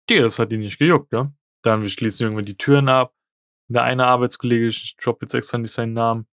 dir, 0.09 0.21
das 0.21 0.39
hat 0.39 0.51
die 0.53 0.57
nicht 0.57 0.77
gejuckt, 0.79 1.11
ne? 1.11 1.33
Dann 1.65 1.81
wir 1.81 1.89
schließen 1.89 2.23
irgendwann 2.25 2.45
die 2.45 2.57
Türen 2.57 2.89
ab. 2.89 3.13
Der 3.67 3.83
eine 3.83 4.05
Arbeitskollege, 4.05 4.67
ich 4.67 4.95
droppe 4.97 5.25
jetzt 5.25 5.33
extra 5.33 5.57
nicht 5.57 5.71
seinen 5.71 5.93
Namen, 5.93 6.27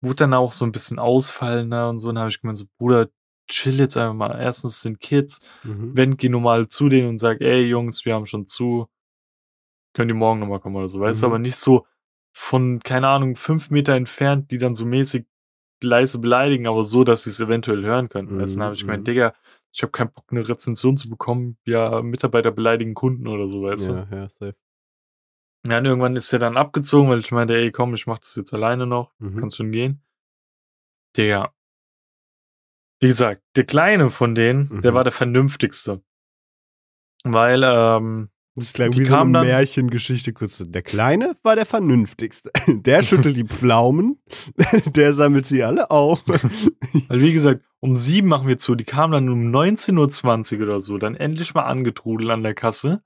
wurde 0.00 0.16
dann 0.16 0.34
auch 0.34 0.52
so 0.52 0.64
ein 0.64 0.72
bisschen 0.72 0.98
ausfallender 1.00 1.88
und 1.88 1.98
so. 1.98 2.08
Und 2.08 2.14
dann 2.14 2.22
habe 2.22 2.30
ich 2.30 2.40
gemeint, 2.40 2.58
so, 2.58 2.66
Bruder, 2.78 3.08
chill 3.48 3.78
jetzt 3.78 3.96
einfach 3.96 4.14
mal. 4.14 4.40
Erstens 4.40 4.82
sind 4.82 5.00
Kids, 5.00 5.40
Mhm. 5.64 5.90
wenn 5.94 6.16
geh 6.16 6.28
normal 6.28 6.68
zu 6.68 6.88
denen 6.88 7.08
und 7.08 7.18
sag, 7.18 7.40
ey 7.40 7.64
Jungs, 7.66 8.04
wir 8.04 8.14
haben 8.14 8.26
schon 8.26 8.46
zu, 8.46 8.88
könnt 9.94 10.10
ihr 10.10 10.14
morgen 10.14 10.40
nochmal 10.40 10.60
kommen 10.60 10.76
oder 10.76 10.88
so, 10.88 11.00
weißt 11.00 11.22
du, 11.22 11.26
Mhm. 11.26 11.32
aber 11.32 11.38
nicht 11.38 11.56
so 11.56 11.86
von, 12.32 12.80
keine 12.80 13.08
Ahnung, 13.08 13.34
fünf 13.34 13.70
Meter 13.70 13.94
entfernt, 13.94 14.50
die 14.50 14.58
dann 14.58 14.74
so 14.74 14.84
mäßig 14.84 15.26
leise 15.82 16.18
beleidigen, 16.18 16.66
aber 16.66 16.84
so, 16.84 17.02
dass 17.04 17.24
sie 17.24 17.30
es 17.30 17.40
eventuell 17.40 17.82
hören 17.82 18.08
könnten. 18.08 18.38
Weißt 18.38 18.54
du, 18.54 18.58
dann 18.60 18.66
habe 18.66 18.74
ich 18.74 18.82
Mhm, 18.82 18.86
gemeint, 18.86 19.02
mhm. 19.02 19.04
Digga, 19.12 19.34
ich 19.72 19.82
habe 19.82 19.92
keinen 19.92 20.12
Bock, 20.12 20.24
eine 20.30 20.46
Rezension 20.48 20.96
zu 20.96 21.08
bekommen, 21.08 21.58
ja, 21.64 22.00
Mitarbeiter 22.02 22.50
beleidigen 22.50 22.94
Kunden 22.94 23.26
oder 23.26 23.48
so, 23.48 23.62
weißt 23.62 23.88
Ja, 23.88 24.06
du? 24.10 24.16
ja, 24.16 24.28
safe. 24.28 24.54
Ja, 25.68 25.78
und 25.78 25.84
irgendwann 25.86 26.16
ist 26.16 26.32
er 26.32 26.38
dann 26.38 26.56
abgezogen, 26.56 27.08
weil 27.08 27.18
ich 27.20 27.32
meinte, 27.32 27.56
ey, 27.56 27.72
komm, 27.72 27.94
ich 27.94 28.06
mach 28.06 28.18
das 28.18 28.34
jetzt 28.36 28.52
alleine 28.54 28.86
noch, 28.86 29.12
Mhm. 29.18 29.36
kannst 29.40 29.56
schon 29.56 29.72
gehen. 29.72 30.02
Der, 31.16 31.52
wie 33.00 33.08
gesagt, 33.08 33.42
der 33.56 33.64
Kleine 33.64 34.10
von 34.10 34.34
denen, 34.34 34.80
der 34.82 34.92
Mhm. 34.92 34.94
war 34.96 35.04
der 35.04 35.12
vernünftigste. 35.12 36.02
Weil, 37.24 37.62
ähm, 37.64 38.30
Das 38.58 38.72
klang 38.72 38.90
Die 38.90 39.00
wie 39.00 39.04
so 39.04 39.16
eine 39.16 39.32
dann- 39.32 39.46
Märchengeschichte 39.46 40.32
kurz. 40.32 40.64
Der 40.66 40.80
Kleine 40.82 41.36
war 41.42 41.56
der 41.56 41.66
Vernünftigste. 41.66 42.50
Der 42.86 43.02
schüttelt 43.02 43.36
die 43.36 43.44
Pflaumen, 43.44 44.18
der 44.96 45.12
sammelt 45.12 45.44
sie 45.44 45.62
alle 45.62 45.90
auf. 45.90 46.22
Weil 46.26 46.26
wie 47.20 47.32
gesagt, 47.34 47.62
um 47.80 47.94
sieben 47.96 48.28
machen 48.28 48.48
wir 48.48 48.56
zu. 48.56 48.74
Die 48.74 48.84
kamen 48.84 49.12
dann 49.12 49.28
um 49.28 49.50
19.20 49.50 50.56
Uhr 50.58 50.62
oder 50.62 50.80
so, 50.80 50.96
dann 50.96 51.14
endlich 51.16 51.52
mal 51.52 51.64
angetrudelt 51.64 52.30
an 52.30 52.42
der 52.42 52.54
Kasse. 52.54 53.02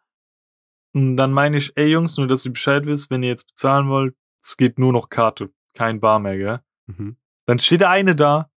Und 0.92 1.16
dann 1.16 1.32
meine 1.32 1.56
ich, 1.58 1.72
ey 1.76 1.88
Jungs, 1.88 2.16
nur 2.16 2.26
dass 2.26 2.44
ihr 2.44 2.52
Bescheid 2.52 2.84
wisst, 2.86 3.10
wenn 3.10 3.22
ihr 3.22 3.28
jetzt 3.28 3.46
bezahlen 3.46 3.88
wollt, 3.88 4.16
es 4.42 4.56
geht 4.56 4.78
nur 4.78 4.92
noch 4.92 5.08
Karte, 5.08 5.52
kein 5.74 6.00
Bar 6.00 6.18
mehr, 6.18 6.36
gell? 6.36 6.60
Mhm. 6.86 7.16
Dann 7.46 7.58
steht 7.58 7.80
der 7.82 7.90
eine 7.90 8.14
da, 8.16 8.50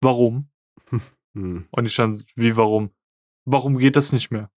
warum? 0.00 0.50
Hm. 1.36 1.66
Und 1.72 1.86
ich 1.86 1.96
dann, 1.96 2.22
wie 2.36 2.56
warum? 2.56 2.90
Warum 3.44 3.76
geht 3.76 3.96
das 3.96 4.12
nicht 4.12 4.30
mehr? 4.30 4.52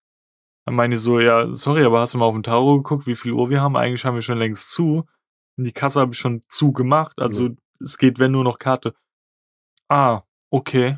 Dann 0.65 0.75
meine 0.75 0.95
ich 0.95 0.99
so, 1.01 1.21
ja, 1.21 1.53
sorry, 1.53 1.85
aber 1.85 2.01
hast 2.01 2.13
du 2.13 2.17
mal 2.17 2.25
auf 2.25 2.33
den 2.35 2.43
Taro 2.43 2.75
geguckt, 2.75 3.07
wie 3.07 3.15
viel 3.15 3.31
Uhr 3.31 3.49
wir 3.49 3.61
haben? 3.61 3.77
Eigentlich 3.77 4.03
haben 4.03 4.15
wir 4.15 4.21
schon 4.21 4.39
längst 4.39 4.71
zu. 4.71 5.05
Und 5.57 5.63
die 5.63 5.71
Kasse 5.71 6.01
habe 6.01 6.11
ich 6.11 6.17
schon 6.19 6.43
zugemacht. 6.49 7.17
Also 7.21 7.47
Ja. 7.47 7.55
es 7.79 7.97
geht, 7.97 8.19
wenn 8.19 8.33
nur 8.33 8.43
noch 8.43 8.59
Karte. 8.59 8.93
Ah, 9.87 10.23
okay. 10.49 10.97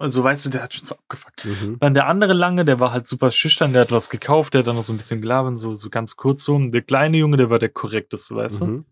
Also 0.00 0.22
weißt 0.22 0.46
du, 0.46 0.50
der 0.50 0.62
hat 0.62 0.74
schon 0.74 0.86
so 0.86 0.94
abgefuckt. 0.94 1.44
Mhm. 1.44 1.78
Dann 1.80 1.92
der 1.92 2.06
andere 2.06 2.32
Lange, 2.32 2.64
der 2.64 2.78
war 2.78 2.92
halt 2.92 3.04
super 3.06 3.32
schüchtern, 3.32 3.72
der 3.72 3.82
hat 3.82 3.90
was 3.90 4.08
gekauft, 4.08 4.54
der 4.54 4.60
hat 4.60 4.68
dann 4.68 4.76
noch 4.76 4.84
so 4.84 4.92
ein 4.92 4.96
bisschen 4.96 5.20
gelabert, 5.20 5.58
so, 5.58 5.74
so 5.74 5.90
ganz 5.90 6.16
kurz 6.16 6.44
so. 6.44 6.54
Und 6.54 6.70
der 6.70 6.82
kleine 6.82 7.16
Junge, 7.16 7.36
der 7.36 7.50
war 7.50 7.58
der 7.58 7.68
korrekteste, 7.68 8.36
weißt 8.36 8.60
du? 8.60 8.66
Mhm. 8.66 8.84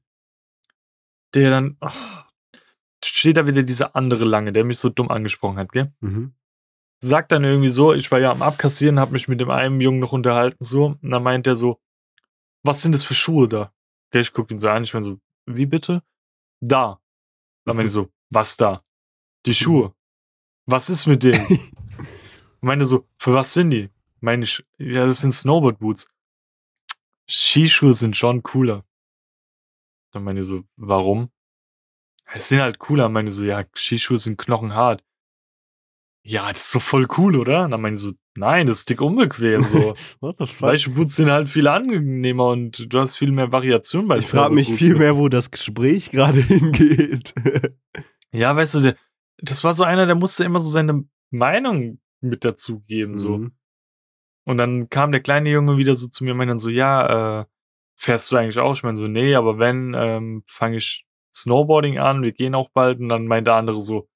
Der 1.34 1.50
dann, 1.50 1.76
ach, 1.80 2.26
steht 3.04 3.36
da 3.36 3.46
wieder 3.46 3.62
dieser 3.62 3.94
andere 3.94 4.24
Lange, 4.24 4.52
der 4.52 4.64
mich 4.64 4.78
so 4.78 4.88
dumm 4.88 5.10
angesprochen 5.10 5.58
hat, 5.58 5.70
gell? 5.70 5.92
Mhm. 6.00 6.34
sagt 7.00 7.30
dann 7.30 7.44
irgendwie 7.44 7.68
so, 7.68 7.92
ich 7.92 8.10
war 8.10 8.18
ja 8.18 8.32
am 8.32 8.42
Abkassieren, 8.42 8.98
habe 8.98 9.12
mich 9.12 9.28
mit 9.28 9.40
dem 9.40 9.50
einen 9.50 9.80
Jungen 9.80 10.00
noch 10.00 10.12
unterhalten, 10.12 10.64
so, 10.64 10.98
und 11.00 11.10
dann 11.10 11.22
meint 11.22 11.46
er 11.46 11.54
so, 11.54 11.80
was 12.64 12.82
sind 12.82 12.92
das 12.92 13.04
für 13.04 13.14
Schuhe 13.14 13.48
da? 13.48 13.72
Okay, 14.10 14.20
ich 14.20 14.32
guck 14.32 14.50
ihn 14.50 14.58
so 14.58 14.68
an, 14.68 14.82
ich 14.82 14.92
meine 14.92 15.04
so, 15.04 15.20
wie 15.46 15.66
bitte? 15.66 16.02
Da. 16.60 17.00
Dann 17.64 17.76
meine 17.76 17.86
ich 17.86 17.92
so, 17.92 18.08
was 18.30 18.56
da? 18.56 18.80
Die 19.46 19.54
Schuhe. 19.54 19.94
Was 20.66 20.90
ist 20.90 21.06
mit 21.06 21.22
denen? 21.22 21.46
meine 22.60 22.84
so, 22.84 23.06
für 23.18 23.34
was 23.34 23.54
sind 23.54 23.70
die? 23.70 23.88
Meine 24.20 24.44
ich, 24.44 24.64
ja, 24.78 25.06
das 25.06 25.20
sind 25.20 25.32
Snowboard 25.32 25.78
Boots. 25.78 26.08
Skischuhe 27.28 27.94
sind 27.94 28.16
schon 28.16 28.42
cooler. 28.42 28.84
Dann 30.12 30.24
meine 30.24 30.40
ich 30.40 30.46
so, 30.46 30.64
warum? 30.76 31.30
Es 32.32 32.48
sind 32.48 32.60
halt 32.60 32.78
cooler. 32.78 33.08
Meine 33.08 33.30
so, 33.30 33.44
ja, 33.44 33.64
Skischuhe 33.74 34.18
sind 34.18 34.38
knochenhart. 34.38 35.02
Ja, 36.24 36.50
das 36.50 36.62
ist 36.62 36.70
so 36.72 36.80
voll 36.80 37.06
cool, 37.16 37.36
oder? 37.36 37.68
Dann 37.68 37.80
meine 37.80 37.94
ich 37.94 38.02
so, 38.02 38.12
nein, 38.36 38.66
das 38.66 38.80
ist 38.80 38.90
dick 38.90 39.00
unbequem. 39.00 39.62
So. 39.62 39.94
What 40.20 40.36
the 40.38 40.46
fuck? 40.46 40.62
Weiche 40.62 40.90
Boots 40.90 41.14
sind 41.14 41.30
halt 41.30 41.48
viel 41.48 41.68
angenehmer 41.68 42.48
und 42.48 42.92
du 42.92 42.98
hast 42.98 43.16
viel 43.16 43.30
mehr 43.30 43.52
Variation 43.52 44.08
bei 44.08 44.18
Ich 44.18 44.26
frage 44.26 44.52
mich 44.54 44.72
viel 44.72 44.90
mit. 44.90 44.98
mehr, 44.98 45.16
wo 45.16 45.28
das 45.28 45.52
Gespräch 45.52 46.10
gerade 46.10 46.40
hingeht. 46.42 47.32
Ja, 48.32 48.56
weißt 48.56 48.74
du, 48.74 48.80
der, 48.80 48.96
das 49.38 49.64
war 49.64 49.74
so 49.74 49.84
einer, 49.84 50.06
der 50.06 50.14
musste 50.14 50.44
immer 50.44 50.60
so 50.60 50.70
seine 50.70 51.04
Meinung 51.30 52.00
mit 52.20 52.44
dazugeben, 52.44 53.16
so. 53.16 53.38
Mhm. 53.38 53.52
Und 54.44 54.58
dann 54.58 54.88
kam 54.88 55.10
der 55.10 55.20
kleine 55.20 55.50
Junge 55.50 55.76
wieder 55.76 55.94
so 55.94 56.06
zu 56.06 56.24
mir 56.24 56.32
und 56.32 56.38
meinte 56.38 56.52
dann 56.52 56.58
so, 56.58 56.68
ja, 56.68 57.40
äh, 57.40 57.44
fährst 57.96 58.30
du 58.30 58.36
eigentlich 58.36 58.58
auch? 58.58 58.74
Ich 58.74 58.84
meine 58.84 58.96
so, 58.96 59.08
nee, 59.08 59.34
aber 59.34 59.58
wenn, 59.58 59.94
ähm, 59.94 60.42
fange 60.46 60.76
ich 60.76 61.04
Snowboarding 61.34 61.98
an, 61.98 62.22
wir 62.22 62.32
gehen 62.32 62.54
auch 62.54 62.70
bald. 62.70 63.00
Und 63.00 63.08
dann 63.08 63.26
meint 63.26 63.46
der 63.46 63.54
andere 63.54 63.80
so, 63.80 64.08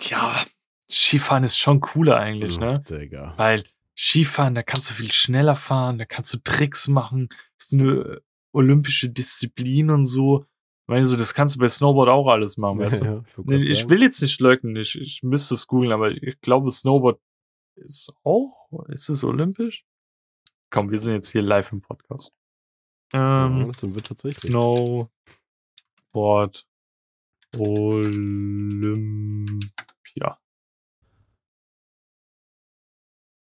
ja, 0.00 0.44
Skifahren 0.90 1.44
ist 1.44 1.58
schon 1.58 1.80
cooler 1.80 2.18
eigentlich, 2.18 2.58
ne? 2.58 2.74
Oh, 2.76 2.82
Digga. 2.82 3.34
Weil 3.36 3.64
Skifahren, 3.96 4.54
da 4.54 4.62
kannst 4.62 4.90
du 4.90 4.94
viel 4.94 5.12
schneller 5.12 5.56
fahren, 5.56 5.98
da 5.98 6.04
kannst 6.04 6.32
du 6.32 6.38
Tricks 6.38 6.88
machen, 6.88 7.28
ist 7.58 7.72
eine 7.72 8.20
olympische 8.52 9.10
Disziplin 9.10 9.90
und 9.90 10.06
so. 10.06 10.46
Meine 10.88 11.04
so, 11.04 11.16
das 11.16 11.34
kannst 11.34 11.54
du 11.54 11.58
bei 11.58 11.68
Snowboard 11.68 12.08
auch 12.08 12.28
alles 12.28 12.56
machen, 12.56 12.78
weißt 12.78 13.02
du? 13.02 13.04
Ja, 13.06 13.22
ich 13.26 13.36
Nee, 13.44 13.56
ich 13.56 13.90
will 13.90 14.00
jetzt 14.00 14.22
nicht 14.22 14.40
leugnen, 14.40 14.74
ich, 14.76 14.98
ich 14.98 15.22
müsste 15.22 15.54
es 15.54 15.66
googeln, 15.66 15.92
aber 15.92 16.10
ich 16.10 16.40
glaube, 16.40 16.70
Snowboard 16.70 17.20
ist 17.76 18.10
auch, 18.24 18.70
ist 18.88 19.10
es 19.10 19.22
olympisch? 19.22 19.84
Komm, 20.70 20.90
wir 20.90 20.98
sind 20.98 21.12
jetzt 21.12 21.28
hier 21.28 21.42
live 21.42 21.72
im 21.72 21.82
Podcast. 21.82 22.32
Ja, 23.12 23.46
Ähm, 23.46 23.68
das 23.68 23.82
wird 23.82 24.06
tatsächlich. 24.06 24.50
Snowboard 24.50 25.10
Olympia. 27.56 29.18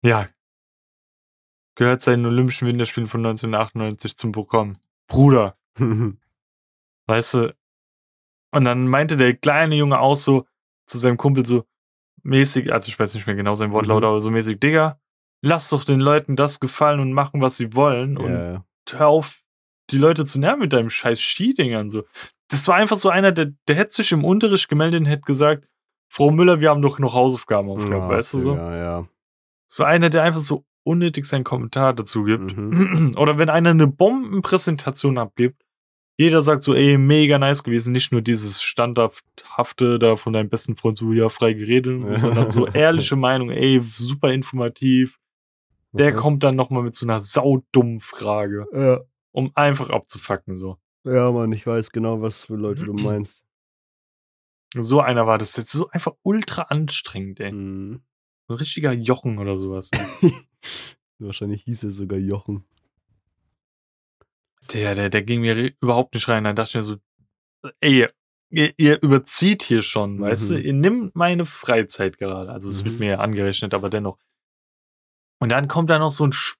Ja. 0.02 0.28
Gehört 1.74 2.02
seinen 2.02 2.26
Olympischen 2.26 2.68
Winterspielen 2.68 3.06
von 3.08 3.24
1998 3.24 4.16
zum 4.18 4.32
Programm. 4.32 4.76
Bruder, 5.06 5.56
weißt 7.10 7.34
du, 7.34 7.54
und 8.52 8.64
dann 8.64 8.88
meinte 8.88 9.16
der 9.16 9.34
kleine 9.36 9.76
Junge 9.76 10.00
auch 10.00 10.16
so 10.16 10.46
zu 10.86 10.98
seinem 10.98 11.16
Kumpel 11.18 11.44
so 11.46 11.64
mäßig, 12.22 12.72
also 12.72 12.88
ich 12.88 12.98
weiß 12.98 13.14
nicht 13.14 13.26
mehr 13.26 13.36
genau 13.36 13.54
sein 13.54 13.72
Wortlaut, 13.72 14.02
Mhm. 14.02 14.08
aber 14.08 14.20
so 14.20 14.30
mäßig, 14.30 14.58
Digga, 14.60 14.98
lass 15.42 15.68
doch 15.68 15.84
den 15.84 16.00
Leuten 16.00 16.36
das 16.36 16.58
gefallen 16.60 17.00
und 17.00 17.12
machen, 17.12 17.40
was 17.40 17.56
sie 17.56 17.74
wollen 17.74 18.16
und 18.16 18.32
ja, 18.32 18.52
ja. 18.54 18.64
hör 18.90 19.08
auf, 19.08 19.40
die 19.90 19.98
Leute 19.98 20.24
zu 20.24 20.38
nerven 20.40 20.60
mit 20.60 20.72
deinem 20.72 20.90
scheiß 20.90 21.20
Skidingern 21.20 21.88
so. 21.88 22.04
Das 22.48 22.66
war 22.68 22.74
einfach 22.76 22.96
so 22.96 23.08
einer, 23.10 23.30
der, 23.32 23.52
der 23.68 23.76
hätte 23.76 23.92
sich 23.92 24.10
im 24.12 24.24
Unterricht 24.24 24.68
gemeldet 24.68 25.00
und 25.00 25.06
hätte 25.06 25.22
gesagt, 25.22 25.68
Frau 26.12 26.30
Müller, 26.32 26.58
wir 26.60 26.70
haben 26.70 26.82
doch 26.82 26.98
noch 26.98 27.14
Hausaufgaben 27.14 27.68
aufgehabt, 27.70 27.90
Ja, 27.92 28.08
weißt 28.08 28.34
du 28.34 28.38
so? 28.38 28.56
Ja, 28.56 28.76
ja. 28.76 29.08
So 29.68 29.84
einer, 29.84 30.10
der 30.10 30.24
einfach 30.24 30.40
so 30.40 30.64
unnötig 30.82 31.24
seinen 31.26 31.44
Kommentar 31.44 31.94
dazu 31.94 32.24
gibt. 32.24 32.56
Mhm. 32.56 33.14
Oder 33.18 33.38
wenn 33.38 33.48
einer 33.48 33.70
eine 33.70 33.86
Bombenpräsentation 33.86 35.18
abgibt, 35.18 35.62
jeder 36.20 36.42
sagt 36.42 36.62
so, 36.64 36.74
ey, 36.74 36.98
mega 36.98 37.38
nice 37.38 37.62
gewesen, 37.62 37.92
nicht 37.92 38.12
nur 38.12 38.20
dieses 38.20 38.60
standhafte 38.62 39.98
da 39.98 40.16
von 40.16 40.34
deinem 40.34 40.50
besten 40.50 40.76
Freund 40.76 40.96
so, 40.96 41.12
ja, 41.12 41.30
frei 41.30 41.54
geredet 41.54 41.94
und 41.96 42.04
so, 42.06 42.14
sondern 42.44 42.50
so 42.50 42.66
ehrliche 42.66 43.16
Meinung, 43.16 43.50
ey, 43.50 43.80
super 43.82 44.30
informativ. 44.32 45.18
Der 45.92 46.12
Mhm. 46.12 46.16
kommt 46.16 46.42
dann 46.42 46.56
nochmal 46.56 46.82
mit 46.82 46.94
so 46.94 47.06
einer 47.06 47.20
saudummen 47.22 48.00
Frage, 48.00 48.66
Ja. 48.74 49.00
um 49.32 49.50
einfach 49.54 49.88
abzufacken, 49.90 50.56
so. 50.56 50.76
ja, 51.04 51.30
Mann, 51.32 51.52
ich 51.52 51.66
weiß 51.66 51.90
genau, 51.90 52.20
was 52.20 52.44
für 52.44 52.56
Leute 52.56 52.84
du 52.84 52.92
meinst. 52.92 53.42
So 54.76 55.00
einer 55.00 55.26
war 55.26 55.38
das 55.38 55.56
jetzt 55.56 55.72
so 55.72 55.88
einfach 55.88 56.12
ultra 56.22 56.62
anstrengend, 56.62 57.40
ey. 57.40 57.50
Mhm. 57.52 58.02
So 58.46 58.54
ein 58.54 58.58
richtiger 58.58 58.92
Jochen 58.92 59.38
oder 59.38 59.56
sowas. 59.58 59.90
Ne? 59.90 59.98
Wahrscheinlich 61.18 61.62
hieß 61.64 61.82
er 61.84 61.92
sogar 61.92 62.18
Jochen. 62.18 62.64
Der, 64.72 64.94
der, 64.94 65.10
der 65.10 65.22
ging 65.22 65.40
mir 65.40 65.72
überhaupt 65.80 66.14
nicht 66.14 66.28
rein. 66.28 66.44
Dann 66.44 66.56
dachte 66.56 66.70
ich 66.70 66.74
mir 66.76 66.82
so, 66.82 66.96
ey, 67.80 68.06
ihr, 68.50 68.72
ihr 68.78 69.02
überzieht 69.02 69.62
hier 69.62 69.82
schon, 69.82 70.16
Mhm. 70.16 70.20
weißt 70.22 70.50
du? 70.50 70.54
Ihr 70.58 70.72
nimmt 70.72 71.14
meine 71.16 71.46
Freizeit 71.46 72.18
gerade. 72.18 72.50
Also 72.50 72.68
es 72.68 72.80
Mhm. 72.82 72.84
wird 72.86 72.98
mir 73.00 73.08
ja 73.10 73.18
angerechnet, 73.18 73.74
aber 73.74 73.90
dennoch. 73.90 74.18
Und 75.40 75.48
dann 75.50 75.68
kommt 75.68 75.90
da 75.90 75.98
noch 75.98 76.10
so 76.10 76.24
ein 76.26 76.32
Sch 76.32 76.56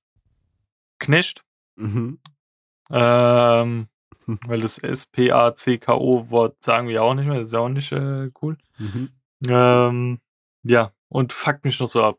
Knecht, 0.98 1.42
Mhm. 1.76 2.20
ähm, 2.90 3.88
weil 4.46 4.60
das 4.60 4.76
S-P-A-C-K-O-Wort 4.78 6.62
sagen 6.62 6.88
wir 6.88 6.94
ja 6.96 7.02
auch 7.02 7.14
nicht 7.14 7.26
mehr, 7.26 7.40
das 7.40 7.50
ist 7.50 7.52
ja 7.54 7.60
auch 7.60 7.68
nicht 7.68 7.92
äh, 7.92 8.30
cool. 8.42 8.58
Mhm. 8.78 9.10
Ähm, 9.48 10.20
ja, 10.62 10.92
und 11.08 11.32
fuckt 11.32 11.64
mich 11.64 11.80
noch 11.80 11.88
so 11.88 12.02
ab. 12.04 12.18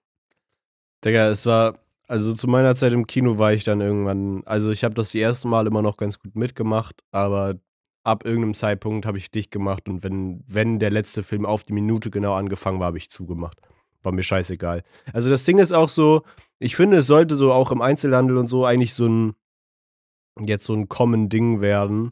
Digga, 1.06 1.30
es 1.30 1.46
war, 1.46 1.78
also 2.12 2.34
zu 2.34 2.50
meiner 2.50 2.76
Zeit 2.76 2.92
im 2.92 3.08
Kino 3.08 3.38
war 3.38 3.54
ich 3.54 3.64
dann 3.64 3.80
irgendwann, 3.80 4.44
also 4.46 4.70
ich 4.70 4.84
habe 4.84 4.94
das 4.94 5.12
die 5.12 5.20
erste 5.20 5.48
Mal 5.48 5.66
immer 5.66 5.82
noch 5.82 5.96
ganz 5.96 6.20
gut 6.20 6.36
mitgemacht, 6.36 7.00
aber 7.12 7.56
ab 8.04 8.26
irgendeinem 8.26 8.54
Zeitpunkt 8.54 9.06
habe 9.06 9.18
ich 9.18 9.32
dicht 9.32 9.50
gemacht 9.50 9.88
und 9.88 10.04
wenn, 10.04 10.44
wenn 10.46 10.78
der 10.78 10.90
letzte 10.92 11.24
Film 11.24 11.46
auf 11.46 11.64
die 11.64 11.72
Minute 11.72 12.12
genau 12.12 12.34
angefangen 12.34 12.82
war, 12.82 12.88
habe 12.88 12.98
ich 12.98 13.10
zugemacht. 13.10 13.62
War 14.04 14.12
mir 14.12 14.24
scheißegal. 14.24 14.84
Also 15.14 15.30
das 15.30 15.46
Ding 15.46 15.58
ist 15.58 15.72
auch 15.72 15.88
so, 15.88 16.24
ich 16.60 16.76
finde, 16.76 16.98
es 16.98 17.08
sollte 17.08 17.38
so 17.38 17.54
auch 17.54 17.72
im 17.72 17.82
Einzelhandel 17.82 18.36
und 18.36 18.48
so 18.48 18.66
eigentlich 18.66 18.94
so 18.94 19.08
ein, 19.08 19.34
jetzt 20.38 20.66
so 20.66 20.74
ein 20.74 20.90
common 20.90 21.30
Ding 21.30 21.62
werden, 21.62 22.12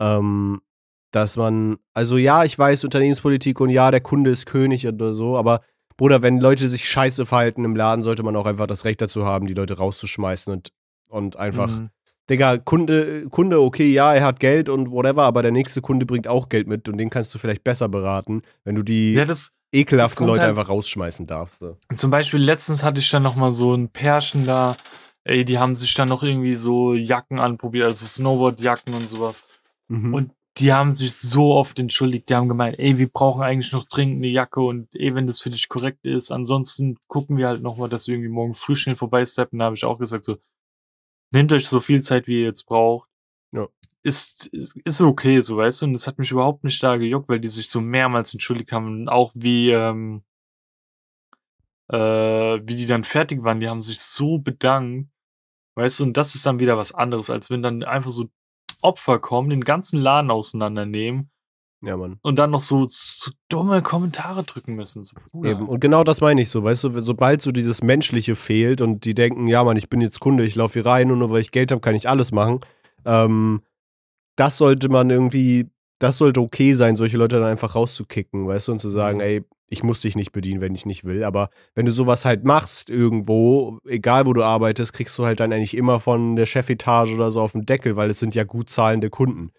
ähm, 0.00 0.62
dass 1.10 1.36
man, 1.36 1.76
also 1.92 2.16
ja, 2.16 2.44
ich 2.44 2.58
weiß 2.58 2.82
Unternehmenspolitik 2.84 3.60
und 3.60 3.68
ja, 3.68 3.90
der 3.90 4.00
Kunde 4.00 4.30
ist 4.30 4.46
König 4.46 4.88
oder 4.88 5.12
so, 5.12 5.36
aber 5.36 5.60
Bruder, 5.96 6.22
wenn 6.22 6.38
Leute 6.40 6.68
sich 6.68 6.88
scheiße 6.88 7.24
verhalten 7.26 7.64
im 7.64 7.76
Laden, 7.76 8.02
sollte 8.02 8.22
man 8.22 8.34
auch 8.36 8.46
einfach 8.46 8.66
das 8.66 8.84
Recht 8.84 9.00
dazu 9.00 9.24
haben, 9.24 9.46
die 9.46 9.54
Leute 9.54 9.78
rauszuschmeißen 9.78 10.52
und, 10.52 10.72
und 11.08 11.36
einfach 11.36 11.68
Mhm. 11.70 11.90
Digga, 12.30 12.56
Kunde, 12.56 13.26
Kunde, 13.28 13.60
okay, 13.60 13.92
ja, 13.92 14.14
er 14.14 14.24
hat 14.24 14.40
Geld 14.40 14.70
und 14.70 14.90
whatever, 14.90 15.24
aber 15.24 15.42
der 15.42 15.50
nächste 15.50 15.82
Kunde 15.82 16.06
bringt 16.06 16.26
auch 16.26 16.48
Geld 16.48 16.66
mit 16.66 16.88
und 16.88 16.96
den 16.96 17.10
kannst 17.10 17.34
du 17.34 17.38
vielleicht 17.38 17.62
besser 17.64 17.86
beraten, 17.88 18.40
wenn 18.64 18.74
du 18.74 18.82
die 18.82 19.12
Ja, 19.12 19.26
das, 19.26 19.50
ekelhaften 19.72 20.16
kommt 20.16 20.28
Leute 20.28 20.40
halt- 20.40 20.50
einfach 20.50 20.70
rausschmeißen 20.70 21.26
darfst. 21.26 21.58
So. 21.58 21.76
Zum 21.94 22.10
Beispiel 22.10 22.40
letztens 22.40 22.82
hatte 22.82 22.98
ich 23.00 23.10
dann 23.10 23.22
noch 23.22 23.36
mal 23.36 23.52
so 23.52 23.74
ein 23.74 23.90
Pärchen 23.90 24.46
da, 24.46 24.74
ey, 25.24 25.44
die 25.44 25.58
haben 25.58 25.74
sich 25.76 25.92
dann 25.92 26.08
noch 26.08 26.22
irgendwie 26.22 26.54
so 26.54 26.94
Jacken 26.94 27.38
anprobiert, 27.40 27.84
also 27.90 28.06
Snowboardjacken 28.06 28.94
und 28.94 29.06
sowas. 29.06 29.42
Mhm. 29.88 30.14
Und 30.14 30.30
die 30.58 30.72
haben 30.72 30.90
sich 30.90 31.14
so 31.14 31.54
oft 31.54 31.78
entschuldigt, 31.80 32.28
die 32.28 32.34
haben 32.34 32.48
gemeint, 32.48 32.78
ey, 32.78 32.96
wir 32.96 33.08
brauchen 33.08 33.42
eigentlich 33.42 33.72
noch 33.72 33.86
dringend 33.86 34.18
eine 34.18 34.28
Jacke 34.28 34.60
und 34.60 34.94
ey, 34.94 35.14
wenn 35.14 35.26
das 35.26 35.40
für 35.40 35.50
dich 35.50 35.68
korrekt 35.68 36.04
ist, 36.04 36.30
ansonsten 36.30 36.96
gucken 37.08 37.36
wir 37.36 37.48
halt 37.48 37.62
noch 37.62 37.76
mal, 37.76 37.88
dass 37.88 38.06
wir 38.06 38.14
irgendwie 38.14 38.30
morgen 38.30 38.54
früh 38.54 38.76
schnell 38.76 38.94
vorbeisteppen. 38.96 39.58
Da 39.58 39.66
habe 39.66 39.76
ich 39.76 39.84
auch 39.84 39.98
gesagt 39.98 40.24
so, 40.24 40.36
nehmt 41.32 41.52
euch 41.52 41.66
so 41.68 41.80
viel 41.80 42.02
Zeit, 42.02 42.28
wie 42.28 42.40
ihr 42.40 42.44
jetzt 42.44 42.64
braucht. 42.66 43.08
Ja. 43.52 43.68
Ist, 44.04 44.46
ist, 44.48 44.76
ist 44.84 45.00
okay, 45.00 45.40
so 45.40 45.56
weißt 45.56 45.82
du, 45.82 45.86
und 45.86 45.92
das 45.94 46.06
hat 46.06 46.18
mich 46.18 46.30
überhaupt 46.30 46.62
nicht 46.62 46.82
da 46.82 46.96
gejuckt, 46.98 47.28
weil 47.28 47.40
die 47.40 47.48
sich 47.48 47.68
so 47.68 47.80
mehrmals 47.80 48.32
entschuldigt 48.32 48.70
haben 48.72 48.86
und 48.86 49.08
auch 49.08 49.32
wie, 49.34 49.70
ähm, 49.70 50.22
äh, 51.88 51.96
wie 51.96 52.76
die 52.76 52.86
dann 52.86 53.04
fertig 53.04 53.42
waren, 53.42 53.60
die 53.60 53.68
haben 53.68 53.82
sich 53.82 54.00
so 54.00 54.38
bedankt, 54.38 55.10
weißt 55.76 56.00
du, 56.00 56.04
und 56.04 56.16
das 56.16 56.34
ist 56.34 56.46
dann 56.46 56.60
wieder 56.60 56.76
was 56.76 56.92
anderes, 56.92 57.30
als 57.30 57.50
wenn 57.50 57.62
dann 57.62 57.82
einfach 57.82 58.10
so 58.10 58.28
Opfer 58.84 59.18
kommen, 59.18 59.50
den 59.50 59.62
ganzen 59.62 59.98
Laden 59.98 60.30
auseinandernehmen 60.30 61.30
ja, 61.82 61.96
Mann. 61.96 62.18
und 62.22 62.36
dann 62.36 62.50
noch 62.50 62.60
so, 62.60 62.86
so 62.88 63.30
dumme 63.48 63.82
Kommentare 63.82 64.42
drücken 64.44 64.74
müssen. 64.74 65.02
So. 65.04 65.16
Eben. 65.42 65.68
Und 65.68 65.80
genau 65.80 66.04
das 66.04 66.20
meine 66.20 66.40
ich 66.42 66.48
so, 66.50 66.62
weißt 66.62 66.84
du, 66.84 67.00
sobald 67.00 67.42
so 67.42 67.50
dieses 67.52 67.82
Menschliche 67.82 68.36
fehlt 68.36 68.80
und 68.80 69.04
die 69.04 69.14
denken, 69.14 69.46
ja, 69.48 69.64
Mann, 69.64 69.76
ich 69.76 69.88
bin 69.88 70.00
jetzt 70.00 70.20
Kunde, 70.20 70.44
ich 70.44 70.54
laufe 70.54 70.74
hier 70.74 70.86
rein 70.86 71.10
und 71.10 71.18
nur 71.18 71.30
weil 71.30 71.40
ich 71.40 71.50
Geld 71.50 71.70
habe, 71.72 71.80
kann 71.80 71.94
ich 71.94 72.08
alles 72.08 72.30
machen. 72.32 72.60
Ähm, 73.04 73.62
das 74.36 74.58
sollte 74.58 74.88
man 74.88 75.10
irgendwie, 75.10 75.70
das 75.98 76.18
sollte 76.18 76.40
okay 76.40 76.72
sein, 76.74 76.96
solche 76.96 77.16
Leute 77.16 77.38
dann 77.38 77.48
einfach 77.48 77.74
rauszukicken, 77.74 78.46
weißt 78.46 78.68
du, 78.68 78.72
und 78.72 78.78
zu 78.80 78.88
sagen, 78.88 79.18
Mhm. 79.18 79.22
ey, 79.24 79.44
ich 79.68 79.82
muss 79.82 80.00
dich 80.00 80.14
nicht 80.16 80.32
bedienen, 80.32 80.60
wenn 80.60 80.74
ich 80.74 80.86
nicht 80.86 81.04
will. 81.04 81.24
Aber 81.24 81.50
wenn 81.74 81.86
du 81.86 81.92
sowas 81.92 82.24
halt 82.24 82.44
machst 82.44 82.90
irgendwo, 82.90 83.78
egal 83.86 84.26
wo 84.26 84.32
du 84.32 84.42
arbeitest, 84.42 84.92
kriegst 84.92 85.18
du 85.18 85.24
halt 85.24 85.40
dann 85.40 85.52
eigentlich 85.52 85.76
immer 85.76 86.00
von 86.00 86.36
der 86.36 86.46
Chefetage 86.46 87.14
oder 87.14 87.30
so 87.30 87.40
auf 87.40 87.52
den 87.52 87.66
Deckel, 87.66 87.96
weil 87.96 88.10
es 88.10 88.20
sind 88.20 88.34
ja 88.34 88.44
gut 88.44 88.70
zahlende 88.70 89.10
Kunden. 89.10 89.50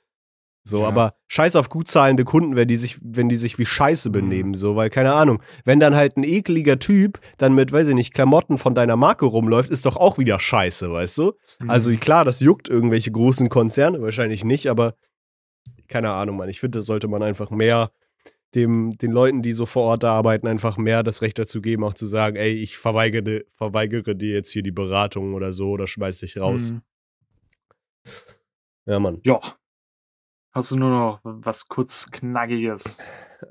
So, 0.68 0.82
Ja. 0.82 0.88
aber 0.88 1.14
scheiß 1.28 1.56
auf 1.58 1.70
gut 1.70 1.88
zahlende 1.90 2.24
Kunden, 2.24 2.56
wenn 2.56 2.68
die 2.68 2.78
sich, 2.78 2.98
wenn 3.04 3.30
die 3.30 3.36
sich 3.36 3.60
wie 3.60 3.68
Scheiße 3.68 4.10
Mhm. 4.10 4.14
benehmen, 4.14 4.54
so, 4.56 4.76
weil 4.76 4.90
keine 4.90 5.14
Ahnung, 5.14 5.40
wenn 5.64 5.80
dann 5.80 5.96
halt 5.96 6.18
ein 6.18 6.24
ekliger 6.24 6.80
Typ 6.80 7.20
dann 7.38 7.54
mit, 7.54 7.72
weiß 7.72 7.88
ich 7.90 7.94
nicht, 7.94 8.16
Klamotten 8.16 8.58
von 8.58 8.74
deiner 8.74 8.96
Marke 8.96 9.26
rumläuft, 9.26 9.70
ist 9.70 9.86
doch 9.86 9.96
auch 9.96 10.18
wieder 10.18 10.40
Scheiße, 10.40 10.92
weißt 10.92 11.20
du? 11.20 11.34
Mhm. 11.60 11.70
Also 11.70 11.96
klar, 11.98 12.26
das 12.26 12.40
juckt 12.40 12.68
irgendwelche 12.68 13.12
großen 13.12 13.48
Konzerne, 13.50 14.02
wahrscheinlich 14.02 14.44
nicht, 14.44 14.68
aber 14.68 14.96
keine 15.88 16.12
Ahnung, 16.14 16.38
Mann. 16.38 16.50
Ich 16.50 16.60
finde, 16.60 16.80
das 16.80 16.88
sollte 16.88 17.08
man 17.08 17.22
einfach 17.22 17.52
mehr 17.52 17.92
dem, 18.56 18.98
den 18.98 19.12
Leuten, 19.12 19.42
die 19.42 19.54
so 19.54 19.66
vor 19.66 19.84
Ort 19.84 20.04
da 20.04 20.14
arbeiten, 20.14 20.48
einfach 20.48 20.78
mehr 20.78 21.04
das 21.04 21.22
Recht 21.22 21.38
dazu 21.38 21.62
geben, 21.62 21.84
auch 21.84 21.94
zu 21.94 22.08
sagen, 22.08 22.36
ey, 22.38 22.54
ich 22.54 22.78
verweigere, 22.78 23.44
verweigere 23.56 24.16
dir 24.16 24.34
jetzt 24.34 24.52
hier 24.52 24.64
die 24.64 24.72
Beratung 24.72 25.34
oder 25.34 25.52
so 25.54 25.70
oder 25.72 25.88
schmeiß 25.88 26.20
dich 26.20 26.38
raus. 26.38 26.72
Mhm. 26.72 26.82
Ja, 28.86 29.00
Mann. 29.00 29.20
Ja. 29.24 29.40
Hast 30.52 30.72
du 30.72 30.78
nur 30.78 30.90
noch 30.90 31.20
was 31.24 31.68
kurz 31.68 32.10
Knackiges? 32.12 32.98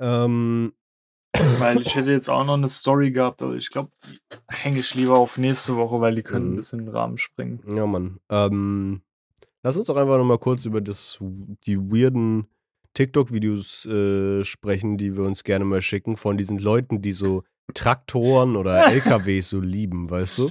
Ähm, 0.01 0.73
Weil 1.59 1.83
ich 1.83 1.95
hätte 1.97 2.13
jetzt 2.13 2.29
auch 2.31 2.45
noch 2.45 2.55
eine 2.55 2.69
Story 2.69 3.11
gehabt, 3.11 3.43
aber 3.43 3.55
ich 3.57 3.69
glaube, 3.69 3.91
die 4.07 4.19
hänge 4.49 4.79
ich 4.79 4.95
lieber 4.95 5.19
auf 5.19 5.37
nächste 5.37 5.77
Woche, 5.77 6.01
weil 6.01 6.15
die 6.15 6.23
können 6.23 6.47
Mhm. 6.47 6.53
ein 6.53 6.57
bisschen 6.57 6.79
in 6.81 6.87
den 6.87 6.95
Rahmen 6.95 7.19
springen. 7.19 7.61
ja, 7.77 7.87
Mann. 7.87 8.21
Ähm, 8.31 9.03
lass 9.63 9.77
uns 9.77 9.87
doch 9.87 9.97
einfach 9.97 10.17
noch 10.17 10.25
mal 10.25 10.39
kurz 10.39 10.65
über 10.65 10.81
das, 10.81 11.19
die 11.67 11.79
weirden 11.79 12.47
TikTok-Videos 12.95 13.86
äh, 13.86 14.45
sprechen, 14.45 14.97
die 14.97 15.16
wir 15.16 15.24
uns 15.24 15.45
gerne 15.45 15.64
mal 15.64 15.82
schicken, 15.82 16.16
von 16.16 16.36
diesen 16.36 16.59
Leuten, 16.59 17.03
die 17.03 17.12
so 17.12 17.42
Traktoren 17.74 18.57
oder 18.57 18.86
LKWs 18.92 19.51
so 19.51 19.61
lieben, 19.61 20.11
weißt 20.11 20.38
du? 20.38 20.49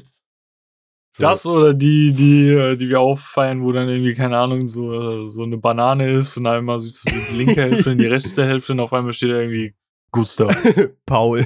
So, 1.15 1.21
Das 1.21 1.45
oder 1.45 1.73
die, 1.75 2.13
die, 2.13 2.49
äh, 2.49 2.75
die 2.75 2.89
wir 2.89 2.99
auffeiern, 2.99 3.63
wo 3.63 3.71
dann 3.71 3.87
irgendwie, 3.87 4.15
keine 4.15 4.37
Ahnung, 4.37 4.67
so, 4.67 4.93
äh, 4.93 5.27
so 5.29 5.43
eine 5.43 5.57
Banane 5.57 6.09
ist 6.09 6.37
und 6.37 6.47
einmal 6.47 6.79
siehst 6.79 7.07
du 7.07 7.11
die 7.13 7.37
linke 7.45 7.61
Hälfte 7.61 7.91
und 7.91 7.97
die 7.99 8.07
rechte 8.07 8.45
Hälfte 8.45 8.73
und 8.73 8.79
auf 8.79 8.93
einmal 8.93 9.13
steht 9.13 9.29
da 9.29 9.39
irgendwie 9.39 9.75
Gustav. 10.11 10.55
Paul. 11.05 11.39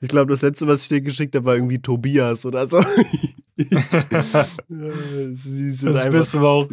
ich 0.00 0.08
glaube, 0.08 0.32
das 0.32 0.42
letzte, 0.42 0.66
was 0.66 0.82
ich 0.82 0.88
dir 0.88 1.00
geschickt 1.00 1.34
habe, 1.36 1.46
war 1.46 1.54
irgendwie 1.54 1.80
Tobias 1.80 2.44
oder 2.44 2.66
so. 2.66 2.78
Das 2.78 4.56
Beste 6.10 6.40
war 6.40 6.50
auch, 6.50 6.68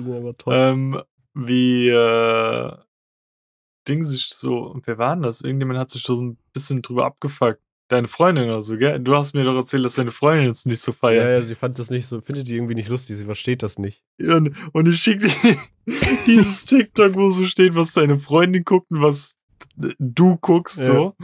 ähm, 0.47 0.99
wie, 1.34 1.89
äh, 1.89 2.71
Ding 3.88 4.03
sich 4.03 4.27
so, 4.29 4.79
wer 4.86 4.97
war 4.97 5.15
denn 5.15 5.23
das? 5.23 5.41
Irgendjemand 5.41 5.79
hat 5.79 5.89
sich 5.89 6.03
so 6.03 6.15
ein 6.21 6.38
bisschen 6.53 6.82
drüber 6.82 7.05
abgefuckt. 7.05 7.59
Deine 7.88 8.07
Freundin 8.07 8.45
oder 8.45 8.61
so, 8.61 8.77
gell? 8.77 8.99
Du 8.99 9.15
hast 9.15 9.34
mir 9.34 9.43
doch 9.43 9.55
erzählt, 9.55 9.84
dass 9.84 9.95
deine 9.95 10.11
Freundin 10.11 10.45
jetzt 10.45 10.65
nicht 10.65 10.79
so 10.82 10.91
ja, 10.91 10.97
feiert. 10.97 11.25
ja, 11.25 11.41
sie 11.41 11.55
fand 11.55 11.77
das 11.77 11.89
nicht 11.89 12.05
so, 12.07 12.21
findet 12.21 12.47
die 12.47 12.55
irgendwie 12.55 12.75
nicht 12.75 12.88
lustig, 12.89 13.17
sie 13.17 13.25
versteht 13.25 13.63
das 13.63 13.77
nicht. 13.79 14.03
Und, 14.21 14.55
und 14.71 14.88
ich 14.88 14.97
schicke 14.97 15.27
dir 15.27 15.57
dieses 16.25 16.65
TikTok, 16.65 17.15
wo 17.15 17.29
so 17.32 17.43
steht, 17.45 17.75
was 17.75 17.91
deine 17.93 18.17
Freundin 18.17 18.63
guckt 18.63 18.91
und 18.91 19.01
was 19.01 19.36
du 19.75 20.38
guckst, 20.38 20.77
Ja. 20.77 20.86
so. 20.86 21.15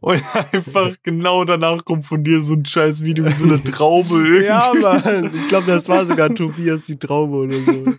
Und 0.00 0.22
einfach 0.52 0.96
genau 1.02 1.44
danach 1.44 1.84
kommt 1.84 2.06
von 2.06 2.22
dir 2.22 2.42
so 2.42 2.54
ein 2.54 2.64
scheiß 2.64 3.02
Video 3.02 3.24
wie 3.26 3.32
so 3.32 3.44
eine 3.44 3.62
Traube 3.62 4.14
irgendwie. 4.26 4.44
Ja, 4.44 4.72
Mann. 4.80 5.34
Ich 5.34 5.48
glaube, 5.48 5.66
das 5.66 5.88
war 5.88 6.06
sogar 6.06 6.32
Tobias 6.34 6.86
die 6.86 6.98
Traube 6.98 7.36
oder 7.36 7.58
so. 7.60 7.84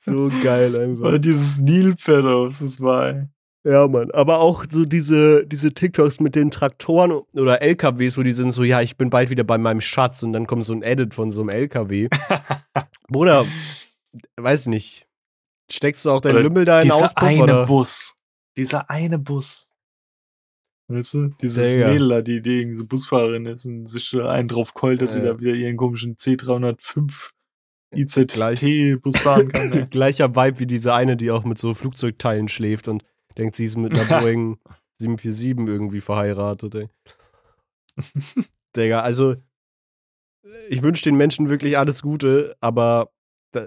So 0.00 0.30
geil 0.42 0.74
einfach. 0.76 1.04
Weil 1.04 1.20
dieses 1.20 1.58
Nilpferd, 1.58 2.24
was 2.24 2.58
das 2.60 2.80
war, 2.80 3.08
ey. 3.08 3.24
Ja, 3.64 3.86
Mann. 3.88 4.10
Aber 4.12 4.38
auch 4.38 4.64
so 4.68 4.84
diese, 4.84 5.44
diese 5.46 5.74
TikToks 5.74 6.20
mit 6.20 6.36
den 6.36 6.50
Traktoren 6.50 7.12
oder 7.34 7.60
LKWs, 7.62 8.16
wo 8.16 8.22
die 8.22 8.32
sind 8.32 8.52
so, 8.52 8.62
ja, 8.62 8.80
ich 8.80 8.96
bin 8.96 9.10
bald 9.10 9.30
wieder 9.30 9.44
bei 9.44 9.58
meinem 9.58 9.80
Schatz 9.80 10.22
und 10.22 10.32
dann 10.32 10.46
kommt 10.46 10.64
so 10.64 10.72
ein 10.72 10.82
Edit 10.82 11.14
von 11.14 11.30
so 11.32 11.40
einem 11.40 11.50
LKW. 11.50 12.08
Bruder, 13.08 13.44
weiß 14.36 14.66
nicht. 14.68 15.06
Steckst 15.70 16.04
du 16.04 16.10
auch 16.10 16.20
dein 16.20 16.34
Oder 16.34 16.42
Lümmel 16.42 16.64
da 16.64 16.80
in 16.80 16.88
den 16.88 16.92
Dieser 16.92 17.04
Auspuff 17.06 17.28
eine 17.28 17.42
oder? 17.42 17.66
Bus. 17.66 18.14
Dieser 18.56 18.88
eine 18.88 19.18
Bus. 19.18 19.72
Weißt 20.88 21.14
du? 21.14 21.28
Dieses 21.42 21.72
Digga. 21.72 21.88
Mädel 21.88 22.08
da, 22.08 22.22
die, 22.22 22.40
die 22.42 22.60
irgendwie 22.60 22.76
so 22.76 22.86
Busfahrerin 22.86 23.46
ist 23.46 23.66
und 23.66 23.86
sich 23.86 24.14
einen 24.20 24.48
drauf 24.48 24.72
keult, 24.74 25.02
dass 25.02 25.12
sie 25.12 25.18
Ja. 25.18 25.32
da 25.32 25.40
wieder 25.40 25.52
ihren 25.52 25.76
komischen 25.76 26.16
C305 26.16 27.30
IZT 27.94 28.28
Gleich. 28.34 28.60
Bus 29.02 29.16
fahren 29.18 29.50
kann. 29.50 29.72
ey. 29.72 29.86
Gleicher 29.86 30.36
Vibe 30.36 30.60
wie 30.60 30.66
diese 30.66 30.94
eine, 30.94 31.16
die 31.16 31.30
auch 31.30 31.44
mit 31.44 31.58
so 31.58 31.74
Flugzeugteilen 31.74 32.48
schläft 32.48 32.88
und 32.88 33.04
denkt, 33.36 33.56
sie 33.56 33.64
ist 33.64 33.76
mit 33.76 33.92
einer 33.98 34.04
Boeing 34.20 34.58
747 35.00 35.66
irgendwie 35.68 36.00
verheiratet, 36.00 36.74
ey. 36.74 36.88
Digga, 38.76 39.00
also 39.00 39.36
ich 40.68 40.82
wünsche 40.82 41.04
den 41.04 41.16
Menschen 41.16 41.48
wirklich 41.48 41.78
alles 41.78 42.02
Gute, 42.02 42.56
aber 42.60 43.10
da, 43.52 43.66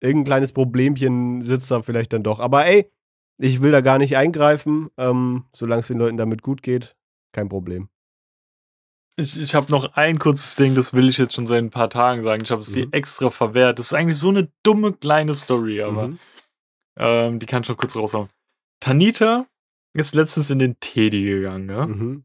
irgendein 0.00 0.24
kleines 0.24 0.52
Problemchen 0.52 1.42
sitzt 1.42 1.70
da 1.70 1.82
vielleicht 1.82 2.12
dann 2.12 2.22
doch. 2.22 2.40
Aber 2.40 2.66
ey, 2.66 2.90
ich 3.42 3.60
will 3.60 3.72
da 3.72 3.80
gar 3.80 3.98
nicht 3.98 4.16
eingreifen, 4.16 4.90
ähm, 4.96 5.44
solange 5.52 5.80
es 5.80 5.88
den 5.88 5.98
Leuten 5.98 6.16
damit 6.16 6.42
gut 6.42 6.62
geht, 6.62 6.94
kein 7.32 7.48
Problem. 7.48 7.88
Ich, 9.16 9.38
ich 9.40 9.54
habe 9.54 9.70
noch 9.70 9.94
ein 9.94 10.18
kurzes 10.18 10.54
Ding, 10.54 10.74
das 10.74 10.94
will 10.94 11.08
ich 11.08 11.18
jetzt 11.18 11.34
schon 11.34 11.46
seit 11.46 11.58
ein 11.62 11.70
paar 11.70 11.90
Tagen 11.90 12.22
sagen. 12.22 12.42
Ich 12.42 12.50
habe 12.50 12.62
es 12.62 12.72
dir 12.72 12.86
Mhm. 12.86 12.92
extra 12.92 13.30
verwehrt. 13.30 13.78
Das 13.78 13.86
ist 13.86 13.92
eigentlich 13.92 14.16
so 14.16 14.30
eine 14.30 14.50
dumme 14.62 14.92
kleine 14.94 15.34
Story, 15.34 15.82
aber 15.82 16.08
Mhm. 16.08 16.18
ähm, 16.98 17.38
die 17.38 17.46
kann 17.46 17.62
ich 17.62 17.68
noch 17.68 17.76
kurz 17.76 17.94
raushauen. 17.94 18.30
Tanita 18.80 19.46
ist 19.92 20.14
letztens 20.14 20.48
in 20.48 20.58
den 20.58 20.80
Teddy 20.80 21.22
gegangen, 21.24 21.66
ne? 21.66 21.86
Mhm. 21.86 22.24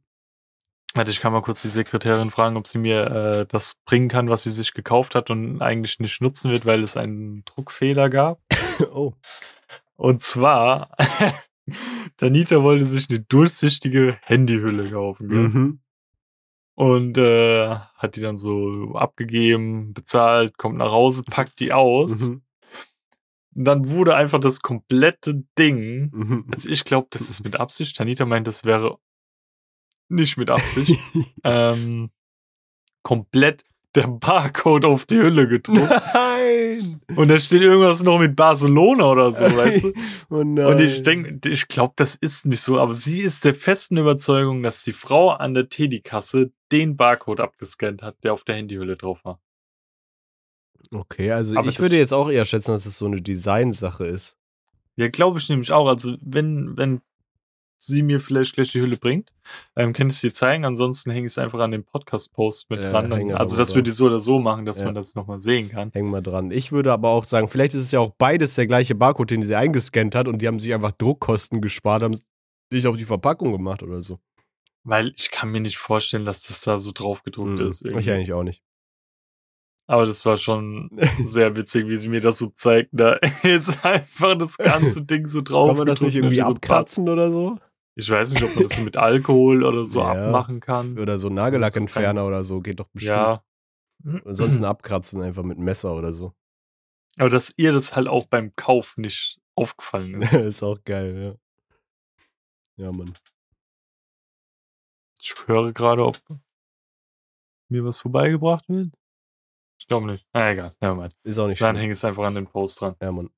Warte, 0.94 1.12
ich 1.12 1.20
kann 1.20 1.34
mal 1.34 1.42
kurz 1.42 1.62
die 1.62 1.68
Sekretärin 1.68 2.32
fragen, 2.32 2.56
ob 2.58 2.66
sie 2.68 2.78
mir 2.78 3.06
äh, 3.08 3.46
das 3.46 3.76
bringen 3.86 4.08
kann, 4.08 4.30
was 4.30 4.44
sie 4.44 4.50
sich 4.50 4.74
gekauft 4.74 5.14
hat 5.14 5.30
und 5.30 5.62
eigentlich 5.62 6.00
nicht 6.00 6.22
nutzen 6.22 6.50
wird, 6.52 6.66
weil 6.66 6.82
es 6.84 6.96
einen 6.96 7.44
Druckfehler 7.46 8.10
gab. 8.10 8.40
Oh. 8.92 9.14
Und 9.98 10.22
zwar, 10.22 10.96
Tanita 12.18 12.64
wollte 12.64 12.86
sich 12.86 13.10
eine 13.10 13.20
durchsichtige 13.20 14.18
Handyhülle 14.22 14.90
kaufen. 14.92 15.28
Gell? 15.28 15.50
Mhm. 15.50 15.80
Und 16.76 17.18
äh, 17.18 17.76
hat 17.96 18.16
die 18.16 18.22
dann 18.22 18.38
so 18.38 18.94
abgegeben, 18.94 19.94
bezahlt, 19.94 20.58
kommt 20.60 20.78
nach 20.78 20.92
Hause, 20.92 21.24
packt 21.24 21.60
die 21.60 21.74
aus. 21.74 22.22
Mhm. 22.22 22.44
Und 23.56 23.66
dann 23.66 23.90
wurde 23.90 24.16
einfach 24.16 24.40
das 24.40 24.62
komplette 24.62 25.44
Ding, 25.58 26.12
Mhm. 26.14 26.46
also 26.52 26.70
ich 26.70 26.84
glaube, 26.84 27.08
das 27.10 27.28
ist 27.30 27.44
mit 27.44 27.60
Absicht. 27.60 27.98
Tanita 27.98 28.26
meint, 28.26 28.46
das 28.46 28.64
wäre 28.64 29.00
nicht 30.10 30.38
mit 30.38 30.52
Absicht. 30.52 31.00
ähm, 31.44 32.12
komplett 33.02 33.66
der 33.98 34.08
Barcode 34.08 34.86
auf 34.86 35.06
die 35.06 35.18
Hülle 35.18 35.48
gedruckt. 35.48 35.90
Nein! 36.14 37.02
Und 37.16 37.30
da 37.30 37.40
steht 37.40 37.62
irgendwas 37.62 38.04
noch 38.04 38.20
mit 38.20 38.36
Barcelona 38.36 39.12
oder 39.12 39.32
so, 39.32 39.44
weißt 39.44 39.84
du? 39.84 39.94
Oh. 40.30 40.40
Und 40.40 40.80
ich 40.82 41.04
denke, 41.04 41.50
ich 41.50 41.70
glaube, 41.70 41.94
das 41.96 42.16
ist 42.16 42.46
nicht 42.46 42.60
so, 42.60 42.80
aber 42.80 42.94
sie 42.94 43.20
ist 43.20 43.46
der 43.46 43.56
festen 43.56 43.96
Überzeugung, 43.96 44.62
dass 44.62 44.84
die 44.84 44.92
Frau 44.92 45.32
an 45.32 45.54
der 45.54 45.70
Teddy-Kasse 45.70 46.52
den 46.72 46.98
Barcode 46.98 47.40
abgescannt 47.40 48.04
hat, 48.04 48.18
der 48.24 48.34
auf 48.34 48.44
der 48.44 48.56
Handyhülle 48.56 48.98
drauf 48.98 49.24
war. 49.24 49.40
Okay, 50.92 51.32
also 51.32 51.56
Aber 51.58 51.70
ich 51.70 51.80
würde 51.80 51.98
jetzt 51.98 52.14
auch 52.14 52.30
eher 52.30 52.44
schätzen, 52.44 52.72
dass 52.72 52.86
es 52.86 52.98
so 52.98 53.06
eine 53.06 53.22
Designsache 53.22 54.06
ist. 54.06 54.36
Ja, 54.98 55.08
glaube 55.08 55.40
ich 55.40 55.48
nämlich 55.48 55.72
auch. 55.72 55.88
Also, 55.88 56.18
wenn, 56.22 56.76
wenn 56.76 57.02
sie 57.80 58.02
mir 58.02 58.20
vielleicht 58.20 58.54
gleich 58.56 58.72
die 58.72 58.82
Hülle 58.82 58.98
bringt, 58.98 59.32
ähm, 59.76 59.94
kann 59.94 60.08
ich 60.08 60.16
es 60.16 60.22
dir 60.22 60.34
zeigen. 60.34 60.66
Ansonsten 60.66 61.12
hänge 61.12 61.28
ich 61.28 61.34
es 61.34 61.38
einfach 61.38 61.60
an 61.60 61.72
den 61.72 61.84
Podcast-Post 61.84 62.70
mit 62.70 62.84
Ja, 62.84 62.92
dran. 62.92 63.12
also, 63.12 63.26
mal 63.26 63.38
das 63.60 63.68
dran. 63.70 63.76
würde 63.76 63.90
ich 63.90 63.96
so 63.96 64.06
oder 64.06 64.20
so 64.20 64.40
machen, 64.40 64.66
dass 64.66 64.80
Ja. 64.80 64.86
man 64.86 64.96
das 64.96 65.16
nochmal 65.16 65.40
sehen 65.40 65.70
kann. 65.70 65.92
Hängen 65.94 66.10
wir 66.12 66.22
dran. 66.22 66.52
Ich 66.52 66.72
würde 66.72 66.92
aber 66.92 67.10
auch 67.10 67.26
sagen, 67.26 67.48
vielleicht 67.48 67.74
ist 67.74 67.84
es 67.84 67.92
ja 67.92 68.00
auch 68.00 68.14
beides 68.18 68.56
der 68.56 68.68
gleiche 68.68 68.96
Barcode, 68.96 69.32
den 69.32 69.44
sie 69.44 69.56
eingescannt 69.56 70.16
hat 70.16 70.28
und 70.28 70.42
die 70.42 70.48
haben 70.48 70.60
sich 70.60 70.74
einfach 70.74 70.92
Druckkosten 70.92 71.62
gespart, 71.62 72.02
haben 72.04 72.14
es 72.14 72.26
nicht 72.72 72.88
auf 72.88 72.98
die 72.98 73.06
Verpackung 73.06 73.52
gemacht 73.52 73.84
oder 73.84 74.02
so. 74.02 74.20
Weil 74.84 75.14
ich 75.16 75.32
kann 75.32 75.52
mir 75.52 75.60
nicht 75.62 75.78
vorstellen, 75.78 76.26
dass 76.26 76.44
das 76.44 76.62
da 76.62 76.78
so 76.78 76.92
drauf 76.94 77.24
gedruckt 77.24 77.60
Mhm. 77.60 77.68
ist. 77.68 77.82
Ich 77.82 77.92
irgendwie. 77.92 78.12
eigentlich 78.12 78.34
auch 78.34 78.44
nicht. 78.44 78.64
Aber 79.90 80.06
das 80.06 80.26
war 80.26 80.36
schon 80.38 80.90
sehr 81.24 81.56
witzig, 81.56 81.88
wie 81.88 81.96
sie 81.98 82.10
mir 82.10 82.20
das 82.20 82.38
so 82.40 82.48
zeigt. 82.48 82.90
Da 82.92 83.14
ist 83.44 83.86
einfach 83.86 84.38
das 84.38 84.58
ganze 84.58 85.02
Ding 85.06 85.28
so 85.28 85.42
drauf. 85.42 85.70
Kann 85.70 85.78
man 85.78 85.88
das 85.88 86.02
nicht 86.02 86.16
irgendwie 86.16 86.38
so 86.38 86.44
abkratzen 86.44 87.08
oder 87.08 87.32
so? 87.32 87.58
Ich 88.00 88.10
weiß 88.10 88.32
nicht, 88.32 88.44
ob 88.44 88.54
man 88.56 88.64
das 88.68 88.78
so 88.78 88.84
mit 88.84 88.96
Alkohol 88.96 89.64
oder 89.64 89.84
so 89.84 90.00
Ja. 90.02 90.12
abmachen 90.12 90.60
kann. 90.60 91.00
Oder 91.00 91.18
so 91.18 91.30
Nagellackentferner 91.30 92.26
oder 92.26 92.44
so, 92.44 92.62
geht 92.62 92.80
doch 92.80 92.88
bestimmt. 92.90 93.16
Ja. 93.18 93.44
Ansonsten 94.24 94.64
abkratzen 94.66 95.22
einfach 95.24 95.42
mit 95.44 95.58
Messer 95.58 95.96
oder 95.96 96.14
so. 96.14 96.34
Aber 97.18 97.30
dass 97.30 97.52
ihr 97.58 97.72
das 97.72 97.96
halt 97.96 98.08
auch 98.08 98.28
beim 98.28 98.56
Kauf 98.56 98.96
nicht 98.98 99.40
aufgefallen 99.56 100.22
ist. 100.22 100.32
ist 100.34 100.64
auch 100.64 100.78
geil, 100.86 101.40
ja. 102.78 102.86
Ja, 102.86 102.92
Mann. 102.92 103.12
Ich 105.20 105.34
höre 105.48 105.74
gerade, 105.74 106.06
ob 106.06 106.20
mir 107.70 107.84
was 107.84 108.00
vorbeigebracht 108.00 108.70
wird. 108.70 108.94
Ich 109.80 109.88
glaube 109.88 110.06
nicht. 110.08 110.28
Na 110.34 110.52
egal, 110.52 110.76
nevermind. 110.80 111.16
Ist 111.24 111.40
auch 111.40 111.48
nicht 111.48 111.62
Dann 111.62 111.76
schlimm. 111.76 111.86
ich 111.92 111.98
es 111.98 112.06
einfach 112.06 112.24
an 112.24 112.36
den 112.36 112.46
Post 112.48 112.80
dran. 112.82 112.96
Ja, 113.02 113.12
Mann. 113.12 113.32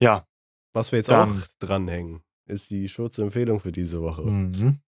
Ja. 0.00 0.26
Was 0.74 0.92
wir 0.92 0.98
jetzt 0.98 1.10
Dann- 1.10 1.42
auch 1.42 1.46
dranhängen, 1.58 2.22
ist 2.48 2.70
die 2.70 2.88
Schurzempfehlung 2.88 3.60
für 3.60 3.72
diese 3.72 4.00
Woche. 4.00 4.22
Mhm. 4.22 4.80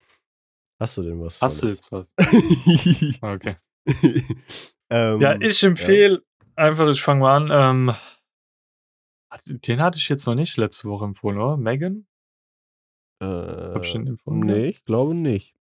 Hast 0.79 0.97
du 0.97 1.03
denn 1.03 1.21
was? 1.21 1.41
Hast 1.43 1.63
du 1.63 1.67
Tolles? 1.67 1.77
jetzt 1.77 1.93
was? 1.93 2.13
Okay. 3.23 3.55
ähm, 4.91 5.21
Ja, 5.21 5.39
ich 5.41 5.63
empfehle 5.63 6.23
einfach, 6.57 6.89
ich 6.89 7.03
fange 7.03 7.21
mal 7.21 7.51
an. 7.51 7.89
Ähm, 7.89 7.95
den 9.47 9.81
hatte 9.81 9.99
ich 9.99 10.09
jetzt 10.09 10.27
noch 10.27 10.35
nicht 10.35 10.57
letzte 10.57 10.89
Woche 10.89 11.05
empfohlen, 11.05 11.39
oder? 11.39 11.57
Megan? 11.57 12.07
Äh, 13.21 13.27
Hab 13.27 13.85
ich 13.85 13.93
den 13.93 14.07
empfohlen? 14.07 14.41
nee, 14.41 14.67
ich 14.69 14.85
glaube 14.85 15.15
nicht. 15.15 15.55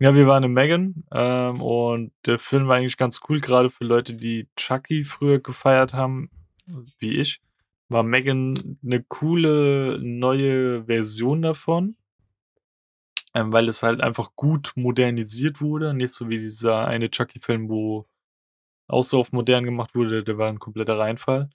Ja, 0.00 0.14
wir 0.14 0.26
waren 0.26 0.42
in 0.42 0.52
Megan 0.52 1.04
ähm, 1.12 1.62
und 1.62 2.12
der 2.26 2.40
Film 2.40 2.66
war 2.66 2.76
eigentlich 2.76 2.96
ganz 2.96 3.20
cool, 3.28 3.38
gerade 3.38 3.70
für 3.70 3.84
Leute, 3.84 4.14
die 4.14 4.48
Chucky 4.56 5.04
früher 5.04 5.38
gefeiert 5.38 5.94
haben, 5.94 6.30
wie 6.98 7.16
ich. 7.16 7.40
War 7.90 8.04
Megan 8.04 8.78
eine 8.84 9.02
coole 9.02 9.98
neue 10.00 10.84
Version 10.86 11.42
davon, 11.42 11.96
ähm, 13.34 13.52
weil 13.52 13.68
es 13.68 13.82
halt 13.82 14.00
einfach 14.00 14.30
gut 14.36 14.72
modernisiert 14.76 15.60
wurde, 15.60 15.92
nicht 15.92 16.12
so 16.12 16.28
wie 16.28 16.38
dieser 16.38 16.86
eine 16.86 17.10
Chucky-Film, 17.10 17.68
wo 17.68 18.06
auch 18.88 19.04
so 19.04 19.18
auf 19.20 19.32
modern 19.32 19.64
gemacht 19.64 19.94
wurde, 19.94 20.24
der 20.24 20.38
war 20.38 20.48
ein 20.48 20.60
kompletter 20.60 20.98
Reinfall. 20.98 21.50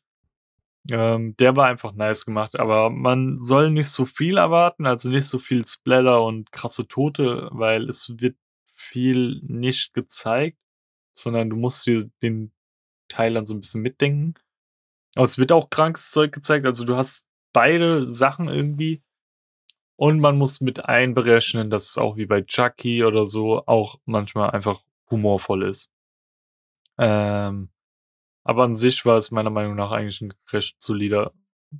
Ähm, 0.91 1.35
der 1.37 1.55
war 1.55 1.67
einfach 1.67 1.93
nice 1.93 2.25
gemacht, 2.25 2.59
aber 2.59 2.89
man 2.89 3.39
soll 3.39 3.71
nicht 3.71 3.89
so 3.89 4.05
viel 4.05 4.37
erwarten, 4.37 4.85
also 4.85 5.09
nicht 5.09 5.27
so 5.27 5.39
viel 5.39 5.65
Splatter 5.65 6.23
und 6.23 6.51
krasse 6.51 6.87
Tote, 6.87 7.49
weil 7.51 7.89
es 7.89 8.13
wird 8.19 8.37
viel 8.73 9.41
nicht 9.43 9.93
gezeigt, 9.93 10.59
sondern 11.13 11.49
du 11.49 11.55
musst 11.55 11.87
dir 11.87 12.09
den 12.21 12.51
Teil 13.07 13.33
dann 13.33 13.45
so 13.45 13.53
ein 13.53 13.61
bisschen 13.61 13.81
mitdenken. 13.81 14.35
Aber 15.15 15.25
es 15.25 15.37
wird 15.37 15.51
auch 15.51 15.69
krankes 15.69 16.11
Zeug 16.11 16.33
gezeigt, 16.33 16.65
also 16.65 16.83
du 16.83 16.95
hast 16.95 17.25
beide 17.53 18.11
Sachen 18.11 18.49
irgendwie 18.49 19.01
und 19.95 20.19
man 20.19 20.37
muss 20.37 20.61
mit 20.61 20.85
einberechnen, 20.85 21.69
dass 21.69 21.89
es 21.89 21.97
auch 21.97 22.17
wie 22.17 22.25
bei 22.25 22.41
Chucky 22.41 23.03
oder 23.03 23.25
so 23.25 23.65
auch 23.65 23.99
manchmal 24.05 24.51
einfach 24.51 24.83
humorvoll 25.09 25.63
ist. 25.63 25.89
Ähm, 26.97 27.69
aber 28.43 28.63
an 28.63 28.75
sich 28.75 29.05
war 29.05 29.17
es 29.17 29.31
meiner 29.31 29.49
Meinung 29.49 29.75
nach 29.75 29.91
eigentlich 29.91 30.21
ein 30.21 30.33
recht 30.51 30.81
solider 30.83 31.33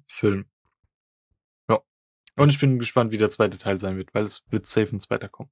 Film. 0.08 0.46
Ja. 1.70 1.82
Und 2.38 2.50
ich 2.50 2.60
bin 2.60 2.80
gespannt, 2.80 3.12
wie 3.12 3.18
der 3.18 3.30
zweite 3.30 3.58
Teil 3.58 3.80
sein 3.80 3.98
wird, 3.98 4.14
weil 4.14 4.24
es 4.24 4.44
wird 4.50 4.68
safe 4.68 4.96
ein 4.96 5.00
zweiter 5.00 5.30
kommen. 5.30 5.52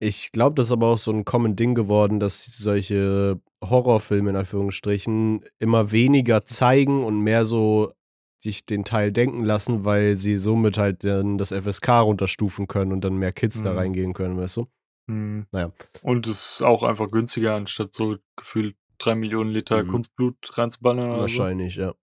Ich 0.00 0.30
glaube, 0.30 0.54
das 0.54 0.66
ist 0.66 0.72
aber 0.72 0.88
auch 0.88 0.98
so 0.98 1.10
ein 1.10 1.24
common 1.24 1.56
Ding 1.56 1.74
geworden, 1.74 2.20
dass 2.20 2.44
solche 2.44 3.40
Horrorfilme 3.62 4.30
in 4.30 4.36
Anführungsstrichen 4.36 5.44
immer 5.58 5.90
weniger 5.90 6.44
zeigen 6.44 7.02
und 7.04 7.20
mehr 7.20 7.44
so 7.44 7.92
sich 8.40 8.64
den 8.64 8.84
Teil 8.84 9.10
denken 9.10 9.44
lassen, 9.44 9.84
weil 9.84 10.14
sie 10.14 10.38
somit 10.38 10.78
halt 10.78 11.02
dann 11.02 11.38
das 11.38 11.50
FSK 11.50 11.88
runterstufen 12.02 12.68
können 12.68 12.92
und 12.92 13.02
dann 13.02 13.16
mehr 13.16 13.32
Kids 13.32 13.62
da 13.62 13.72
Mhm. 13.72 13.78
reingehen 13.78 14.12
können, 14.12 14.36
weißt 14.38 14.58
du? 14.58 14.66
Hm. 15.10 15.46
Naja. 15.50 15.72
Und 16.02 16.28
es 16.28 16.52
ist 16.52 16.62
auch 16.62 16.84
einfach 16.84 17.10
günstiger, 17.10 17.56
anstatt 17.56 17.92
so 17.94 18.16
gefühlt 18.36 18.76
drei 18.98 19.16
Millionen 19.16 19.50
Liter 19.50 19.82
Mhm. 19.82 19.88
Kunstblut 19.88 20.36
reinzuballern. 20.56 21.18
Wahrscheinlich, 21.18 21.74
ja. 21.74 21.94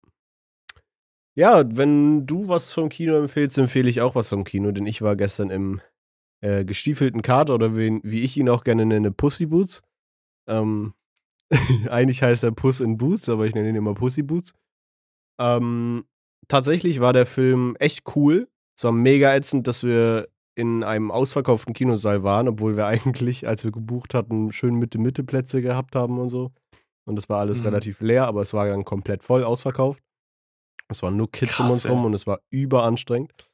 Ja, 1.37 1.63
wenn 1.77 2.25
du 2.25 2.47
was 2.49 2.73
vom 2.73 2.89
Kino 2.89 3.15
empfehlst, 3.17 3.57
empfehle 3.57 3.89
ich 3.89 4.01
auch 4.01 4.15
was 4.15 4.29
vom 4.29 4.43
Kino, 4.43 4.71
denn 4.71 4.85
ich 4.85 5.01
war 5.01 5.15
gestern 5.15 5.49
im 5.49 5.81
äh, 6.45 6.63
gestiefelten 6.63 7.21
Kater 7.21 7.55
oder 7.55 7.75
wie, 7.75 7.99
wie 8.03 8.21
ich 8.21 8.37
ihn 8.37 8.49
auch 8.49 8.63
gerne 8.63 8.85
nenne, 8.85 9.11
Pussy 9.11 9.45
Boots. 9.47 9.81
Ähm, 10.47 10.93
eigentlich 11.89 12.21
heißt 12.21 12.43
er 12.43 12.51
Puss 12.51 12.79
in 12.79 12.97
Boots, 12.97 13.29
aber 13.29 13.45
ich 13.47 13.55
nenne 13.55 13.69
ihn 13.69 13.75
immer 13.75 13.93
Pussy 13.95 14.21
Boots. 14.23 14.53
Ähm, 15.39 16.05
tatsächlich 16.47 16.99
war 16.99 17.13
der 17.13 17.25
Film 17.25 17.75
echt 17.79 18.03
cool. 18.15 18.47
Es 18.77 18.83
war 18.83 18.91
mega 18.91 19.33
ätzend, 19.33 19.67
dass 19.67 19.83
wir 19.83 20.27
in 20.57 20.83
einem 20.83 21.11
ausverkauften 21.11 21.73
Kinosaal 21.73 22.23
waren, 22.23 22.47
obwohl 22.47 22.77
wir 22.77 22.85
eigentlich, 22.87 23.47
als 23.47 23.63
wir 23.63 23.71
gebucht 23.71 24.13
hatten, 24.13 24.51
schön 24.51 24.75
Mitte-Mitte-Plätze 24.75 25.61
gehabt 25.61 25.95
haben 25.95 26.19
und 26.19 26.29
so. 26.29 26.51
Und 27.07 27.17
es 27.19 27.29
war 27.29 27.39
alles 27.39 27.59
Mhm. 27.59 27.65
relativ 27.65 28.01
leer, 28.01 28.27
aber 28.27 28.41
es 28.41 28.53
war 28.53 28.67
dann 28.67 28.85
komplett 28.85 29.23
voll 29.23 29.43
ausverkauft. 29.43 30.01
Es 30.89 31.01
waren 31.03 31.15
nur 31.17 31.31
Kids 31.31 31.59
um 31.59 31.65
Krass, 31.67 31.73
uns 31.85 31.89
rum 31.89 31.99
ey. 32.01 32.05
und 32.05 32.13
es 32.13 32.27
war 32.27 32.39
überanstrengend. 32.51 33.49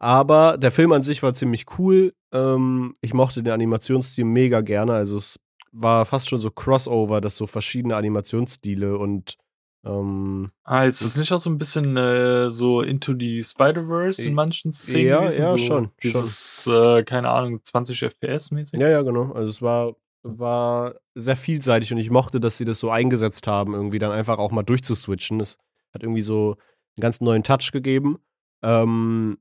Aber 0.00 0.56
der 0.58 0.72
Film 0.72 0.92
an 0.92 1.02
sich 1.02 1.22
war 1.22 1.34
ziemlich 1.34 1.66
cool. 1.78 2.14
Ähm, 2.32 2.94
ich 3.02 3.12
mochte 3.14 3.42
den 3.42 3.52
Animationsstil 3.52 4.24
mega 4.24 4.62
gerne. 4.62 4.94
Also 4.94 5.16
es 5.18 5.38
war 5.72 6.06
fast 6.06 6.28
schon 6.28 6.38
so 6.40 6.50
Crossover, 6.50 7.20
dass 7.20 7.36
so 7.36 7.46
verschiedene 7.46 7.94
Animationsstile 7.96 8.96
und 8.98 9.36
ähm, 9.84 10.50
Ah, 10.64 10.84
ist 10.84 11.00
das 11.02 11.12
Das- 11.12 11.20
nicht 11.20 11.32
auch 11.32 11.38
so 11.40 11.48
ein 11.50 11.58
bisschen 11.58 11.96
äh, 11.96 12.50
so 12.50 12.80
into 12.82 13.14
the 13.18 13.42
Spider-Verse 13.42 14.22
in 14.22 14.34
manchen 14.34 14.72
Szenen? 14.72 15.06
Ja, 15.06 15.20
gewesen? 15.20 15.40
ja, 15.42 15.48
so 15.48 15.56
schon, 15.58 15.90
Dieses, 16.02 16.66
Äh, 16.66 17.02
keine 17.04 17.28
Ahnung, 17.30 17.60
20 17.62 18.02
FPS 18.02 18.50
mäßig? 18.50 18.80
ja, 18.80 18.88
ja, 18.88 19.02
genau. 19.02 19.32
Also 19.32 19.48
es 19.48 19.62
war, 19.62 19.96
war 20.22 20.94
sehr 21.14 21.36
vielseitig 21.36 21.92
und 21.92 21.98
ich 21.98 22.10
mochte, 22.10 22.40
dass 22.40 22.56
sie 22.58 22.64
das 22.64 22.80
so 22.80 22.90
eingesetzt 22.90 23.46
haben, 23.46 23.74
irgendwie 23.74 23.98
dann 23.98 24.12
einfach 24.12 24.38
auch 24.38 24.50
mal 24.50 24.62
durchzuswitchen. 24.62 25.38
Das 25.38 25.56
hat 25.94 26.02
irgendwie 26.02 26.22
so 26.22 26.52
einen 26.96 27.00
ganz 27.02 27.20
neuen 27.20 27.42
Touch 27.42 27.70
gegeben. 27.72 28.18
Ähm, 28.62 29.38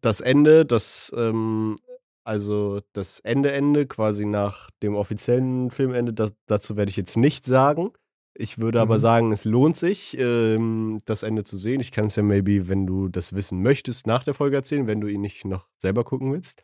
das 0.00 0.20
Ende, 0.20 0.64
das, 0.66 1.12
ähm, 1.16 1.76
also 2.24 2.80
das 2.92 3.20
Ende-Ende, 3.20 3.86
quasi 3.86 4.24
nach 4.26 4.70
dem 4.82 4.94
offiziellen 4.94 5.70
Filmende, 5.70 6.12
das, 6.12 6.32
dazu 6.46 6.76
werde 6.76 6.90
ich 6.90 6.96
jetzt 6.96 7.16
nicht 7.16 7.44
sagen. 7.44 7.90
Ich 8.34 8.58
würde 8.58 8.80
aber 8.80 8.94
Mhm. 8.94 9.00
sagen, 9.00 9.32
es 9.32 9.44
lohnt 9.44 9.76
sich, 9.76 10.16
ähm, 10.18 11.00
das 11.04 11.22
Ende 11.24 11.42
zu 11.44 11.56
sehen. 11.56 11.80
Ich 11.80 11.90
kann 11.92 12.06
es 12.06 12.16
ja 12.16 12.22
maybe, 12.22 12.68
wenn 12.68 12.86
du 12.86 13.08
das 13.08 13.34
wissen 13.34 13.60
möchtest, 13.62 14.06
nach 14.06 14.22
der 14.24 14.34
Folge 14.34 14.56
erzählen, 14.56 14.86
wenn 14.86 15.00
du 15.00 15.08
ihn 15.08 15.20
nicht 15.20 15.44
noch 15.44 15.66
selber 15.78 16.04
gucken 16.04 16.32
willst. 16.32 16.62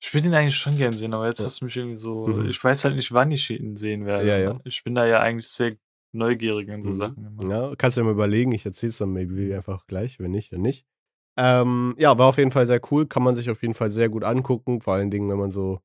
Ich 0.00 0.14
würde 0.14 0.28
ihn 0.28 0.34
eigentlich 0.34 0.56
schon 0.56 0.76
gern 0.76 0.92
sehen, 0.92 1.12
aber 1.12 1.26
jetzt 1.26 1.40
Ja. 1.40 1.46
hast 1.46 1.60
du 1.60 1.64
mich 1.66 1.76
irgendwie 1.76 1.96
so. 1.96 2.26
Mhm. 2.28 2.48
Ich 2.48 2.62
weiß 2.62 2.84
halt 2.84 2.94
nicht, 2.96 3.12
wann 3.12 3.30
ich 3.32 3.50
ihn 3.50 3.76
sehen 3.76 4.06
werde. 4.06 4.26
Ja, 4.28 4.38
ja. 4.38 4.60
Ich 4.64 4.84
bin 4.84 4.94
da 4.94 5.06
ja 5.06 5.20
eigentlich 5.20 5.48
sehr 5.48 5.76
neugierig 6.12 6.68
in 6.68 6.82
so 6.82 6.90
Mhm. 6.90 6.94
Sachen. 6.94 7.26
Immer. 7.38 7.50
Ja, 7.50 7.74
kannst 7.76 7.96
du 7.96 8.00
ja 8.00 8.04
mal 8.04 8.12
überlegen. 8.12 8.52
Ich 8.52 8.64
erzähl's 8.64 8.98
dann 8.98 9.12
maybe 9.12 9.54
einfach 9.56 9.86
gleich. 9.86 10.18
Wenn 10.20 10.30
nicht, 10.30 10.52
dann 10.52 10.62
nicht. 10.62 10.86
Ähm, 11.40 11.94
ja, 11.98 12.18
war 12.18 12.26
auf 12.26 12.38
jeden 12.38 12.50
Fall 12.50 12.66
sehr 12.66 12.80
cool. 12.90 13.06
Kann 13.06 13.22
man 13.22 13.36
sich 13.36 13.48
auf 13.48 13.62
jeden 13.62 13.74
Fall 13.74 13.92
sehr 13.92 14.08
gut 14.08 14.24
angucken. 14.24 14.80
Vor 14.80 14.94
allen 14.94 15.10
Dingen, 15.10 15.30
wenn 15.30 15.38
man 15.38 15.52
so, 15.52 15.80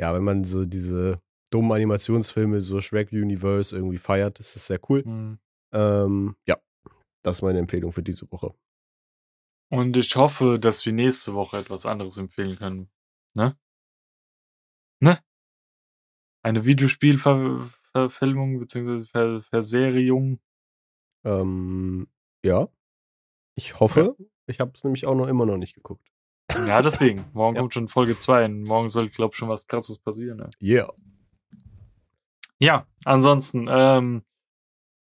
ja, 0.00 0.14
wenn 0.14 0.24
man 0.24 0.44
so 0.44 0.64
diese 0.64 1.20
dummen 1.52 1.72
Animationsfilme, 1.72 2.62
so 2.62 2.80
Shrek 2.80 3.12
Universe 3.12 3.76
irgendwie 3.76 3.98
feiert, 3.98 4.40
ist 4.40 4.56
das 4.56 4.66
sehr 4.66 4.80
cool. 4.88 5.04
Mhm. 5.04 5.38
Ähm, 5.74 6.36
ja, 6.48 6.56
das 7.22 7.36
ist 7.36 7.42
meine 7.42 7.58
Empfehlung 7.58 7.92
für 7.92 8.02
diese 8.02 8.30
Woche. 8.32 8.54
Und 9.70 9.96
ich 9.96 10.16
hoffe, 10.16 10.58
dass 10.58 10.86
wir 10.86 10.92
nächste 10.94 11.34
Woche 11.34 11.58
etwas 11.58 11.84
anderes 11.84 12.16
empfehlen 12.16 12.56
können. 12.56 12.90
Ne? 13.34 13.58
Ne? 15.00 15.22
Eine 16.42 16.64
Videospielverfilmung 16.64 18.58
bzw. 18.58 19.04
Ver 19.04 19.42
Verserierung. 19.42 20.40
Ähm, 21.24 22.08
ja, 22.44 22.68
ich 23.56 23.80
hoffe. 23.80 24.16
Ich 24.46 24.60
habe 24.60 24.72
es 24.74 24.84
nämlich 24.84 25.06
auch 25.06 25.14
noch 25.14 25.26
immer 25.28 25.46
noch 25.46 25.56
nicht 25.56 25.74
geguckt. 25.74 26.06
Ja, 26.66 26.82
deswegen. 26.82 27.24
Morgen 27.32 27.56
Ja. 27.56 27.62
kommt 27.62 27.74
schon 27.74 27.88
Folge 27.88 28.18
2. 28.18 28.48
Morgen 28.48 28.88
soll, 28.88 29.08
glaube 29.08 29.32
ich, 29.32 29.38
schon 29.38 29.48
was 29.48 29.66
krasses 29.66 29.98
passieren. 29.98 30.38
Ne? 30.38 30.50
Yeah. 30.60 30.92
Ja, 32.58 32.86
ansonsten, 33.04 33.66
ähm, 33.70 34.22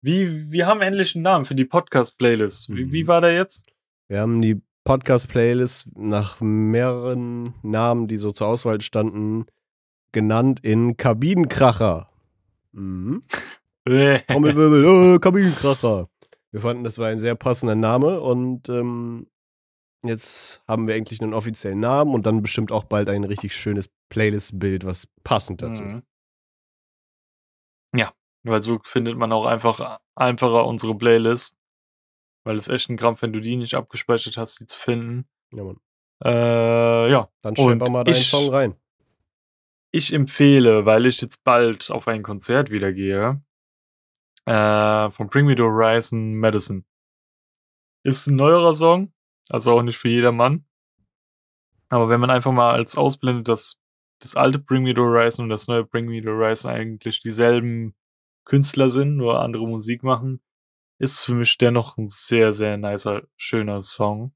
Wie, 0.03 0.51
wir 0.51 0.67
haben 0.67 0.81
endlich 0.81 1.15
einen 1.15 1.25
Namen 1.25 1.45
für 1.45 1.55
die 1.55 1.67
Podcast-Playlist. 1.67 2.71
Wie, 2.71 2.91
wie 2.91 3.03
Mhm. 3.05 3.09
war 3.09 3.21
der 3.21 3.35
jetzt? 3.35 3.65
Wir 4.09 4.21
haben 4.21 4.41
die 4.41 4.63
Podcast-Playlist 4.85 5.89
nach 5.95 6.41
mehreren 6.41 7.53
Namen, 7.63 8.09
die 8.09 8.17
so 8.17 8.33
zur 8.33 8.47
Auswahl 8.49 8.81
standen, 8.81 9.45
genannt 10.13 10.61
in 10.63 10.97
Kabinenkracher. 10.97 12.09
Mhm. 12.73 13.23
Trommelwirbel, 13.87 15.15
äh, 15.17 15.19
Kabinenkracher. 15.19 16.09
Wir 16.53 16.61
fanden, 16.61 16.85
das 16.85 16.99
war 16.99 17.09
ein 17.09 17.21
sehr 17.21 17.35
passender 17.37 17.75
Name 17.77 18.21
und 18.21 18.69
ähm, 18.69 19.31
jetzt 20.05 20.63
haben 20.67 20.87
wir 20.89 20.97
endlich 20.97 21.21
einen 21.23 21.35
offiziellen 21.35 21.79
Namen 21.81 22.15
und 22.15 22.27
dann 22.27 22.43
bestimmt 22.43 22.73
auch 22.73 22.85
bald 22.85 23.09
ein 23.09 23.25
richtig 23.25 23.55
schönes 23.55 23.89
Playlist-Bild, 24.09 24.85
was 24.85 25.07
passend 25.23 25.63
dazu 25.63 25.83
ist. 25.85 25.95
Mhm. 25.97 26.03
Ja, 27.97 28.13
weil 28.45 28.63
so 28.63 28.81
findet 28.85 29.17
man 29.17 29.33
auch 29.33 29.47
einfach 29.47 29.99
einfacher 30.15 30.67
unsere 30.67 30.97
Playlist. 30.97 31.57
Weil 32.45 32.57
es 32.57 32.69
echt 32.69 32.89
ein 32.89 32.97
Krampf, 32.97 33.21
wenn 33.21 33.35
du 33.35 33.41
die 33.41 33.57
nicht 33.57 33.75
abgespeichert 33.75 34.39
hast, 34.39 34.61
die 34.61 34.67
zu 34.67 34.79
finden. 34.79 35.29
Ja, 35.53 35.63
Mann. 35.63 35.77
Äh, 36.25 37.11
ja, 37.11 37.29
Dann 37.43 37.55
schepper 37.55 37.91
mal 37.91 38.03
deinen 38.05 38.17
ich- 38.17 38.31
Song 38.31 38.49
rein. 38.49 38.77
ich 39.93 40.13
empfehle, 40.15 40.87
weil 40.87 41.05
ich 41.05 41.21
jetzt 41.21 41.45
bald 41.45 41.91
auf 41.91 42.09
ein 42.09 42.23
Konzert 42.23 42.71
wieder 42.71 42.93
gehe, 42.95 43.43
äh, 44.51 45.11
von 45.13 45.29
Bring 45.29 45.47
Me 45.47 45.55
the 45.57 45.63
Horizon 45.63 46.33
Medicine. 46.35 46.83
Ist 48.03 48.27
ein 48.27 48.37
neuerer 48.37 48.75
Song, 48.75 49.13
also 49.49 49.73
auch 49.73 49.83
nicht 49.83 49.97
für 49.97 50.09
jedermann. 50.09 50.65
Aber 51.89 52.09
wenn 52.09 52.21
man 52.21 52.31
einfach 52.31 52.51
mal 52.51 52.73
als 52.73 52.97
ausblendet, 52.97 53.47
dass 53.47 53.81
das 54.21 54.35
alte 54.35 54.59
Bring 54.59 54.83
Me 54.83 54.91
the 54.91 55.01
Horizon 55.01 55.45
und 55.45 55.51
das 55.51 55.69
neue 55.69 55.85
Bring 55.85 56.07
Me 56.07 56.21
the 56.21 56.29
Horizon 56.29 56.71
eigentlich 56.71 57.21
dieselben 57.21 57.95
Künstler 58.45 58.89
sind, 58.89 59.17
nur 59.17 59.41
andere 59.41 59.69
Musik 59.69 60.03
machen, 60.03 60.41
ist 60.99 61.13
es 61.15 61.25
für 61.25 61.35
mich 61.35 61.57
dennoch 61.57 61.97
ein 61.97 62.09
sehr, 62.09 62.53
sehr 62.53 62.77
nicer, 62.77 63.23
schöner 63.37 63.81
Song. 63.81 64.35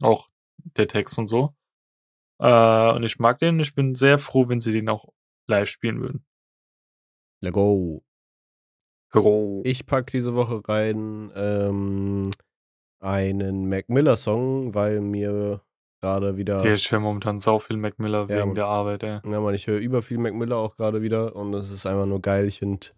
Auch 0.00 0.30
der 0.76 0.88
Text 0.88 1.18
und 1.18 1.26
so. 1.26 1.54
Äh, 2.38 2.92
und 2.92 3.02
ich 3.02 3.18
mag 3.18 3.38
den. 3.38 3.60
Ich 3.60 3.74
bin 3.74 3.94
sehr 3.94 4.18
froh, 4.18 4.48
wenn 4.48 4.60
sie 4.60 4.72
den 4.72 4.88
auch 4.88 5.12
live 5.46 5.68
spielen 5.68 6.00
würden. 6.00 6.24
Let's 7.40 7.52
go. 7.52 8.02
Hero. 9.12 9.60
Ich 9.64 9.86
pack 9.86 10.10
diese 10.10 10.34
Woche 10.34 10.62
rein 10.66 11.30
ähm, 11.34 12.30
einen 13.00 13.68
Mac 13.68 13.88
Miller 13.88 14.16
Song, 14.16 14.74
weil 14.74 15.00
mir 15.00 15.60
gerade 16.00 16.36
wieder 16.36 16.64
Ja, 16.64 16.74
ich 16.74 16.90
höre 16.90 17.00
momentan 17.00 17.38
sau 17.38 17.58
viel 17.58 17.76
Mac 17.76 17.98
Miller 17.98 18.26
Ja, 18.28 18.42
wegen 18.42 18.54
der 18.54 18.66
Arbeit, 18.66 19.02
ey. 19.02 19.20
Ja, 19.24 19.40
man, 19.40 19.54
ich 19.54 19.66
höre 19.66 19.78
über 19.78 20.02
viel 20.02 20.18
Mac 20.18 20.34
Miller 20.34 20.56
auch 20.56 20.76
gerade 20.76 21.02
wieder 21.02 21.36
und 21.36 21.54
es 21.54 21.70
ist 21.70 21.86
einfach 21.86 22.06
nur 22.06 22.20
geil. 22.20 22.46
Ich 22.46 22.58
finde 22.58 22.88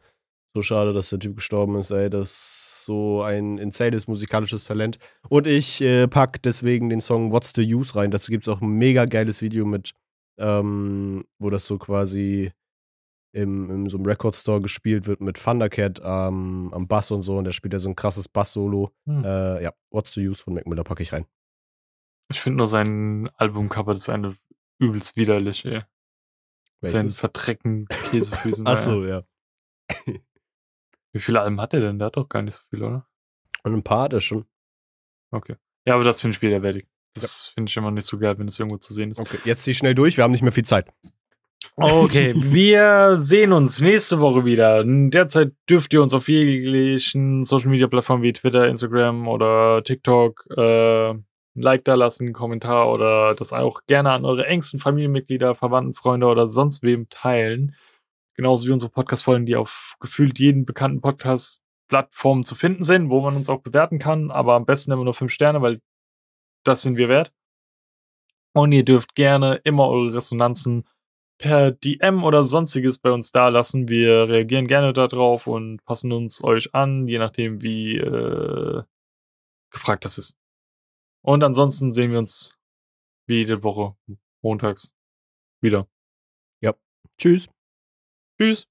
so 0.56 0.62
schade, 0.62 0.92
dass 0.92 1.10
der 1.10 1.18
Typ 1.18 1.36
gestorben 1.36 1.76
ist, 1.76 1.90
ey. 1.90 2.08
Das 2.10 2.30
ist 2.30 2.84
so 2.84 3.22
ein 3.22 3.58
insanes 3.58 4.06
musikalisches 4.08 4.64
Talent. 4.64 4.98
Und 5.28 5.46
ich 5.46 5.80
äh, 5.80 6.06
pack 6.06 6.42
deswegen 6.42 6.90
den 6.90 7.00
Song 7.00 7.32
What's 7.32 7.52
the 7.54 7.74
Use 7.74 7.96
rein. 7.96 8.10
Dazu 8.10 8.30
gibt 8.30 8.46
es 8.46 8.52
auch 8.52 8.60
ein 8.60 8.70
mega 8.70 9.06
geiles 9.06 9.42
Video 9.42 9.64
mit, 9.64 9.92
ähm, 10.38 11.24
wo 11.38 11.50
das 11.50 11.66
so 11.66 11.78
quasi 11.78 12.52
im, 13.34 13.70
in 13.70 13.88
so 13.88 13.96
einem 13.96 14.06
Record 14.06 14.36
Store 14.36 14.60
gespielt 14.60 15.06
wird 15.06 15.20
mit 15.20 15.42
Thundercat 15.42 16.00
ähm, 16.04 16.70
am 16.72 16.86
Bass 16.86 17.10
und 17.10 17.22
so. 17.22 17.36
Und 17.36 17.44
der 17.44 17.52
spielt 17.52 17.72
ja 17.72 17.78
so 17.78 17.88
ein 17.88 17.96
krasses 17.96 18.28
Bass-Solo. 18.28 18.92
Hm. 19.06 19.24
Äh, 19.24 19.62
ja, 19.62 19.72
What's 19.90 20.12
the 20.14 20.26
Use 20.26 20.42
von 20.42 20.54
Mac 20.54 20.66
Miller 20.66 20.84
packe 20.84 21.02
ich 21.02 21.12
rein. 21.12 21.26
Ich 22.30 22.40
finde 22.40 22.58
nur 22.58 22.68
sein 22.68 23.28
Albumcover, 23.36 23.92
das 23.92 24.04
ist 24.04 24.08
eine 24.08 24.36
übelst 24.78 25.16
widerlich, 25.16 25.64
ey. 25.64 25.82
Mit 26.80 26.90
seinen 26.90 27.04
Welches? 27.04 27.18
verdreckten 27.18 27.86
Käsefüßen. 27.86 28.66
Ach 28.66 28.74
da, 28.74 28.78
ey. 28.78 28.84
so, 28.84 29.04
ja. 29.04 29.22
Wie 31.12 31.20
viele 31.20 31.40
Alben 31.40 31.60
hat 31.60 31.74
er 31.74 31.80
denn? 31.80 31.98
Der 31.98 32.06
hat 32.06 32.16
doch 32.16 32.28
gar 32.28 32.42
nicht 32.42 32.54
so 32.54 32.62
viele, 32.70 32.86
oder? 32.86 33.06
Und 33.64 33.74
ein 33.74 33.82
paar 33.82 34.04
hat 34.04 34.12
er 34.12 34.20
schon. 34.20 34.46
Okay. 35.30 35.56
Ja, 35.86 35.94
aber 35.94 36.04
das 36.04 36.20
finde 36.20 36.36
ich 36.36 36.42
widerwärtig. 36.42 36.86
Das 37.14 37.48
finde 37.48 37.70
ich 37.70 37.76
immer 37.76 37.90
nicht 37.90 38.06
so 38.06 38.18
geil, 38.18 38.38
wenn 38.38 38.48
es 38.48 38.58
irgendwo 38.58 38.78
zu 38.78 38.92
sehen 38.94 39.10
ist. 39.10 39.20
Okay, 39.20 39.38
jetzt 39.44 39.64
zieh 39.64 39.74
schnell 39.74 39.94
durch, 39.94 40.16
wir 40.16 40.24
haben 40.24 40.32
nicht 40.32 40.42
mehr 40.42 40.52
viel 40.52 40.64
Zeit. 40.64 40.92
Okay, 41.76 42.32
wir 42.36 43.16
sehen 43.18 43.52
uns 43.52 43.80
nächste 43.80 44.20
Woche 44.20 44.44
wieder. 44.44 44.84
Derzeit 44.84 45.52
dürft 45.68 45.92
ihr 45.92 46.02
uns 46.02 46.14
auf 46.14 46.28
jeglichen 46.28 47.44
Social 47.44 47.70
Media 47.70 47.86
Plattformen 47.86 48.22
wie 48.22 48.32
Twitter, 48.32 48.68
Instagram 48.68 49.28
oder 49.28 49.82
TikTok 49.82 50.46
äh, 50.56 51.10
ein 51.10 51.62
Like 51.62 51.84
da 51.84 51.94
lassen, 51.94 52.24
einen 52.24 52.32
Kommentar 52.32 52.90
oder 52.90 53.34
das 53.34 53.52
auch 53.52 53.82
gerne 53.86 54.10
an 54.10 54.24
eure 54.24 54.46
engsten 54.46 54.80
Familienmitglieder, 54.80 55.54
Verwandten, 55.54 55.94
Freunde 55.94 56.26
oder 56.26 56.48
sonst 56.48 56.82
wem 56.82 57.08
teilen. 57.10 57.74
Genauso 58.36 58.66
wie 58.66 58.72
unsere 58.72 58.90
Podcast-Folgen, 58.90 59.46
die 59.46 59.56
auf 59.56 59.94
gefühlt 60.00 60.38
jeden 60.40 60.64
bekannten 60.64 61.00
Podcast-Plattformen 61.00 62.44
zu 62.44 62.56
finden 62.56 62.82
sind, 62.82 63.10
wo 63.10 63.20
man 63.20 63.36
uns 63.36 63.48
auch 63.48 63.60
bewerten 63.60 63.98
kann, 63.98 64.30
aber 64.32 64.54
am 64.54 64.66
besten 64.66 64.90
immer 64.90 65.04
nur 65.04 65.14
fünf 65.14 65.32
Sterne, 65.32 65.62
weil 65.62 65.80
das 66.64 66.82
sind 66.82 66.96
wir 66.96 67.08
wert. 67.08 67.32
Und 68.52 68.72
ihr 68.72 68.84
dürft 68.84 69.14
gerne 69.14 69.60
immer 69.64 69.88
eure 69.88 70.14
Resonanzen 70.14 70.84
per 71.38 71.72
DM 71.72 72.24
oder 72.24 72.44
sonstiges 72.44 72.98
bei 72.98 73.10
uns 73.10 73.32
dalassen. 73.32 73.88
Wir 73.88 74.28
reagieren 74.28 74.66
gerne 74.68 74.92
darauf 74.92 75.46
und 75.46 75.84
passen 75.84 76.12
uns 76.12 76.42
euch 76.42 76.74
an, 76.74 77.08
je 77.08 77.18
nachdem, 77.18 77.62
wie 77.62 77.96
äh, 77.96 78.82
gefragt 79.70 80.04
das 80.04 80.18
ist. 80.18 80.36
Und 81.22 81.42
ansonsten 81.42 81.92
sehen 81.92 82.12
wir 82.12 82.18
uns 82.18 82.56
wie 83.26 83.38
jede 83.38 83.62
Woche 83.62 83.96
montags 84.42 84.92
wieder. 85.60 85.88
Tschüss. 87.18 87.48
Tschüss. 88.38 88.66